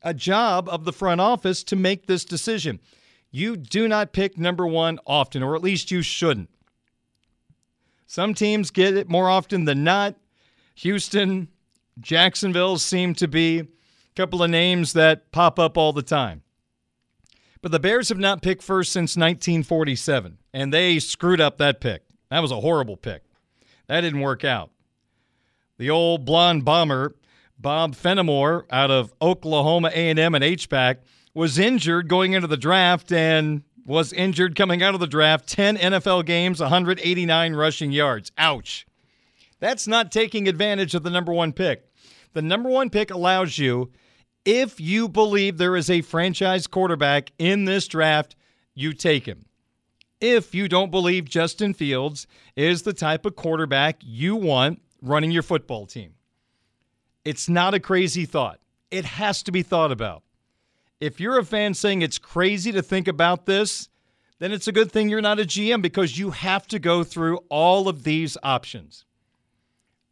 a 0.02 0.14
job 0.14 0.68
of 0.68 0.84
the 0.84 0.92
front 0.92 1.20
office 1.20 1.62
to 1.64 1.76
make 1.76 2.06
this 2.06 2.24
decision. 2.24 2.80
You 3.30 3.56
do 3.56 3.86
not 3.86 4.12
pick 4.12 4.36
number 4.36 4.66
one 4.66 4.98
often, 5.06 5.42
or 5.42 5.54
at 5.54 5.62
least 5.62 5.90
you 5.90 6.02
shouldn't. 6.02 6.50
Some 8.12 8.34
teams 8.34 8.70
get 8.70 8.94
it 8.94 9.08
more 9.08 9.30
often 9.30 9.64
than 9.64 9.84
not. 9.84 10.16
Houston, 10.74 11.48
Jacksonville 11.98 12.76
seem 12.76 13.14
to 13.14 13.26
be 13.26 13.60
a 13.60 13.66
couple 14.14 14.42
of 14.42 14.50
names 14.50 14.92
that 14.92 15.32
pop 15.32 15.58
up 15.58 15.78
all 15.78 15.94
the 15.94 16.02
time. 16.02 16.42
But 17.62 17.72
the 17.72 17.80
Bears 17.80 18.10
have 18.10 18.18
not 18.18 18.42
picked 18.42 18.62
first 18.62 18.92
since 18.92 19.16
1947, 19.16 20.36
and 20.52 20.74
they 20.74 20.98
screwed 20.98 21.40
up 21.40 21.56
that 21.56 21.80
pick. 21.80 22.02
That 22.30 22.40
was 22.40 22.50
a 22.50 22.60
horrible 22.60 22.98
pick. 22.98 23.22
That 23.88 24.02
didn't 24.02 24.20
work 24.20 24.44
out. 24.44 24.72
the 25.78 25.88
old 25.88 26.26
blonde 26.26 26.66
bomber, 26.66 27.16
Bob 27.58 27.94
Fenimore 27.94 28.66
out 28.70 28.90
of 28.90 29.14
Oklahoma 29.22 29.90
A&M 29.90 30.34
and 30.34 30.44
H-back, 30.44 30.98
was 31.32 31.58
injured 31.58 32.08
going 32.08 32.34
into 32.34 32.46
the 32.46 32.58
draft 32.58 33.10
and 33.10 33.62
was 33.84 34.12
injured 34.12 34.56
coming 34.56 34.82
out 34.82 34.94
of 34.94 35.00
the 35.00 35.06
draft. 35.06 35.48
10 35.48 35.76
NFL 35.76 36.24
games, 36.24 36.60
189 36.60 37.54
rushing 37.54 37.92
yards. 37.92 38.30
Ouch. 38.38 38.86
That's 39.60 39.86
not 39.86 40.12
taking 40.12 40.48
advantage 40.48 40.94
of 40.94 41.02
the 41.02 41.10
number 41.10 41.32
one 41.32 41.52
pick. 41.52 41.84
The 42.32 42.42
number 42.42 42.68
one 42.68 42.90
pick 42.90 43.10
allows 43.10 43.58
you, 43.58 43.90
if 44.44 44.80
you 44.80 45.08
believe 45.08 45.56
there 45.56 45.76
is 45.76 45.88
a 45.90 46.00
franchise 46.00 46.66
quarterback 46.66 47.32
in 47.38 47.64
this 47.64 47.86
draft, 47.86 48.34
you 48.74 48.92
take 48.92 49.26
him. 49.26 49.44
If 50.20 50.54
you 50.54 50.68
don't 50.68 50.90
believe 50.90 51.24
Justin 51.24 51.74
Fields 51.74 52.26
is 52.56 52.82
the 52.82 52.92
type 52.92 53.26
of 53.26 53.36
quarterback 53.36 53.98
you 54.02 54.36
want 54.36 54.80
running 55.00 55.30
your 55.30 55.42
football 55.42 55.86
team, 55.86 56.14
it's 57.24 57.48
not 57.48 57.74
a 57.74 57.80
crazy 57.80 58.24
thought. 58.24 58.58
It 58.90 59.04
has 59.04 59.42
to 59.44 59.52
be 59.52 59.62
thought 59.62 59.92
about. 59.92 60.22
If 61.02 61.18
you're 61.18 61.40
a 61.40 61.44
fan 61.44 61.74
saying 61.74 62.02
it's 62.02 62.16
crazy 62.16 62.70
to 62.70 62.80
think 62.80 63.08
about 63.08 63.44
this, 63.44 63.88
then 64.38 64.52
it's 64.52 64.68
a 64.68 64.72
good 64.72 64.92
thing 64.92 65.08
you're 65.08 65.20
not 65.20 65.40
a 65.40 65.44
GM 65.44 65.82
because 65.82 66.16
you 66.16 66.30
have 66.30 66.64
to 66.68 66.78
go 66.78 67.02
through 67.02 67.38
all 67.48 67.88
of 67.88 68.04
these 68.04 68.36
options. 68.44 69.04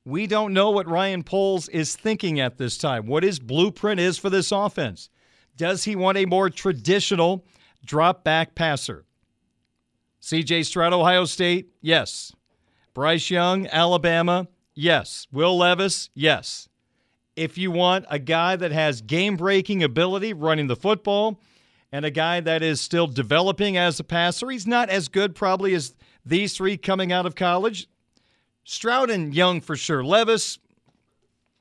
We 0.04 0.26
don't 0.26 0.52
know 0.52 0.70
what 0.70 0.88
Ryan 0.88 1.22
Poles 1.22 1.68
is 1.68 1.94
thinking 1.94 2.40
at 2.40 2.58
this 2.58 2.76
time, 2.76 3.06
what 3.06 3.22
his 3.22 3.38
blueprint 3.38 4.00
is 4.00 4.18
for 4.18 4.30
this 4.30 4.50
offense. 4.50 5.10
Does 5.56 5.84
he 5.84 5.94
want 5.94 6.18
a 6.18 6.26
more 6.26 6.50
traditional 6.50 7.44
drop 7.84 8.24
back 8.24 8.56
passer? 8.56 9.04
CJ 10.20 10.66
Stroud, 10.66 10.92
Ohio 10.92 11.24
State? 11.24 11.70
Yes. 11.80 12.32
Bryce 12.94 13.30
Young, 13.30 13.68
Alabama? 13.68 14.48
Yes. 14.74 15.28
Will 15.30 15.56
Levis? 15.56 16.10
Yes. 16.14 16.68
If 17.40 17.56
you 17.56 17.70
want 17.70 18.04
a 18.10 18.18
guy 18.18 18.56
that 18.56 18.70
has 18.70 19.00
game 19.00 19.38
breaking 19.38 19.82
ability 19.82 20.34
running 20.34 20.66
the 20.66 20.76
football 20.76 21.40
and 21.90 22.04
a 22.04 22.10
guy 22.10 22.40
that 22.40 22.62
is 22.62 22.82
still 22.82 23.06
developing 23.06 23.78
as 23.78 23.98
a 23.98 24.04
passer, 24.04 24.50
he's 24.50 24.66
not 24.66 24.90
as 24.90 25.08
good 25.08 25.34
probably 25.34 25.72
as 25.72 25.94
these 26.22 26.54
three 26.54 26.76
coming 26.76 27.12
out 27.12 27.24
of 27.24 27.34
college. 27.34 27.88
Stroud 28.64 29.08
and 29.08 29.34
Young 29.34 29.62
for 29.62 29.74
sure. 29.74 30.04
Levis, 30.04 30.58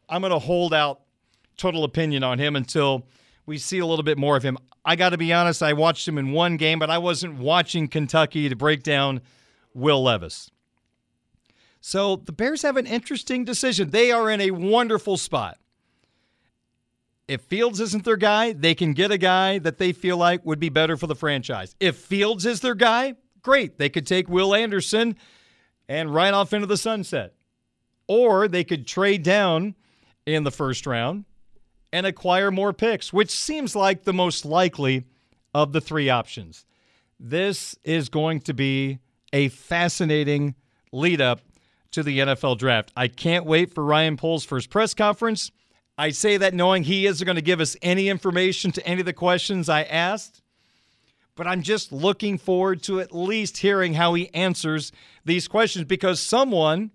I'm 0.09 0.19
going 0.19 0.34
to 0.34 0.39
hold 0.39 0.73
out 0.73 0.99
total 1.55 1.86
opinion 1.86 2.25
on 2.25 2.39
him 2.39 2.57
until 2.57 3.07
we 3.45 3.57
see 3.57 3.80
a 3.80 3.86
little 3.86 4.03
bit 4.03 4.17
more 4.17 4.36
of 4.36 4.43
him. 4.43 4.57
I 4.84 4.97
got 4.97 5.11
to 5.11 5.17
be 5.17 5.32
honest, 5.32 5.63
I 5.63 5.71
watched 5.71 6.05
him 6.05 6.17
in 6.17 6.34
one 6.34 6.57
game, 6.57 6.80
but 6.80 6.89
I 6.89 6.97
wasn't 6.97 7.39
watching 7.39 7.88
Kentucky 7.88 8.49
to 8.49 8.55
break 8.57 8.84
down 8.84 9.21
Will 9.73 10.03
Levis. 10.03 10.51
So 11.80 12.17
the 12.17 12.34
Bears 12.34 12.63
have 12.63 12.75
an 12.75 12.86
interesting 12.86 13.45
decision. 13.45 13.91
They 13.91 14.11
are 14.11 14.30
in 14.30 14.41
a 14.41 14.51
wonderful 14.51 15.15
spot. 15.15 15.57
If 17.30 17.41
Fields 17.41 17.80
isn't 17.80 18.05
their 18.05 18.17
guy, 18.17 18.53
they 18.53 18.73
can 18.73 18.93
get 18.93 19.11
a 19.11 19.17
guy 19.17 19.59
that 19.59 19.77
they 19.77 19.91
feel 19.91 20.17
like 20.17 20.43
would 20.47 20.59
be 20.59 20.69
better 20.69 20.97
for 20.97 21.05
the 21.05 21.15
franchise. 21.15 21.75
If 21.80 21.95
Fields 21.95 22.43
is 22.43 22.61
their 22.61 22.73
guy, 22.73 23.13
great. 23.43 23.77
They 23.77 23.88
could 23.88 24.07
take 24.07 24.27
Will 24.27 24.55
Anderson 24.55 25.15
and 25.88 26.11
ride 26.11 26.34
off 26.34 26.53
into 26.53 26.65
the 26.65 26.75
sunset. 26.75 27.36
Or 28.07 28.47
they 28.47 28.63
could 28.63 28.88
trade 28.88 29.21
down 29.21 29.75
in 30.25 30.43
the 30.43 30.49
first 30.49 30.88
round 30.88 31.25
and 31.93 32.07
acquire 32.07 32.49
more 32.49 32.73
picks, 32.73 33.13
which 33.13 33.30
seems 33.30 33.75
like 33.75 34.05
the 34.05 34.13
most 34.13 34.43
likely 34.43 35.05
of 35.53 35.71
the 35.71 35.82
three 35.82 36.09
options. 36.09 36.65
This 37.19 37.75
is 37.84 38.09
going 38.09 38.39
to 38.41 38.55
be 38.55 38.97
a 39.34 39.49
fascinating 39.49 40.55
lead 40.91 41.21
up 41.21 41.41
to 41.91 42.01
the 42.01 42.17
NFL 42.17 42.57
draft. 42.57 42.91
I 42.97 43.07
can't 43.07 43.45
wait 43.45 43.71
for 43.71 43.84
Ryan 43.84 44.17
Poles' 44.17 44.45
first 44.45 44.71
press 44.71 44.95
conference. 44.95 45.51
I 45.99 46.11
say 46.11 46.37
that 46.37 46.53
knowing 46.53 46.85
he 46.85 47.07
isn't 47.07 47.25
going 47.25 47.35
to 47.35 47.41
give 47.41 47.59
us 47.59 47.75
any 47.81 48.07
information 48.07 48.71
to 48.71 48.87
any 48.87 49.01
of 49.01 49.05
the 49.05 49.11
questions 49.11 49.67
I 49.67 49.83
asked, 49.83 50.41
but 51.35 51.45
I'm 51.45 51.61
just 51.61 51.91
looking 51.91 52.37
forward 52.37 52.81
to 52.83 53.01
at 53.01 53.13
least 53.13 53.57
hearing 53.57 53.95
how 53.95 54.13
he 54.13 54.33
answers 54.33 54.93
these 55.25 55.49
questions 55.49 55.83
because 55.83 56.21
someone 56.21 56.91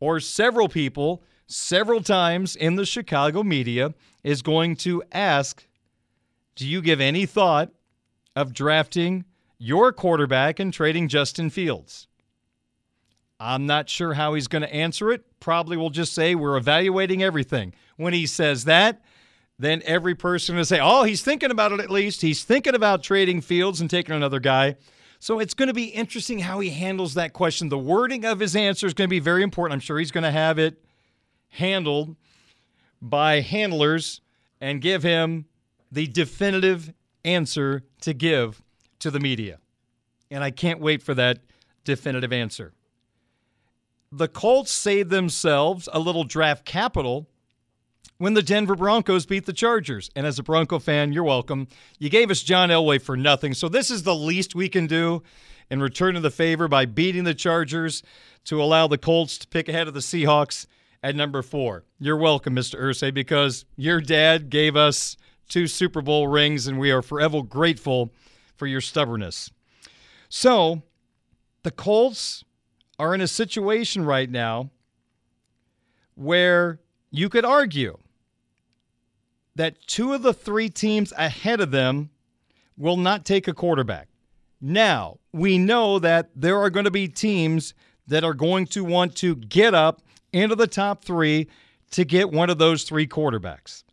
or 0.00 0.18
several 0.18 0.70
people, 0.70 1.22
several 1.46 2.02
times 2.02 2.56
in 2.56 2.76
the 2.76 2.86
Chicago 2.86 3.42
media, 3.42 3.92
is 4.24 4.40
going 4.40 4.76
to 4.76 5.02
ask 5.12 5.68
Do 6.56 6.66
you 6.66 6.80
give 6.80 7.02
any 7.02 7.26
thought 7.26 7.70
of 8.34 8.54
drafting 8.54 9.26
your 9.58 9.92
quarterback 9.92 10.58
and 10.58 10.72
trading 10.72 11.06
Justin 11.06 11.50
Fields? 11.50 12.08
I'm 13.38 13.66
not 13.66 13.90
sure 13.90 14.14
how 14.14 14.32
he's 14.32 14.48
going 14.48 14.62
to 14.62 14.74
answer 14.74 15.12
it. 15.12 15.22
Probably 15.38 15.76
will 15.76 15.90
just 15.90 16.14
say 16.14 16.34
we're 16.34 16.56
evaluating 16.56 17.22
everything. 17.22 17.74
When 17.96 18.12
he 18.12 18.26
says 18.26 18.64
that, 18.64 19.02
then 19.58 19.82
every 19.84 20.14
person 20.14 20.56
will 20.56 20.64
say, 20.64 20.80
oh, 20.80 21.04
he's 21.04 21.22
thinking 21.22 21.50
about 21.50 21.72
it 21.72 21.80
at 21.80 21.90
least. 21.90 22.22
He's 22.22 22.42
thinking 22.42 22.74
about 22.74 23.02
trading 23.02 23.40
Fields 23.40 23.80
and 23.80 23.88
taking 23.88 24.14
another 24.14 24.40
guy. 24.40 24.76
So 25.18 25.38
it's 25.38 25.54
going 25.54 25.68
to 25.68 25.74
be 25.74 25.84
interesting 25.84 26.40
how 26.40 26.60
he 26.60 26.70
handles 26.70 27.14
that 27.14 27.32
question. 27.32 27.68
The 27.68 27.78
wording 27.78 28.24
of 28.24 28.40
his 28.40 28.56
answer 28.56 28.86
is 28.86 28.94
going 28.94 29.08
to 29.08 29.10
be 29.10 29.20
very 29.20 29.42
important. 29.42 29.74
I'm 29.74 29.80
sure 29.80 29.98
he's 29.98 30.10
going 30.10 30.24
to 30.24 30.32
have 30.32 30.58
it 30.58 30.82
handled 31.50 32.16
by 33.00 33.40
handlers 33.40 34.20
and 34.60 34.80
give 34.80 35.02
him 35.02 35.44
the 35.92 36.06
definitive 36.08 36.92
answer 37.24 37.84
to 38.00 38.14
give 38.14 38.62
to 38.98 39.10
the 39.10 39.20
media. 39.20 39.58
And 40.30 40.42
I 40.42 40.50
can't 40.50 40.80
wait 40.80 41.02
for 41.02 41.14
that 41.14 41.38
definitive 41.84 42.32
answer 42.32 42.72
the 44.12 44.28
Colts 44.28 44.70
saved 44.70 45.08
themselves 45.10 45.88
a 45.92 45.98
little 45.98 46.24
draft 46.24 46.66
capital 46.66 47.26
when 48.22 48.34
the 48.34 48.42
Denver 48.42 48.76
Broncos 48.76 49.26
beat 49.26 49.46
the 49.46 49.52
Chargers. 49.52 50.08
And 50.14 50.24
as 50.24 50.38
a 50.38 50.44
Bronco 50.44 50.78
fan, 50.78 51.12
you're 51.12 51.24
welcome. 51.24 51.66
You 51.98 52.08
gave 52.08 52.30
us 52.30 52.40
John 52.44 52.68
Elway 52.68 53.02
for 53.02 53.16
nothing. 53.16 53.52
So 53.52 53.68
this 53.68 53.90
is 53.90 54.04
the 54.04 54.14
least 54.14 54.54
we 54.54 54.68
can 54.68 54.86
do 54.86 55.24
in 55.68 55.82
return 55.82 56.14
of 56.14 56.22
the 56.22 56.30
favor 56.30 56.68
by 56.68 56.86
beating 56.86 57.24
the 57.24 57.34
Chargers 57.34 58.00
to 58.44 58.62
allow 58.62 58.86
the 58.86 58.96
Colts 58.96 59.38
to 59.38 59.48
pick 59.48 59.68
ahead 59.68 59.88
of 59.88 59.94
the 59.94 59.98
Seahawks 59.98 60.68
at 61.02 61.16
number 61.16 61.42
four. 61.42 61.82
You're 61.98 62.16
welcome, 62.16 62.54
Mr. 62.54 62.80
Irsay, 62.80 63.12
because 63.12 63.64
your 63.74 64.00
dad 64.00 64.50
gave 64.50 64.76
us 64.76 65.16
two 65.48 65.66
Super 65.66 66.00
Bowl 66.00 66.28
rings, 66.28 66.68
and 66.68 66.78
we 66.78 66.92
are 66.92 67.02
forever 67.02 67.42
grateful 67.42 68.12
for 68.54 68.68
your 68.68 68.80
stubbornness. 68.80 69.50
So 70.28 70.82
the 71.64 71.72
Colts 71.72 72.44
are 73.00 73.16
in 73.16 73.20
a 73.20 73.26
situation 73.26 74.04
right 74.04 74.30
now 74.30 74.70
where 76.14 76.78
you 77.10 77.28
could 77.28 77.44
argue 77.44 77.98
that 79.54 79.80
two 79.86 80.12
of 80.12 80.22
the 80.22 80.32
three 80.32 80.68
teams 80.68 81.12
ahead 81.16 81.60
of 81.60 81.70
them 81.70 82.10
will 82.76 82.96
not 82.96 83.24
take 83.24 83.48
a 83.48 83.54
quarterback. 83.54 84.08
Now, 84.60 85.18
we 85.32 85.58
know 85.58 85.98
that 85.98 86.30
there 86.36 86.58
are 86.58 86.70
going 86.70 86.84
to 86.84 86.90
be 86.90 87.08
teams 87.08 87.74
that 88.06 88.24
are 88.24 88.34
going 88.34 88.66
to 88.66 88.84
want 88.84 89.16
to 89.16 89.34
get 89.34 89.74
up 89.74 90.02
into 90.32 90.54
the 90.54 90.66
top 90.66 91.04
three 91.04 91.48
to 91.90 92.04
get 92.04 92.30
one 92.30 92.50
of 92.50 92.58
those 92.58 92.84
three 92.84 93.06
quarterbacks. 93.06 93.84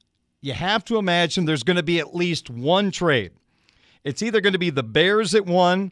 You 0.41 0.53
have 0.53 0.85
to 0.85 0.97
imagine 0.97 1.45
there's 1.45 1.63
going 1.63 1.77
to 1.77 1.83
be 1.83 1.99
at 1.99 2.15
least 2.15 2.49
one 2.49 2.91
trade. 2.91 3.31
It's 4.03 4.21
either 4.21 4.39
going 4.39 4.53
to 4.53 4.59
be 4.59 4.69
the 4.69 4.83
Bears 4.83 5.35
at 5.35 5.45
one 5.45 5.91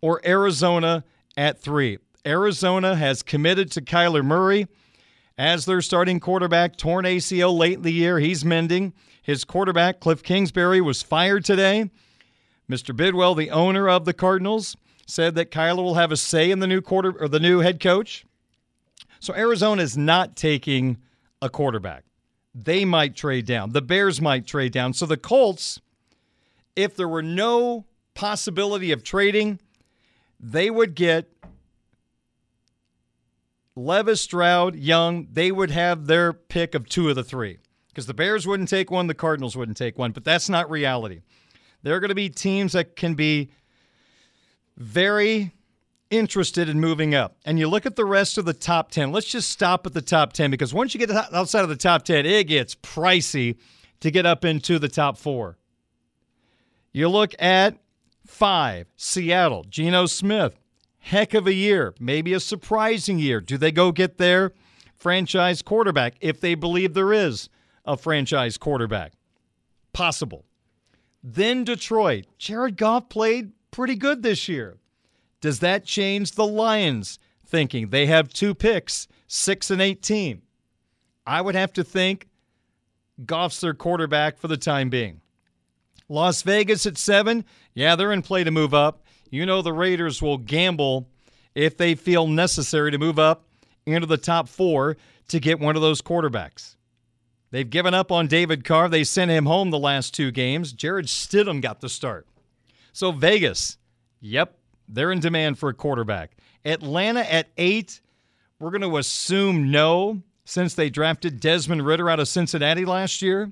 or 0.00 0.20
Arizona 0.24 1.04
at 1.36 1.60
three. 1.60 1.98
Arizona 2.24 2.94
has 2.94 3.22
committed 3.22 3.70
to 3.72 3.82
Kyler 3.82 4.24
Murray 4.24 4.66
as 5.42 5.64
their 5.64 5.82
starting 5.82 6.20
quarterback, 6.20 6.76
torn 6.76 7.04
ACL 7.04 7.58
late 7.58 7.74
in 7.74 7.82
the 7.82 7.92
year. 7.92 8.20
He's 8.20 8.44
mending. 8.44 8.92
His 9.24 9.42
quarterback, 9.42 9.98
Cliff 9.98 10.22
Kingsbury, 10.22 10.80
was 10.80 11.02
fired 11.02 11.44
today. 11.44 11.90
Mr. 12.70 12.96
Bidwell, 12.96 13.34
the 13.34 13.50
owner 13.50 13.88
of 13.88 14.04
the 14.04 14.12
Cardinals, 14.12 14.76
said 15.04 15.34
that 15.34 15.50
Kyler 15.50 15.82
will 15.82 15.96
have 15.96 16.12
a 16.12 16.16
say 16.16 16.52
in 16.52 16.60
the 16.60 16.68
new 16.68 16.80
quarter 16.80 17.12
or 17.18 17.26
the 17.26 17.40
new 17.40 17.58
head 17.58 17.80
coach. 17.80 18.24
So 19.18 19.34
Arizona 19.34 19.82
is 19.82 19.96
not 19.96 20.36
taking 20.36 20.98
a 21.42 21.50
quarterback. 21.50 22.04
They 22.54 22.84
might 22.84 23.16
trade 23.16 23.44
down. 23.44 23.72
The 23.72 23.82
Bears 23.82 24.20
might 24.20 24.46
trade 24.46 24.70
down. 24.70 24.92
So 24.92 25.06
the 25.06 25.16
Colts, 25.16 25.80
if 26.76 26.94
there 26.94 27.08
were 27.08 27.20
no 27.20 27.84
possibility 28.14 28.92
of 28.92 29.02
trading, 29.02 29.58
they 30.38 30.70
would 30.70 30.94
get 30.94 31.28
Levis, 33.74 34.20
Stroud, 34.20 34.76
Young, 34.76 35.28
they 35.32 35.50
would 35.50 35.70
have 35.70 36.06
their 36.06 36.32
pick 36.32 36.74
of 36.74 36.88
two 36.88 37.08
of 37.08 37.16
the 37.16 37.24
three 37.24 37.58
because 37.88 38.06
the 38.06 38.14
Bears 38.14 38.46
wouldn't 38.46 38.68
take 38.68 38.90
one, 38.90 39.06
the 39.06 39.14
Cardinals 39.14 39.56
wouldn't 39.56 39.76
take 39.76 39.98
one, 39.98 40.12
but 40.12 40.24
that's 40.24 40.48
not 40.48 40.70
reality. 40.70 41.20
There 41.82 41.94
are 41.94 42.00
going 42.00 42.10
to 42.10 42.14
be 42.14 42.28
teams 42.28 42.72
that 42.72 42.96
can 42.96 43.14
be 43.14 43.50
very 44.76 45.52
interested 46.10 46.68
in 46.68 46.78
moving 46.80 47.14
up. 47.14 47.36
And 47.44 47.58
you 47.58 47.68
look 47.68 47.86
at 47.86 47.96
the 47.96 48.04
rest 48.04 48.38
of 48.38 48.44
the 48.44 48.52
top 48.52 48.90
10. 48.90 49.12
Let's 49.12 49.26
just 49.26 49.50
stop 49.50 49.86
at 49.86 49.94
the 49.94 50.02
top 50.02 50.32
10 50.32 50.50
because 50.50 50.74
once 50.74 50.94
you 50.94 51.04
get 51.04 51.10
outside 51.10 51.62
of 51.62 51.68
the 51.68 51.76
top 51.76 52.04
10, 52.04 52.26
it 52.26 52.44
gets 52.44 52.74
pricey 52.74 53.56
to 54.00 54.10
get 54.10 54.26
up 54.26 54.44
into 54.44 54.78
the 54.78 54.88
top 54.88 55.16
four. 55.16 55.56
You 56.92 57.08
look 57.08 57.34
at 57.38 57.78
five, 58.26 58.86
Seattle, 58.96 59.64
Geno 59.64 60.06
Smith 60.06 60.58
heck 61.02 61.34
of 61.34 61.46
a 61.46 61.54
year, 61.54 61.94
maybe 62.00 62.32
a 62.32 62.40
surprising 62.40 63.18
year. 63.18 63.40
Do 63.40 63.56
they 63.56 63.70
go 63.70 63.92
get 63.92 64.18
their 64.18 64.52
franchise 65.02 65.62
quarterback 65.62 66.14
if 66.20 66.40
they 66.40 66.54
believe 66.54 66.94
there 66.94 67.12
is 67.12 67.48
a 67.84 67.96
franchise 67.96 68.56
quarterback. 68.56 69.12
Possible. 69.92 70.44
Then 71.22 71.64
Detroit. 71.64 72.26
Jared 72.38 72.76
Goff 72.76 73.08
played 73.08 73.50
pretty 73.72 73.96
good 73.96 74.22
this 74.22 74.48
year. 74.48 74.78
Does 75.40 75.58
that 75.58 75.84
change 75.84 76.32
the 76.32 76.46
Lions' 76.46 77.18
thinking? 77.44 77.90
They 77.90 78.06
have 78.06 78.32
two 78.32 78.54
picks, 78.54 79.08
6 79.26 79.70
and 79.72 79.82
18. 79.82 80.40
I 81.26 81.40
would 81.40 81.56
have 81.56 81.72
to 81.74 81.84
think 81.84 82.28
Goff's 83.26 83.60
their 83.60 83.74
quarterback 83.74 84.38
for 84.38 84.46
the 84.46 84.56
time 84.56 84.88
being. 84.88 85.20
Las 86.08 86.42
Vegas 86.42 86.86
at 86.86 86.96
7. 86.96 87.44
Yeah, 87.74 87.96
they're 87.96 88.12
in 88.12 88.22
play 88.22 88.44
to 88.44 88.50
move 88.52 88.72
up. 88.72 89.01
You 89.32 89.46
know 89.46 89.62
the 89.62 89.72
Raiders 89.72 90.20
will 90.20 90.36
gamble 90.36 91.08
if 91.54 91.78
they 91.78 91.94
feel 91.94 92.26
necessary 92.26 92.90
to 92.90 92.98
move 92.98 93.18
up 93.18 93.46
into 93.86 94.06
the 94.06 94.18
top 94.18 94.46
4 94.46 94.98
to 95.28 95.40
get 95.40 95.58
one 95.58 95.74
of 95.74 95.80
those 95.80 96.02
quarterbacks. 96.02 96.76
They've 97.50 97.68
given 97.68 97.94
up 97.94 98.12
on 98.12 98.26
David 98.26 98.62
Carr. 98.62 98.90
They 98.90 99.04
sent 99.04 99.30
him 99.30 99.46
home 99.46 99.70
the 99.70 99.78
last 99.78 100.12
two 100.12 100.32
games. 100.32 100.74
Jarrett 100.74 101.06
Stidham 101.06 101.62
got 101.62 101.80
the 101.80 101.88
start. 101.88 102.26
So 102.92 103.10
Vegas, 103.10 103.78
yep, 104.20 104.58
they're 104.86 105.10
in 105.10 105.20
demand 105.20 105.58
for 105.58 105.70
a 105.70 105.74
quarterback. 105.74 106.36
Atlanta 106.66 107.20
at 107.20 107.48
eight, 107.56 108.02
we're 108.58 108.70
going 108.70 108.82
to 108.82 108.98
assume 108.98 109.70
no, 109.70 110.22
since 110.44 110.74
they 110.74 110.90
drafted 110.90 111.40
Desmond 111.40 111.86
Ridder 111.86 112.10
out 112.10 112.20
of 112.20 112.28
Cincinnati 112.28 112.84
last 112.84 113.22
year. 113.22 113.50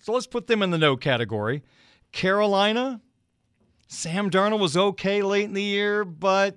So 0.00 0.12
let's 0.12 0.26
put 0.26 0.48
them 0.48 0.60
in 0.60 0.70
the 0.70 0.78
no 0.78 0.96
category. 0.96 1.62
Carolina, 2.10 3.00
Sam 3.92 4.30
Darnold 4.30 4.60
was 4.60 4.76
okay 4.76 5.20
late 5.20 5.46
in 5.46 5.52
the 5.52 5.64
year, 5.64 6.04
but 6.04 6.56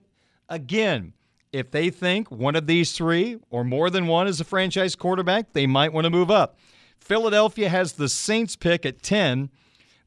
again, 0.49 1.13
if 1.51 1.71
they 1.71 1.89
think 1.89 2.29
one 2.29 2.55
of 2.55 2.67
these 2.67 2.91
three 2.91 3.39
or 3.49 3.63
more 3.63 3.89
than 3.89 4.05
one 4.05 4.27
is 4.27 4.39
a 4.39 4.43
franchise 4.43 4.95
quarterback, 4.95 5.51
they 5.53 5.65
might 5.65 5.91
want 5.91 6.05
to 6.05 6.11
move 6.11 6.29
up. 6.29 6.59
Philadelphia 6.99 7.69
has 7.69 7.93
the 7.93 8.07
Saints 8.07 8.55
pick 8.55 8.85
at 8.85 9.01
10. 9.01 9.49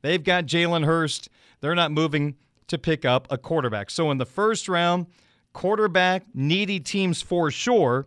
They've 0.02 0.22
got 0.22 0.46
Jalen 0.46 0.84
Hurts. 0.84 1.28
They're 1.60 1.74
not 1.74 1.90
moving 1.90 2.36
to 2.68 2.78
pick 2.78 3.04
up 3.04 3.26
a 3.28 3.36
quarterback. 3.36 3.90
So 3.90 4.12
in 4.12 4.18
the 4.18 4.24
first 4.24 4.68
round, 4.68 5.06
quarterback 5.52 6.26
needy 6.32 6.78
teams 6.78 7.22
for 7.22 7.50
sure. 7.50 8.06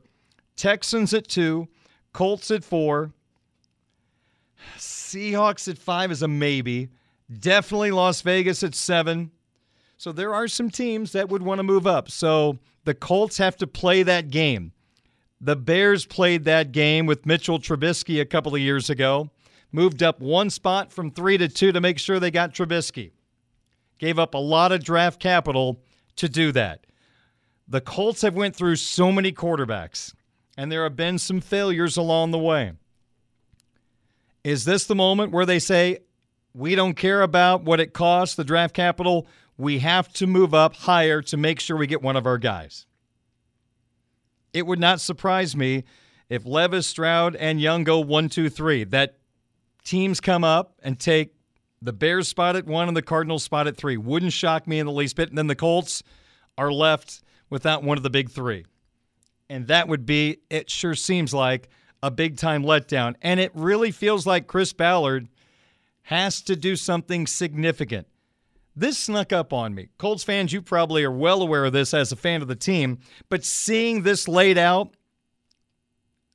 Texans 0.55 1.13
at 1.13 1.27
two, 1.27 1.67
Colts 2.13 2.51
at 2.51 2.63
four, 2.63 3.11
Seahawks 4.77 5.67
at 5.67 5.77
five 5.77 6.09
is 6.09 6.21
a 6.21 6.27
maybe. 6.29 6.87
Definitely 7.31 7.91
Las 7.91 8.21
Vegas 8.21 8.63
at 8.63 8.73
seven. 8.73 9.31
So 9.97 10.11
there 10.11 10.33
are 10.33 10.47
some 10.47 10.69
teams 10.69 11.11
that 11.11 11.29
would 11.29 11.43
want 11.43 11.59
to 11.59 11.63
move 11.63 11.85
up. 11.85 12.09
So 12.09 12.57
the 12.85 12.93
Colts 12.93 13.37
have 13.37 13.57
to 13.57 13.67
play 13.67 14.01
that 14.03 14.29
game. 14.29 14.71
The 15.41 15.55
Bears 15.55 16.05
played 16.05 16.43
that 16.45 16.71
game 16.71 17.05
with 17.05 17.25
Mitchell 17.25 17.59
Trubisky 17.59 18.19
a 18.19 18.25
couple 18.25 18.55
of 18.55 18.61
years 18.61 18.89
ago, 18.89 19.29
moved 19.71 20.03
up 20.03 20.19
one 20.19 20.49
spot 20.49 20.91
from 20.91 21.11
three 21.11 21.37
to 21.37 21.47
two 21.47 21.71
to 21.71 21.79
make 21.79 21.99
sure 21.99 22.19
they 22.19 22.31
got 22.31 22.53
Trubisky. 22.53 23.11
Gave 23.99 24.19
up 24.19 24.33
a 24.33 24.39
lot 24.39 24.71
of 24.71 24.83
draft 24.83 25.19
capital 25.19 25.81
to 26.15 26.27
do 26.27 26.51
that. 26.53 26.85
The 27.67 27.81
Colts 27.81 28.21
have 28.23 28.35
went 28.35 28.55
through 28.55 28.77
so 28.77 29.11
many 29.11 29.31
quarterbacks, 29.31 30.13
and 30.57 30.71
there 30.71 30.83
have 30.83 30.95
been 30.95 31.19
some 31.19 31.39
failures 31.39 31.95
along 31.95 32.31
the 32.31 32.39
way. 32.39 32.73
Is 34.43 34.65
this 34.65 34.85
the 34.85 34.95
moment 34.95 35.31
where 35.31 35.45
they 35.45 35.59
say, 35.59 35.99
we 36.53 36.75
don't 36.75 36.95
care 36.95 37.21
about 37.21 37.63
what 37.63 37.79
it 37.79 37.93
costs, 37.93 38.35
the 38.35 38.43
draft 38.43 38.73
capital? 38.73 39.27
We 39.57 39.79
have 39.79 40.11
to 40.13 40.27
move 40.27 40.53
up 40.53 40.75
higher 40.75 41.21
to 41.23 41.37
make 41.37 41.59
sure 41.59 41.77
we 41.77 41.87
get 41.87 42.01
one 42.01 42.15
of 42.15 42.25
our 42.25 42.37
guys. 42.37 42.85
It 44.53 44.65
would 44.65 44.79
not 44.79 45.01
surprise 45.01 45.55
me 45.55 45.83
if 46.29 46.45
Levis, 46.45 46.87
Stroud, 46.87 47.35
and 47.35 47.61
Young 47.61 47.83
go 47.83 47.99
one, 47.99 48.29
two, 48.29 48.49
three. 48.49 48.83
That 48.83 49.17
teams 49.83 50.19
come 50.19 50.43
up 50.43 50.79
and 50.83 50.99
take 50.99 51.33
the 51.81 51.93
Bears 51.93 52.27
spot 52.27 52.55
at 52.55 52.65
one 52.65 52.87
and 52.87 52.97
the 52.97 53.01
Cardinals 53.01 53.43
spot 53.43 53.67
at 53.67 53.77
three. 53.77 53.97
Wouldn't 53.97 54.33
shock 54.33 54.67
me 54.67 54.79
in 54.79 54.85
the 54.85 54.91
least 54.91 55.15
bit. 55.15 55.29
And 55.29 55.37
then 55.37 55.47
the 55.47 55.55
Colts 55.55 56.03
are 56.57 56.71
left 56.71 57.21
without 57.49 57.83
one 57.83 57.97
of 57.97 58.03
the 58.03 58.09
big 58.09 58.29
three. 58.29 58.65
And 59.49 59.67
that 59.67 59.87
would 59.87 60.05
be, 60.05 60.39
it 60.49 60.69
sure 60.69 60.95
seems 60.95 61.33
like, 61.33 61.69
a 62.01 62.11
big 62.11 62.37
time 62.37 62.63
letdown. 62.63 63.15
And 63.21 63.39
it 63.39 63.51
really 63.53 63.91
feels 63.91 64.25
like 64.25 64.47
Chris 64.47 64.73
Ballard 64.73 65.27
has 66.09 66.41
to 66.41 66.55
do 66.55 66.75
something 66.75 67.27
significant. 67.27 68.07
This 68.75 68.97
snuck 68.97 69.31
up 69.31 69.53
on 69.53 69.75
me. 69.75 69.89
Colts 69.99 70.23
fans, 70.23 70.51
you 70.51 70.59
probably 70.59 71.03
are 71.03 71.11
well 71.11 71.43
aware 71.43 71.65
of 71.65 71.71
this 71.71 71.93
as 71.93 72.11
a 72.11 72.15
fan 72.15 72.41
of 72.41 72.47
the 72.47 72.55
team, 72.55 72.97
but 73.29 73.45
seeing 73.45 74.01
this 74.01 74.27
laid 74.27 74.57
out, 74.57 74.89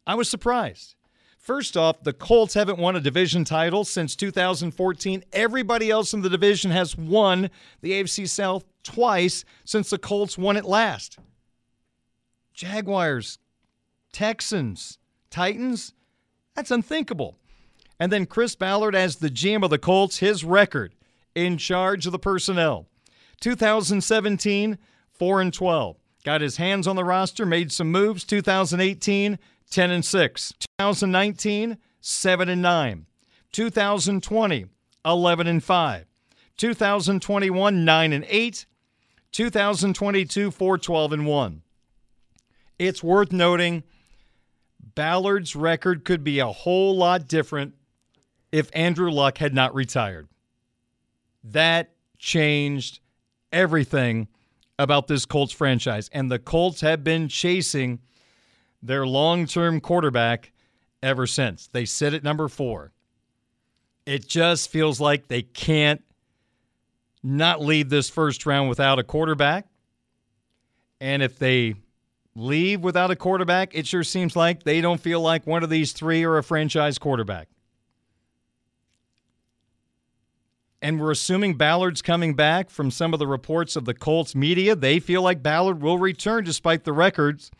I 0.06 0.14
was 0.14 0.30
surprised. 0.30 0.94
First 1.40 1.76
off, 1.76 2.04
the 2.04 2.12
Colts 2.12 2.54
haven't 2.54 2.78
won 2.78 2.94
a 2.94 3.00
division 3.00 3.44
title 3.44 3.84
since 3.84 4.14
2014. 4.14 5.24
Everybody 5.32 5.90
else 5.90 6.14
in 6.14 6.22
the 6.22 6.30
division 6.30 6.70
has 6.70 6.96
won 6.96 7.50
the 7.80 7.90
AFC 7.90 8.28
South 8.28 8.64
twice 8.84 9.44
since 9.64 9.90
the 9.90 9.98
Colts 9.98 10.38
won 10.38 10.56
it 10.56 10.64
last. 10.64 11.18
Jaguars, 12.52 13.40
Texans, 14.12 14.98
Titans, 15.30 15.94
that's 16.54 16.70
unthinkable. 16.70 17.38
And 17.98 18.10
then 18.10 18.26
Chris 18.26 18.54
Ballard 18.54 18.94
as 18.94 19.16
the 19.16 19.30
GM 19.30 19.64
of 19.64 19.70
the 19.70 19.78
Colts, 19.78 20.18
his 20.18 20.44
record 20.44 20.94
in 21.34 21.58
charge 21.58 22.06
of 22.06 22.12
the 22.12 22.18
personnel. 22.18 22.86
2017, 23.40 24.78
4 25.12 25.40
and 25.40 25.52
12. 25.52 25.96
Got 26.24 26.40
his 26.40 26.56
hands 26.56 26.86
on 26.86 26.96
the 26.96 27.04
roster, 27.04 27.44
made 27.44 27.70
some 27.70 27.90
moves. 27.90 28.24
2018, 28.24 29.38
10 29.70 29.90
and 29.90 30.04
6. 30.04 30.54
2019, 30.78 31.78
7 32.00 32.48
and 32.48 32.62
9. 32.62 33.06
2020, 33.52 34.66
11 35.04 35.46
and 35.46 35.62
5. 35.62 36.06
2021, 36.56 37.84
9 37.84 38.12
and 38.12 38.26
8. 38.28 38.66
2022, 39.32 40.50
4 40.50 40.78
12 40.78 41.12
and 41.12 41.26
1. 41.26 41.62
It's 42.78 43.02
worth 43.02 43.32
noting 43.32 43.82
Ballard's 44.94 45.56
record 45.56 46.04
could 46.04 46.22
be 46.22 46.38
a 46.38 46.46
whole 46.46 46.96
lot 46.96 47.28
different 47.28 47.74
if 48.54 48.70
Andrew 48.72 49.10
Luck 49.10 49.38
had 49.38 49.52
not 49.52 49.74
retired. 49.74 50.28
That 51.42 51.90
changed 52.18 53.00
everything 53.50 54.28
about 54.78 55.08
this 55.08 55.26
Colts 55.26 55.52
franchise. 55.52 56.08
And 56.12 56.30
the 56.30 56.38
Colts 56.38 56.80
have 56.80 57.02
been 57.02 57.26
chasing 57.26 57.98
their 58.80 59.08
long 59.08 59.48
term 59.48 59.80
quarterback 59.80 60.52
ever 61.02 61.26
since. 61.26 61.68
They 61.72 61.84
sit 61.84 62.14
at 62.14 62.22
number 62.22 62.46
four. 62.46 62.92
It 64.06 64.28
just 64.28 64.70
feels 64.70 65.00
like 65.00 65.26
they 65.26 65.42
can't 65.42 66.04
not 67.24 67.60
leave 67.60 67.88
this 67.88 68.08
first 68.08 68.46
round 68.46 68.68
without 68.68 69.00
a 69.00 69.02
quarterback. 69.02 69.66
And 71.00 71.24
if 71.24 71.40
they 71.40 71.74
leave 72.36 72.82
without 72.82 73.10
a 73.10 73.16
quarterback, 73.16 73.74
it 73.74 73.88
sure 73.88 74.04
seems 74.04 74.36
like 74.36 74.62
they 74.62 74.80
don't 74.80 75.00
feel 75.00 75.20
like 75.20 75.44
one 75.44 75.64
of 75.64 75.70
these 75.70 75.90
three 75.90 76.22
are 76.22 76.38
a 76.38 76.44
franchise 76.44 77.00
quarterback. 77.00 77.48
And 80.84 81.00
we're 81.00 81.12
assuming 81.12 81.54
Ballard's 81.54 82.02
coming 82.02 82.34
back 82.34 82.68
from 82.68 82.90
some 82.90 83.14
of 83.14 83.18
the 83.18 83.26
reports 83.26 83.74
of 83.74 83.86
the 83.86 83.94
Colts 83.94 84.34
media. 84.34 84.76
They 84.76 85.00
feel 85.00 85.22
like 85.22 85.42
Ballard 85.42 85.80
will 85.80 85.96
return 85.96 86.44
despite 86.44 86.84
the 86.84 86.92
records 86.92 87.50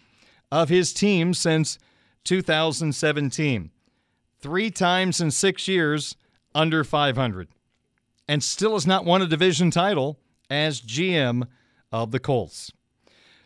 of 0.52 0.68
his 0.68 0.92
team 0.92 1.32
since 1.32 1.78
2017. 2.24 3.70
Three 4.40 4.70
times 4.70 5.22
in 5.22 5.30
six 5.30 5.66
years 5.66 6.16
under 6.54 6.84
500. 6.84 7.48
And 8.28 8.42
still 8.44 8.74
has 8.74 8.86
not 8.86 9.06
won 9.06 9.22
a 9.22 9.26
division 9.26 9.70
title 9.70 10.18
as 10.50 10.82
GM 10.82 11.48
of 11.90 12.10
the 12.10 12.20
Colts. 12.20 12.72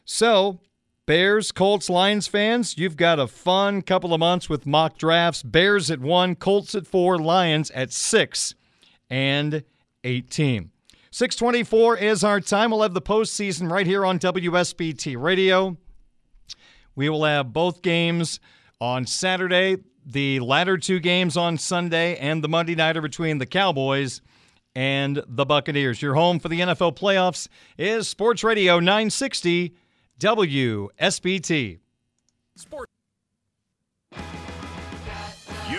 So, 0.04 0.58
Bears, 1.06 1.52
Colts, 1.52 1.88
Lions 1.88 2.26
fans, 2.26 2.76
you've 2.76 2.96
got 2.96 3.20
a 3.20 3.28
fun 3.28 3.82
couple 3.82 4.12
of 4.12 4.18
months 4.18 4.48
with 4.48 4.66
mock 4.66 4.98
drafts. 4.98 5.44
Bears 5.44 5.88
at 5.88 6.00
one, 6.00 6.34
Colts 6.34 6.74
at 6.74 6.84
four, 6.84 7.16
Lions 7.16 7.70
at 7.70 7.92
six 7.92 8.56
and 9.10 9.64
18. 10.04 10.70
624 11.10 11.96
is 11.96 12.22
our 12.22 12.40
time. 12.40 12.70
We'll 12.70 12.82
have 12.82 12.94
the 12.94 13.02
postseason 13.02 13.70
right 13.70 13.86
here 13.86 14.04
on 14.04 14.18
WSBT 14.18 15.20
Radio. 15.20 15.76
We 16.94 17.08
will 17.08 17.24
have 17.24 17.52
both 17.52 17.82
games 17.82 18.40
on 18.80 19.06
Saturday, 19.06 19.78
the 20.04 20.40
latter 20.40 20.76
two 20.76 21.00
games 21.00 21.36
on 21.36 21.58
Sunday, 21.58 22.16
and 22.16 22.42
the 22.42 22.48
Monday 22.48 22.74
nighter 22.74 23.00
between 23.00 23.38
the 23.38 23.46
Cowboys 23.46 24.20
and 24.74 25.22
the 25.26 25.46
Buccaneers. 25.46 26.02
Your 26.02 26.14
home 26.14 26.38
for 26.38 26.48
the 26.48 26.60
NFL 26.60 26.96
playoffs 26.96 27.48
is 27.76 28.06
Sports 28.06 28.44
Radio 28.44 28.78
960 28.78 29.74
WSBT. 30.20 31.78
Sports. 32.56 32.97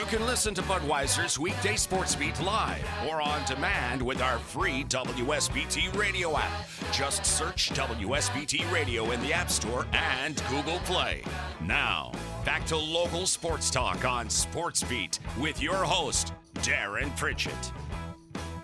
You 0.10 0.18
can 0.18 0.26
listen 0.26 0.56
to 0.56 0.64
Budweiser's 0.64 1.38
weekday 1.38 1.76
sports 1.76 2.16
beat 2.16 2.42
live 2.42 2.84
or 3.08 3.22
on 3.22 3.46
demand 3.46 4.02
with 4.02 4.24
our 4.24 4.40
free 4.40 4.84
WSBT 4.86 5.96
radio 5.96 6.36
app. 6.36 6.68
Just 6.92 7.24
search 7.24 7.70
WSBT 7.74 8.72
radio 8.74 9.12
in 9.12 9.22
the 9.22 9.32
App 9.32 9.52
Store 9.52 9.86
and 9.94 10.42
Google 10.50 10.80
Play. 10.80 11.22
Now, 11.64 12.12
back 12.44 12.66
to 12.68 12.76
local 12.76 13.28
sports 13.28 13.70
talk 13.70 14.04
on 14.04 14.32
Sports 14.32 14.82
Beat 14.82 15.20
with 15.40 15.62
your 15.62 15.76
host, 15.76 16.34
Darren 16.56 17.16
Pritchett. 17.16 17.72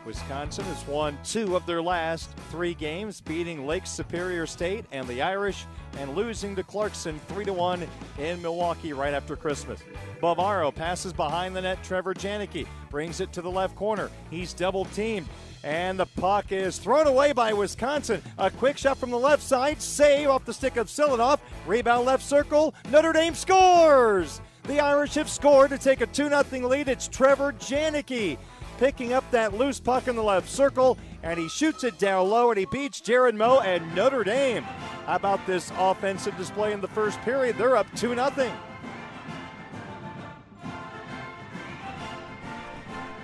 Wisconsin 0.05 0.63
has 0.65 0.87
won 0.87 1.17
two 1.23 1.55
of 1.55 1.65
their 1.65 1.81
last 1.81 2.29
three 2.51 2.75
games, 2.75 3.21
beating 3.21 3.65
Lake 3.65 3.87
Superior 3.87 4.45
State 4.45 4.85
and 4.91 5.07
the 5.07 5.21
Irish, 5.21 5.65
and 5.97 6.15
losing 6.15 6.55
to 6.55 6.63
Clarkson 6.63 7.19
3 7.27 7.45
1 7.45 7.87
in 8.19 8.41
Milwaukee 8.41 8.93
right 8.93 9.13
after 9.13 9.35
Christmas. 9.35 9.81
Bavaro 10.21 10.73
passes 10.73 11.11
behind 11.11 11.55
the 11.55 11.61
net. 11.61 11.83
Trevor 11.83 12.13
Janicki 12.13 12.67
brings 12.89 13.19
it 13.19 13.33
to 13.33 13.41
the 13.41 13.49
left 13.49 13.75
corner. 13.75 14.11
He's 14.29 14.53
double 14.53 14.85
teamed. 14.85 15.27
And 15.63 15.99
the 15.99 16.05
puck 16.05 16.51
is 16.51 16.77
thrown 16.77 17.07
away 17.07 17.33
by 17.33 17.51
Wisconsin. 17.51 18.21
A 18.37 18.51
quick 18.51 18.77
shot 18.77 18.99
from 18.99 19.09
the 19.09 19.17
left 19.17 19.41
side. 19.41 19.81
Save 19.81 20.29
off 20.29 20.45
the 20.45 20.53
stick 20.53 20.77
of 20.77 20.87
Silianoff. 20.87 21.39
Rebound 21.65 22.05
left 22.05 22.23
circle. 22.23 22.75
Notre 22.91 23.13
Dame 23.13 23.33
scores. 23.33 24.41
The 24.67 24.79
Irish 24.79 25.15
have 25.15 25.29
scored 25.29 25.71
to 25.71 25.77
take 25.77 26.01
a 26.01 26.07
2 26.07 26.29
0 26.29 26.67
lead. 26.67 26.87
It's 26.87 27.07
Trevor 27.07 27.53
Janicki 27.53 28.37
picking 28.77 29.13
up 29.13 29.29
that 29.31 29.53
loose 29.53 29.79
puck 29.79 30.07
in 30.07 30.15
the 30.15 30.23
left 30.23 30.49
circle, 30.49 30.97
and 31.23 31.39
he 31.39 31.49
shoots 31.49 31.83
it 31.83 31.97
down 31.97 32.29
low, 32.29 32.51
and 32.51 32.59
he 32.59 32.65
beats 32.65 33.01
Jared 33.01 33.35
Moe 33.35 33.59
and 33.59 33.95
Notre 33.95 34.23
Dame. 34.23 34.63
How 35.05 35.15
about 35.15 35.45
this 35.45 35.71
offensive 35.77 36.37
display 36.37 36.73
in 36.73 36.81
the 36.81 36.87
first 36.87 37.21
period? 37.21 37.57
They're 37.57 37.77
up 37.77 37.87
2 37.95 38.15
0. 38.15 38.51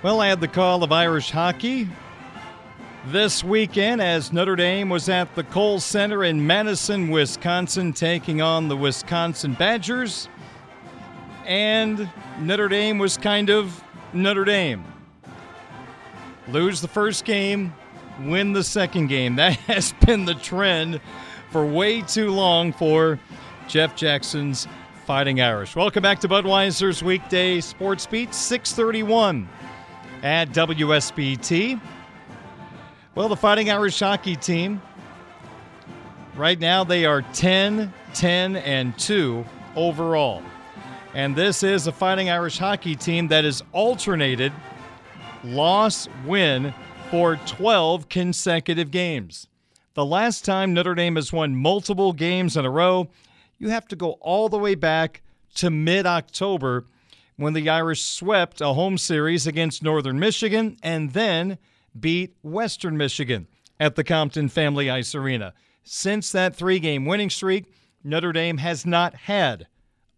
Well, 0.02 0.20
I 0.20 0.26
had 0.26 0.40
the 0.40 0.48
call 0.48 0.82
of 0.82 0.90
Irish 0.90 1.30
hockey 1.30 1.88
this 3.06 3.42
weekend 3.42 4.00
as 4.00 4.32
Notre 4.32 4.56
Dame 4.56 4.88
was 4.88 5.08
at 5.08 5.34
the 5.34 5.44
Kohl 5.44 5.80
Center 5.80 6.24
in 6.24 6.46
Madison, 6.46 7.10
Wisconsin, 7.10 7.92
taking 7.92 8.40
on 8.40 8.68
the 8.68 8.76
Wisconsin 8.76 9.54
Badgers. 9.54 10.28
And 11.44 12.10
Notre 12.40 12.68
Dame 12.68 12.98
was 12.98 13.16
kind 13.16 13.50
of 13.50 13.82
Notre 14.12 14.44
Dame. 14.44 14.91
Lose 16.48 16.80
the 16.80 16.88
first 16.88 17.24
game, 17.24 17.72
win 18.20 18.52
the 18.52 18.64
second 18.64 19.06
game. 19.06 19.36
That 19.42 19.54
has 19.60 19.92
been 20.04 20.24
the 20.24 20.34
trend 20.34 21.00
for 21.50 21.64
way 21.64 22.02
too 22.02 22.30
long 22.30 22.72
for 22.72 23.20
Jeff 23.68 23.94
Jackson's 23.94 24.66
Fighting 25.06 25.40
Irish. 25.40 25.76
Welcome 25.76 26.02
back 26.02 26.20
to 26.20 26.28
Budweiser's 26.28 27.02
weekday 27.02 27.60
sports 27.60 28.06
beat, 28.06 28.34
631 28.34 29.48
at 30.22 30.50
WSBT. 30.50 31.80
Well, 33.14 33.28
the 33.28 33.36
Fighting 33.36 33.70
Irish 33.70 33.98
hockey 33.98 34.36
team, 34.36 34.80
right 36.34 36.58
now 36.58 36.82
they 36.82 37.04
are 37.04 37.22
10, 37.22 37.92
10, 38.14 38.56
and 38.56 38.98
2 38.98 39.44
overall. 39.76 40.42
And 41.14 41.36
this 41.36 41.62
is 41.62 41.86
a 41.86 41.92
Fighting 41.92 42.30
Irish 42.30 42.58
hockey 42.58 42.96
team 42.96 43.28
that 43.28 43.44
is 43.44 43.62
alternated 43.72 44.52
loss 45.44 46.08
win 46.26 46.74
for 47.10 47.36
12 47.36 48.08
consecutive 48.08 48.90
games. 48.90 49.46
The 49.94 50.04
last 50.04 50.44
time 50.44 50.72
Notre 50.72 50.94
Dame 50.94 51.16
has 51.16 51.32
won 51.32 51.54
multiple 51.54 52.12
games 52.12 52.56
in 52.56 52.64
a 52.64 52.70
row, 52.70 53.08
you 53.58 53.68
have 53.68 53.86
to 53.88 53.96
go 53.96 54.12
all 54.20 54.48
the 54.48 54.58
way 54.58 54.74
back 54.74 55.22
to 55.56 55.70
mid 55.70 56.06
October 56.06 56.86
when 57.36 57.52
the 57.52 57.68
Irish 57.68 58.02
swept 58.02 58.60
a 58.60 58.72
home 58.72 58.96
series 58.96 59.46
against 59.46 59.82
Northern 59.82 60.18
Michigan 60.18 60.76
and 60.82 61.12
then 61.12 61.58
beat 61.98 62.34
Western 62.42 62.96
Michigan 62.96 63.46
at 63.78 63.96
the 63.96 64.04
Compton 64.04 64.48
Family 64.48 64.88
Ice 64.88 65.14
Arena. 65.14 65.52
Since 65.84 66.32
that 66.32 66.54
three 66.54 66.78
game 66.78 67.04
winning 67.04 67.30
streak, 67.30 67.66
Notre 68.04 68.32
Dame 68.32 68.58
has 68.58 68.86
not 68.86 69.14
had 69.14 69.66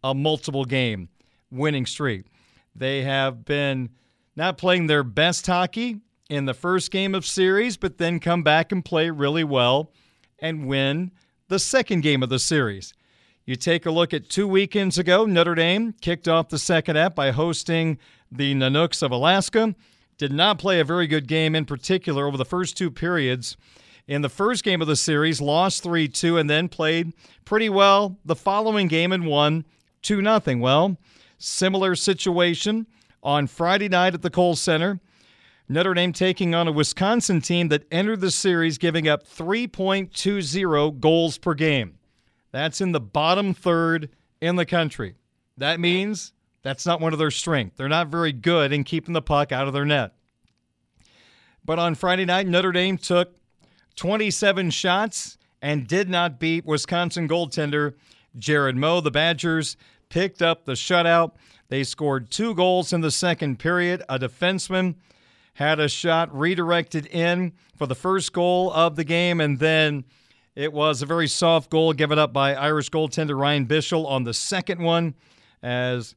a 0.02 0.14
multiple 0.14 0.64
game 0.64 1.08
winning 1.50 1.86
streak. 1.86 2.26
They 2.74 3.02
have 3.02 3.44
been 3.44 3.90
not 4.36 4.58
playing 4.58 4.86
their 4.86 5.02
best 5.04 5.46
hockey 5.46 6.00
in 6.28 6.46
the 6.46 6.54
first 6.54 6.90
game 6.90 7.14
of 7.14 7.26
series, 7.26 7.76
but 7.76 7.98
then 7.98 8.18
come 8.18 8.42
back 8.42 8.72
and 8.72 8.84
play 8.84 9.10
really 9.10 9.44
well 9.44 9.92
and 10.38 10.66
win 10.66 11.10
the 11.48 11.58
second 11.58 12.02
game 12.02 12.22
of 12.22 12.28
the 12.28 12.38
series. 12.38 12.94
You 13.44 13.56
take 13.56 13.84
a 13.84 13.90
look 13.90 14.14
at 14.14 14.30
two 14.30 14.48
weekends 14.48 14.98
ago, 14.98 15.26
Notre 15.26 15.54
Dame 15.54 15.94
kicked 16.00 16.28
off 16.28 16.48
the 16.48 16.58
second 16.58 16.96
half 16.96 17.14
by 17.14 17.30
hosting 17.30 17.98
the 18.32 18.54
Nanooks 18.54 19.02
of 19.02 19.12
Alaska 19.12 19.74
did 20.16 20.32
not 20.32 20.58
play 20.58 20.80
a 20.80 20.84
very 20.84 21.06
good 21.06 21.26
game 21.26 21.54
in 21.54 21.64
particular 21.64 22.26
over 22.26 22.36
the 22.36 22.44
first 22.44 22.76
two 22.76 22.90
periods. 22.90 23.56
In 24.06 24.22
the 24.22 24.28
first 24.28 24.64
game 24.64 24.82
of 24.82 24.86
the 24.86 24.96
series, 24.96 25.40
lost 25.40 25.82
3 25.82 26.08
2 26.08 26.38
and 26.38 26.48
then 26.48 26.68
played 26.68 27.12
pretty 27.44 27.68
well 27.68 28.18
the 28.24 28.36
following 28.36 28.86
game 28.86 29.12
and 29.12 29.26
won 29.26 29.64
2 30.02 30.22
0. 30.22 30.58
Well, 30.58 30.98
similar 31.38 31.94
situation 31.94 32.86
on 33.24 33.46
Friday 33.46 33.88
night 33.88 34.14
at 34.14 34.22
the 34.22 34.30
Kohl 34.30 34.54
Center. 34.54 35.00
Notre 35.68 35.94
Dame 35.94 36.12
taking 36.12 36.54
on 36.54 36.68
a 36.68 36.72
Wisconsin 36.72 37.40
team 37.40 37.68
that 37.68 37.86
entered 37.90 38.20
the 38.20 38.30
series 38.30 38.76
giving 38.76 39.08
up 39.08 39.26
3.20 39.26 41.00
goals 41.00 41.38
per 41.38 41.54
game. 41.54 41.98
That's 42.52 42.80
in 42.82 42.92
the 42.92 43.00
bottom 43.00 43.54
third 43.54 44.10
in 44.40 44.56
the 44.56 44.66
country. 44.66 45.16
That 45.56 45.80
means 45.80 46.32
that's 46.62 46.84
not 46.84 47.00
one 47.00 47.12
of 47.12 47.18
their 47.18 47.30
strengths. 47.30 47.78
They're 47.78 47.88
not 47.88 48.08
very 48.08 48.32
good 48.32 48.72
in 48.72 48.84
keeping 48.84 49.14
the 49.14 49.22
puck 49.22 49.52
out 49.52 49.66
of 49.66 49.72
their 49.72 49.86
net. 49.86 50.14
But 51.64 51.78
on 51.78 51.94
Friday 51.94 52.26
night, 52.26 52.46
Notre 52.46 52.72
Dame 52.72 52.98
took 52.98 53.34
27 53.96 54.70
shots 54.70 55.38
and 55.62 55.86
did 55.86 56.10
not 56.10 56.38
beat 56.38 56.66
Wisconsin 56.66 57.26
goaltender 57.26 57.94
Jared 58.36 58.76
Moe. 58.76 59.00
The 59.00 59.10
Badgers 59.10 59.78
picked 60.10 60.42
up 60.42 60.64
the 60.66 60.72
shutout. 60.72 61.32
They 61.68 61.84
scored 61.84 62.30
two 62.30 62.54
goals 62.54 62.92
in 62.92 63.00
the 63.00 63.10
second 63.10 63.58
period. 63.58 64.02
A 64.08 64.18
defenseman 64.18 64.96
had 65.54 65.78
a 65.78 65.88
shot 65.88 66.36
redirected 66.36 67.06
in 67.06 67.52
for 67.76 67.86
the 67.86 67.94
first 67.94 68.32
goal 68.32 68.72
of 68.72 68.96
the 68.96 69.04
game, 69.04 69.40
and 69.40 69.58
then 69.58 70.04
it 70.54 70.72
was 70.72 71.02
a 71.02 71.06
very 71.06 71.28
soft 71.28 71.70
goal 71.70 71.92
given 71.92 72.18
up 72.18 72.32
by 72.32 72.54
Irish 72.54 72.90
goaltender 72.90 73.38
Ryan 73.38 73.66
Bischel 73.66 74.06
on 74.06 74.24
the 74.24 74.34
second 74.34 74.80
one 74.80 75.14
as 75.62 76.14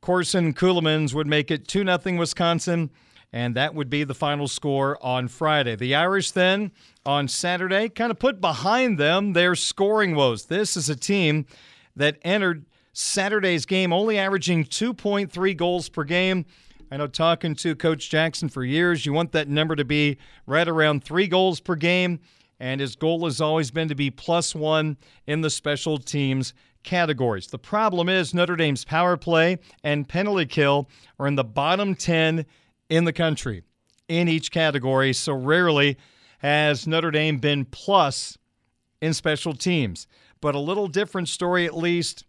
Corson 0.00 0.54
Ceulemans 0.54 1.14
would 1.14 1.26
make 1.26 1.50
it 1.50 1.68
2 1.68 1.84
0 1.84 2.18
Wisconsin, 2.18 2.90
and 3.32 3.54
that 3.54 3.74
would 3.74 3.90
be 3.90 4.04
the 4.04 4.14
final 4.14 4.48
score 4.48 4.98
on 5.04 5.28
Friday. 5.28 5.76
The 5.76 5.94
Irish 5.94 6.30
then 6.30 6.72
on 7.04 7.28
Saturday 7.28 7.88
kind 7.88 8.10
of 8.10 8.18
put 8.18 8.40
behind 8.40 8.98
them 8.98 9.32
their 9.32 9.54
scoring 9.54 10.14
woes. 10.14 10.46
This 10.46 10.76
is 10.76 10.88
a 10.88 10.96
team 10.96 11.46
that 11.94 12.18
entered 12.22 12.66
Saturday's 12.98 13.66
game 13.66 13.92
only 13.92 14.16
averaging 14.16 14.64
2.3 14.64 15.54
goals 15.54 15.90
per 15.90 16.02
game. 16.02 16.46
I 16.90 16.96
know 16.96 17.06
talking 17.06 17.54
to 17.56 17.76
Coach 17.76 18.08
Jackson 18.08 18.48
for 18.48 18.64
years, 18.64 19.04
you 19.04 19.12
want 19.12 19.32
that 19.32 19.48
number 19.48 19.76
to 19.76 19.84
be 19.84 20.16
right 20.46 20.66
around 20.66 21.04
three 21.04 21.26
goals 21.26 21.60
per 21.60 21.74
game. 21.74 22.20
And 22.58 22.80
his 22.80 22.96
goal 22.96 23.26
has 23.26 23.38
always 23.38 23.70
been 23.70 23.88
to 23.88 23.94
be 23.94 24.10
plus 24.10 24.54
one 24.54 24.96
in 25.26 25.42
the 25.42 25.50
special 25.50 25.98
teams 25.98 26.54
categories. 26.84 27.48
The 27.48 27.58
problem 27.58 28.08
is 28.08 28.32
Notre 28.32 28.56
Dame's 28.56 28.86
power 28.86 29.18
play 29.18 29.58
and 29.84 30.08
penalty 30.08 30.46
kill 30.46 30.88
are 31.18 31.26
in 31.26 31.34
the 31.34 31.44
bottom 31.44 31.94
10 31.94 32.46
in 32.88 33.04
the 33.04 33.12
country 33.12 33.62
in 34.08 34.26
each 34.26 34.50
category. 34.50 35.12
So 35.12 35.34
rarely 35.34 35.98
has 36.38 36.86
Notre 36.86 37.10
Dame 37.10 37.36
been 37.36 37.66
plus 37.66 38.38
in 39.02 39.12
special 39.12 39.52
teams. 39.52 40.06
But 40.40 40.54
a 40.54 40.60
little 40.60 40.88
different 40.88 41.28
story, 41.28 41.66
at 41.66 41.76
least 41.76 42.24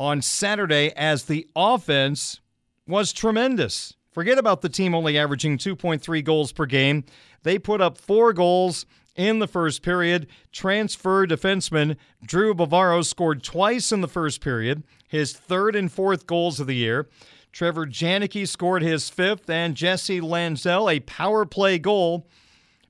on 0.00 0.22
Saturday, 0.22 0.90
as 0.96 1.26
the 1.26 1.46
offense 1.54 2.40
was 2.88 3.12
tremendous. 3.12 3.92
Forget 4.10 4.38
about 4.38 4.62
the 4.62 4.70
team 4.70 4.94
only 4.94 5.18
averaging 5.18 5.58
2.3 5.58 6.24
goals 6.24 6.52
per 6.52 6.64
game. 6.64 7.04
They 7.42 7.58
put 7.58 7.82
up 7.82 7.98
four 7.98 8.32
goals 8.32 8.86
in 9.14 9.40
the 9.40 9.46
first 9.46 9.82
period. 9.82 10.26
Transfer 10.52 11.26
defenseman 11.26 11.96
Drew 12.24 12.54
Bavaro 12.54 13.04
scored 13.04 13.42
twice 13.42 13.92
in 13.92 14.00
the 14.00 14.08
first 14.08 14.40
period, 14.40 14.84
his 15.06 15.34
third 15.34 15.76
and 15.76 15.92
fourth 15.92 16.26
goals 16.26 16.60
of 16.60 16.66
the 16.66 16.76
year. 16.76 17.06
Trevor 17.52 17.86
Janicki 17.86 18.48
scored 18.48 18.82
his 18.82 19.10
fifth, 19.10 19.50
and 19.50 19.74
Jesse 19.74 20.22
Lansdell, 20.22 20.90
a 20.90 21.00
power 21.00 21.44
play 21.44 21.78
goal, 21.78 22.26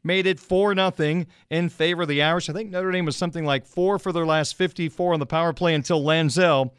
made 0.05 0.27
it 0.27 0.39
4 0.39 0.77
0 0.77 1.27
in 1.51 1.69
favor 1.71 2.03
of 2.03 2.09
the 2.09 2.23
Irish. 2.23 2.49
I 2.49 2.53
think 2.53 2.71
Notre 2.71 2.93
Dame 2.93 3.05
was 3.05 3.17
something 3.17 3.45
like 3.45 3.67
four 3.67 3.99
for 3.99 4.13
their 4.13 4.27
last 4.27 4.55
54 4.55 5.15
on 5.15 5.19
the 5.19 5.27
power 5.27 5.53
play 5.53 5.75
until 5.75 6.05
Lansdell 6.05 6.71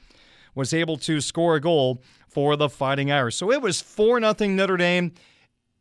was 0.56 0.74
able 0.74 0.98
to 0.98 1.22
score 1.22 1.56
a 1.56 1.62
goal 1.62 2.02
for 2.28 2.56
the 2.56 2.70
Fighting 2.70 3.12
Irish. 3.12 3.36
So 3.36 3.52
it 3.52 3.62
was 3.62 3.82
4 3.82 4.20
0 4.20 4.50
Notre 4.52 4.78
Dame. 4.78 5.14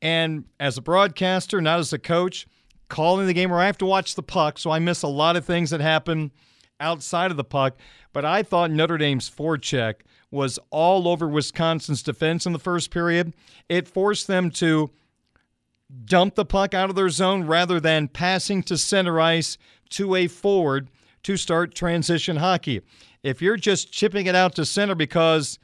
And 0.02 0.44
as 0.58 0.78
a 0.78 0.82
broadcaster, 0.82 1.60
not 1.60 1.78
as 1.78 1.92
a 1.92 1.98
coach, 1.98 2.46
calling 2.88 3.26
the 3.26 3.34
game 3.34 3.50
where 3.50 3.60
I 3.60 3.66
have 3.66 3.78
to 3.78 3.86
watch 3.86 4.14
the 4.14 4.22
puck, 4.22 4.58
so 4.58 4.70
I 4.70 4.78
miss 4.78 5.02
a 5.02 5.08
lot 5.08 5.36
of 5.36 5.44
things 5.44 5.70
that 5.70 5.80
happen 5.80 6.32
outside 6.80 7.30
of 7.30 7.36
the 7.36 7.44
puck. 7.44 7.76
But 8.12 8.24
I 8.24 8.42
thought 8.42 8.70
Notre 8.70 8.98
Dame's 8.98 9.30
forecheck 9.30 9.96
was 10.30 10.58
all 10.70 11.08
over 11.08 11.28
Wisconsin's 11.28 12.02
defense 12.02 12.46
in 12.46 12.52
the 12.52 12.58
first 12.58 12.90
period. 12.90 13.34
It 13.68 13.88
forced 13.88 14.26
them 14.26 14.50
to 14.52 14.90
dump 16.04 16.34
the 16.34 16.44
puck 16.44 16.72
out 16.72 16.88
of 16.88 16.96
their 16.96 17.08
zone 17.08 17.46
rather 17.46 17.80
than 17.80 18.08
passing 18.08 18.62
to 18.64 18.78
center 18.78 19.20
ice 19.20 19.58
to 19.90 20.14
a 20.14 20.28
forward 20.28 20.88
to 21.24 21.36
start 21.36 21.74
transition 21.74 22.36
hockey. 22.36 22.80
If 23.22 23.42
you're 23.42 23.56
just 23.56 23.92
chipping 23.92 24.26
it 24.26 24.34
out 24.34 24.54
to 24.56 24.64
center 24.64 24.94
because 24.94 25.58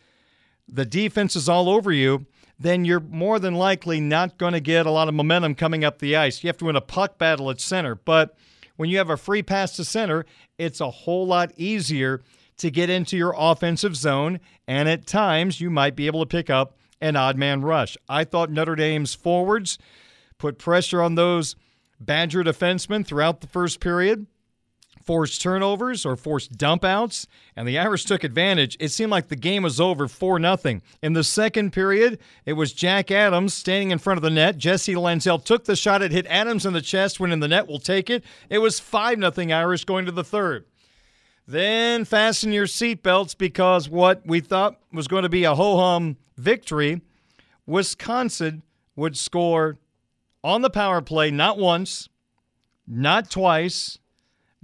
the 0.68 0.84
defense 0.84 1.36
is 1.36 1.48
all 1.48 1.68
over 1.68 1.92
you, 1.92 2.26
then 2.58 2.84
you're 2.84 3.00
more 3.00 3.38
than 3.38 3.54
likely 3.54 4.00
not 4.00 4.38
going 4.38 4.52
to 4.52 4.60
get 4.60 4.86
a 4.86 4.90
lot 4.90 5.08
of 5.08 5.14
momentum 5.14 5.54
coming 5.54 5.84
up 5.84 5.98
the 5.98 6.16
ice. 6.16 6.42
You 6.42 6.48
have 6.48 6.58
to 6.58 6.64
win 6.64 6.76
a 6.76 6.80
puck 6.80 7.18
battle 7.18 7.50
at 7.50 7.60
center. 7.60 7.94
But 7.94 8.36
when 8.76 8.88
you 8.90 8.98
have 8.98 9.10
a 9.10 9.16
free 9.16 9.42
pass 9.42 9.76
to 9.76 9.84
center, 9.84 10.24
it's 10.58 10.80
a 10.80 10.90
whole 10.90 11.26
lot 11.26 11.52
easier 11.56 12.22
to 12.58 12.70
get 12.70 12.88
into 12.88 13.16
your 13.16 13.34
offensive 13.36 13.96
zone. 13.96 14.40
And 14.66 14.88
at 14.88 15.06
times, 15.06 15.60
you 15.60 15.70
might 15.70 15.96
be 15.96 16.06
able 16.06 16.20
to 16.20 16.26
pick 16.26 16.48
up 16.48 16.76
an 17.00 17.16
odd 17.16 17.36
man 17.36 17.62
rush. 17.62 17.96
I 18.08 18.24
thought 18.24 18.50
Notre 18.50 18.74
Dame's 18.74 19.14
forwards 19.14 19.78
put 20.38 20.58
pressure 20.58 21.02
on 21.02 21.14
those 21.14 21.56
Badger 22.00 22.42
defensemen 22.42 23.06
throughout 23.06 23.40
the 23.40 23.46
first 23.46 23.80
period 23.80 24.26
forced 25.06 25.40
turnovers 25.40 26.04
or 26.04 26.16
forced 26.16 26.58
dumpouts, 26.58 27.26
and 27.54 27.66
the 27.66 27.78
Irish 27.78 28.04
took 28.04 28.24
advantage. 28.24 28.76
It 28.80 28.90
seemed 28.90 29.12
like 29.12 29.28
the 29.28 29.36
game 29.36 29.62
was 29.62 29.80
over 29.80 30.08
4 30.08 30.40
0. 30.40 30.80
In 31.00 31.12
the 31.12 31.24
second 31.24 31.72
period, 31.72 32.18
it 32.44 32.54
was 32.54 32.72
Jack 32.72 33.10
Adams 33.10 33.54
standing 33.54 33.92
in 33.92 33.98
front 33.98 34.18
of 34.18 34.22
the 34.22 34.30
net. 34.30 34.58
Jesse 34.58 34.94
Lansdell 34.94 35.42
took 35.42 35.64
the 35.64 35.76
shot. 35.76 36.02
It 36.02 36.12
hit 36.12 36.26
Adams 36.26 36.66
in 36.66 36.72
the 36.72 36.82
chest, 36.82 37.20
went 37.20 37.32
in 37.32 37.40
the 37.40 37.48
net. 37.48 37.68
Will 37.68 37.78
take 37.78 38.10
it. 38.10 38.24
It 38.50 38.58
was 38.58 38.80
5 38.80 39.18
nothing 39.18 39.52
Irish 39.52 39.84
going 39.84 40.04
to 40.06 40.12
the 40.12 40.24
third. 40.24 40.66
Then 41.46 42.04
fasten 42.04 42.52
your 42.52 42.66
seatbelts 42.66 43.38
because 43.38 43.88
what 43.88 44.26
we 44.26 44.40
thought 44.40 44.80
was 44.92 45.06
going 45.06 45.22
to 45.22 45.28
be 45.28 45.44
a 45.44 45.54
ho 45.54 45.76
hum 45.76 46.16
victory, 46.36 47.02
Wisconsin 47.66 48.64
would 48.96 49.16
score 49.16 49.78
on 50.42 50.62
the 50.62 50.70
power 50.70 51.00
play 51.00 51.30
not 51.30 51.58
once, 51.58 52.08
not 52.88 53.30
twice, 53.30 53.98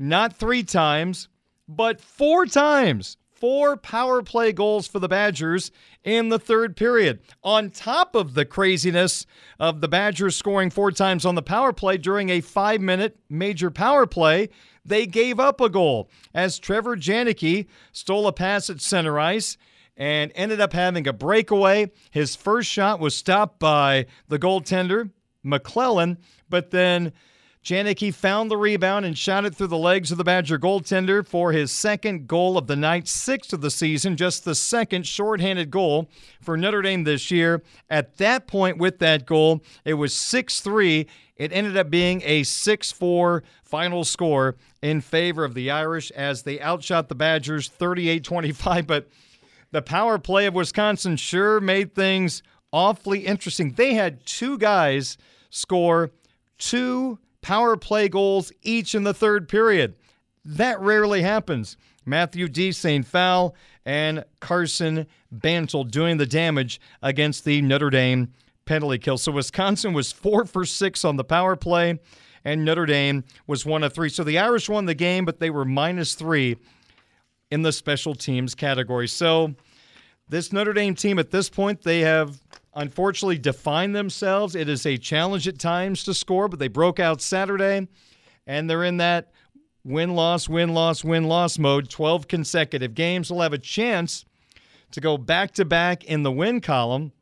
not 0.03 0.36
three 0.36 0.64
times, 0.64 1.28
but 1.68 2.00
four 2.00 2.44
times. 2.44 3.16
Four 3.30 3.76
power 3.76 4.22
play 4.22 4.53
goals 4.53 4.86
for 4.86 4.98
the 4.98 5.09
Badgers 5.09 5.72
in 6.05 6.28
the 6.28 6.38
third 6.38 6.76
period. 6.76 7.20
On 7.42 7.70
top 7.70 8.14
of 8.14 8.34
the 8.34 8.44
craziness 8.44 9.26
of 9.59 9.80
the 9.80 9.88
Badgers 9.88 10.36
scoring 10.36 10.70
four 10.70 10.92
times 10.92 11.24
on 11.24 11.34
the 11.34 11.42
power 11.42 11.72
play 11.72 11.96
during 11.98 12.30
a 12.30 12.40
five 12.40 12.80
minute 12.80 13.18
major 13.28 13.70
power 13.70 14.07
play, 14.07 14.48
they 14.84 15.07
gave 15.07 15.40
up 15.40 15.61
a 15.61 15.68
goal 15.68 16.09
as 16.34 16.59
Trevor 16.59 16.96
Janicki 16.96 17.66
stole 17.92 18.26
a 18.26 18.32
pass 18.32 18.70
at 18.70 18.80
center 18.80 19.18
ice 19.18 19.57
and 19.96 20.32
ended 20.34 20.61
up 20.61 20.72
having 20.72 21.07
a 21.07 21.12
breakaway. 21.12 21.90
His 22.11 22.36
first 22.36 22.68
shot 22.68 23.00
was 23.00 23.14
stopped 23.14 23.59
by 23.59 24.07
the 24.28 24.38
goaltender, 24.38 25.11
McClellan, 25.42 26.18
but 26.48 26.70
then 26.70 27.12
Janicki 27.65 28.13
found 28.13 28.51
the 28.51 28.57
rebound 28.57 29.07
and 29.07 29.17
shot 29.17 29.45
it 29.45 29.55
through 29.55 29.69
the 29.69 29.79
legs 29.79 30.11
of 30.11 30.19
the 30.19 30.25
Badger 30.25 30.59
goaltender 30.59 31.25
for 31.25 31.53
his 31.53 31.71
second 31.71 32.27
goal 32.27 32.59
of 32.59 32.67
the 32.67 32.75
night, 32.75 33.07
sixth 33.07 33.53
of 33.53 33.61
the 33.61 33.71
season, 33.71 34.17
just 34.17 34.45
the 34.45 34.57
second 34.57 35.07
shorthanded 35.07 35.71
goal 35.71 36.09
for 36.41 36.57
Notre 36.57 36.83
Dame 36.83 37.05
this 37.05 37.31
year. 37.31 37.63
At 37.89 38.17
that 38.17 38.49
point, 38.49 38.79
with 38.79 38.99
that 38.99 39.27
goal, 39.27 39.63
it 39.85 39.95
was 39.95 40.13
6 40.13 40.61
3. 40.61 41.07
It 41.37 41.53
ended 41.53 41.77
up 41.77 41.89
being 41.89 42.21
a 42.25 42.43
6 42.43 42.91
4 42.91 43.45
final 43.63 44.05
score 44.05 44.57
in 44.83 45.01
favor 45.01 45.45
of 45.45 45.55
the 45.55 45.71
Irish 45.71 46.11
as 46.13 46.43
they 46.43 46.61
outshot 46.61 47.09
the 47.09 47.15
Badgers 47.15 47.69
38 47.69 48.25
25. 48.25 48.89
But 48.89 49.09
the 49.71 49.83
power 49.83 50.19
play 50.19 50.47
of 50.47 50.55
Wisconsin 50.55 51.17
sure 51.17 51.61
made 51.61 51.95
things 51.95 52.43
awfully 52.73 53.21
interesting. 53.21 53.73
They 53.73 53.95
had 53.95 54.27
two 54.27 54.59
guys 54.59 55.17
score 55.49 56.11
two 56.59 57.19
power 57.43 57.76
play 57.76 58.09
goals 58.09 58.53
each 58.62 58.95
in 58.95 59.03
the 59.03 59.14
third 59.14 59.49
period. 59.49 59.95
That 60.45 60.80
rarely 60.80 61.22
happens. 61.22 61.76
Mathieu 62.05 62.49
De 62.49 62.72
St. 62.72 63.07
Phalle 63.07 63.55
and 63.84 64.24
Carson 64.40 65.07
Bantle 65.30 65.84
doing 65.84 66.16
the 66.16 66.26
damage 66.26 66.80
against 67.03 67.45
the 67.45 67.62
Notre 67.62 67.90
Dame 67.90 68.32
penalty 68.64 68.99
kill. 68.99 69.18
So 69.18 69.32
Wisconsin 69.32 69.93
was 69.93 70.12
four 70.12 70.45
for 70.45 70.64
six 70.64 71.05
on 71.05 71.16
the 71.16 71.24
power 71.24 71.57
play, 71.57 72.01
and 72.45 72.64
Notre 72.64 72.86
Dame 72.86 73.24
was 73.47 73.66
one 73.66 73.82
of 73.82 73.93
three. 73.93 74.09
So 74.09 74.24
the 74.24 74.38
Irish 74.38 74.68
won 74.68 74.86
the 74.86 74.95
game, 74.95 75.24
but 75.24 75.38
they 75.38 75.51
were 75.51 75.64
minus 75.64 76.14
three 76.14 76.57
in 77.51 77.62
the 77.62 77.72
special 77.72 78.14
teams 78.14 78.55
category. 78.55 79.09
So 79.09 79.55
this 80.28 80.53
Notre 80.53 80.72
Dame 80.72 80.95
team 80.95 81.18
at 81.18 81.30
this 81.30 81.51
point, 81.51 81.82
they 81.82 82.01
have 82.01 82.40
unfortunately 82.75 83.39
define 83.39 83.93
themselves. 83.93 84.55
It 84.55 84.68
is 84.68 84.87
a 84.87 84.97
challenge 84.97 85.47
at 85.49 85.59
times 85.59 86.05
to 86.05 86.14
score, 86.14 86.49
but 86.49 86.59
they 86.59 86.68
broke 86.68 87.01
out 87.01 87.20
Saturday, 87.20 87.89
and 88.47 88.68
they're 88.68 88.85
in 88.85 88.99
that 88.99 89.33
win 89.85 90.14
loss, 90.14 90.49
win 90.49 90.75
loss, 90.75 91.05
win 91.05 91.25
loss 91.25 91.59
mode. 91.59 91.91
12 91.91 92.29
consecutive 92.29 92.95
games. 92.95 93.31
will 93.31 93.41
have 93.41 93.53
a 93.53 93.59
chance 93.59 94.25
to 94.93 95.01
go 95.01 95.16
back 95.16 95.53
to 95.53 95.64
back 95.64 96.05
in 96.05 96.23
the 96.23 96.33
win 96.33 96.61
column 96.61 97.12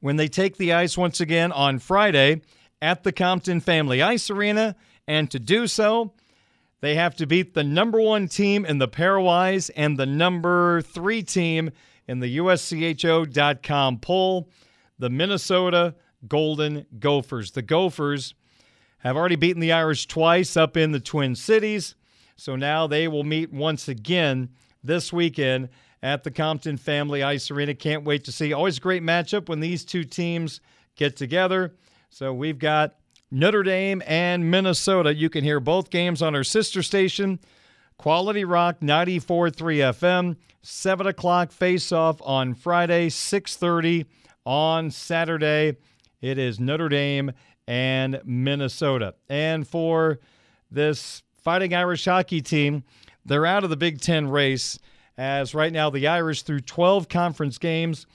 when 0.00 0.16
they 0.16 0.28
take 0.28 0.56
the 0.56 0.72
ice 0.72 0.96
once 0.96 1.20
again 1.20 1.50
on 1.52 1.78
Friday 1.78 2.42
at 2.80 3.02
the 3.02 3.12
Compton 3.12 3.60
Family 3.60 4.02
Ice 4.02 4.30
Arena. 4.30 4.76
And 5.08 5.30
to 5.30 5.38
do 5.38 5.66
so, 5.66 6.12
they 6.80 6.94
have 6.94 7.16
to 7.16 7.26
beat 7.26 7.54
the 7.54 7.64
number 7.64 8.00
one 8.00 8.28
team 8.28 8.64
in 8.64 8.78
the 8.78 8.88
pairwise 8.88 9.70
and 9.74 9.96
the 9.96 10.06
number 10.06 10.82
three 10.82 11.22
team 11.22 11.70
in 12.06 12.20
the 12.20 12.38
USCHO.com 12.38 13.98
poll, 13.98 14.48
the 14.98 15.10
Minnesota 15.10 15.94
Golden 16.26 16.86
Gophers. 16.98 17.50
The 17.50 17.62
Gophers 17.62 18.34
have 18.98 19.16
already 19.16 19.36
beaten 19.36 19.60
the 19.60 19.72
Irish 19.72 20.06
twice 20.06 20.56
up 20.56 20.76
in 20.76 20.92
the 20.92 21.00
Twin 21.00 21.34
Cities, 21.34 21.94
so 22.36 22.56
now 22.56 22.86
they 22.86 23.08
will 23.08 23.24
meet 23.24 23.52
once 23.52 23.88
again 23.88 24.50
this 24.82 25.12
weekend 25.12 25.68
at 26.02 26.22
the 26.22 26.30
Compton 26.30 26.76
Family 26.76 27.22
Ice 27.22 27.50
Arena. 27.50 27.74
Can't 27.74 28.04
wait 28.04 28.24
to 28.24 28.32
see. 28.32 28.52
Always 28.52 28.78
a 28.78 28.80
great 28.80 29.02
matchup 29.02 29.48
when 29.48 29.60
these 29.60 29.84
two 29.84 30.04
teams 30.04 30.60
get 30.94 31.16
together. 31.16 31.74
So 32.10 32.32
we've 32.32 32.58
got 32.58 32.96
Notre 33.30 33.62
Dame 33.62 34.02
and 34.06 34.50
Minnesota. 34.50 35.14
You 35.14 35.28
can 35.28 35.44
hear 35.44 35.60
both 35.60 35.90
games 35.90 36.22
on 36.22 36.34
our 36.34 36.44
sister 36.44 36.82
station, 36.82 37.40
Quality 37.98 38.44
Rock 38.44 38.80
94.3 38.80 39.54
FM. 39.54 40.36
7 40.62 41.06
o'clock 41.06 41.52
face-off 41.52 42.20
on 42.22 42.52
Friday, 42.52 43.08
6.30 43.08 44.04
on 44.44 44.90
Saturday. 44.90 45.76
It 46.20 46.38
is 46.38 46.58
Notre 46.58 46.88
Dame 46.88 47.30
and 47.68 48.20
Minnesota. 48.24 49.14
And 49.28 49.66
for 49.66 50.18
this 50.70 51.22
Fighting 51.36 51.72
Irish 51.72 52.04
hockey 52.04 52.42
team, 52.42 52.82
they're 53.24 53.46
out 53.46 53.62
of 53.62 53.70
the 53.70 53.76
Big 53.76 54.00
Ten 54.00 54.28
race 54.28 54.80
as 55.18 55.54
right 55.54 55.72
now 55.72 55.88
the 55.88 56.08
Irish, 56.08 56.42
through 56.42 56.60
12 56.60 57.08
conference 57.08 57.58
games, 57.58 58.06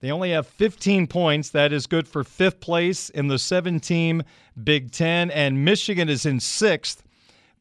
they 0.00 0.10
only 0.10 0.30
have 0.30 0.46
15 0.46 1.06
points. 1.06 1.50
That 1.50 1.72
is 1.72 1.86
good 1.86 2.06
for 2.06 2.24
fifth 2.24 2.60
place 2.60 3.08
in 3.10 3.28
the 3.28 3.38
seven 3.38 3.80
team 3.80 4.22
Big 4.62 4.92
Ten. 4.92 5.30
And 5.30 5.64
Michigan 5.64 6.08
is 6.08 6.24
in 6.24 6.40
sixth 6.40 7.02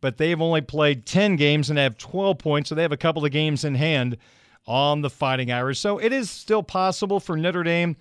but 0.06 0.18
they've 0.18 0.40
only 0.40 0.62
played 0.62 1.04
10 1.08 1.36
games 1.36 1.72
and 1.72 1.80
have 1.80 1.98
12 1.98 2.38
points, 2.38 2.70
so 2.70 2.76
they 2.76 2.84
have 2.84 2.92
a 2.92 2.96
couple 2.96 3.26
of 3.26 3.32
games 3.32 3.64
in 3.64 3.74
hand 3.74 4.18
on 4.68 5.02
the 5.02 5.10
Fighting 5.10 5.52
Irish. 5.52 5.80
So 5.80 5.98
it 5.98 6.14
is 6.14 6.30
still 6.30 6.62
possible 6.62 7.20
for 7.20 7.36
Notre 7.36 7.64
Dame 7.64 7.96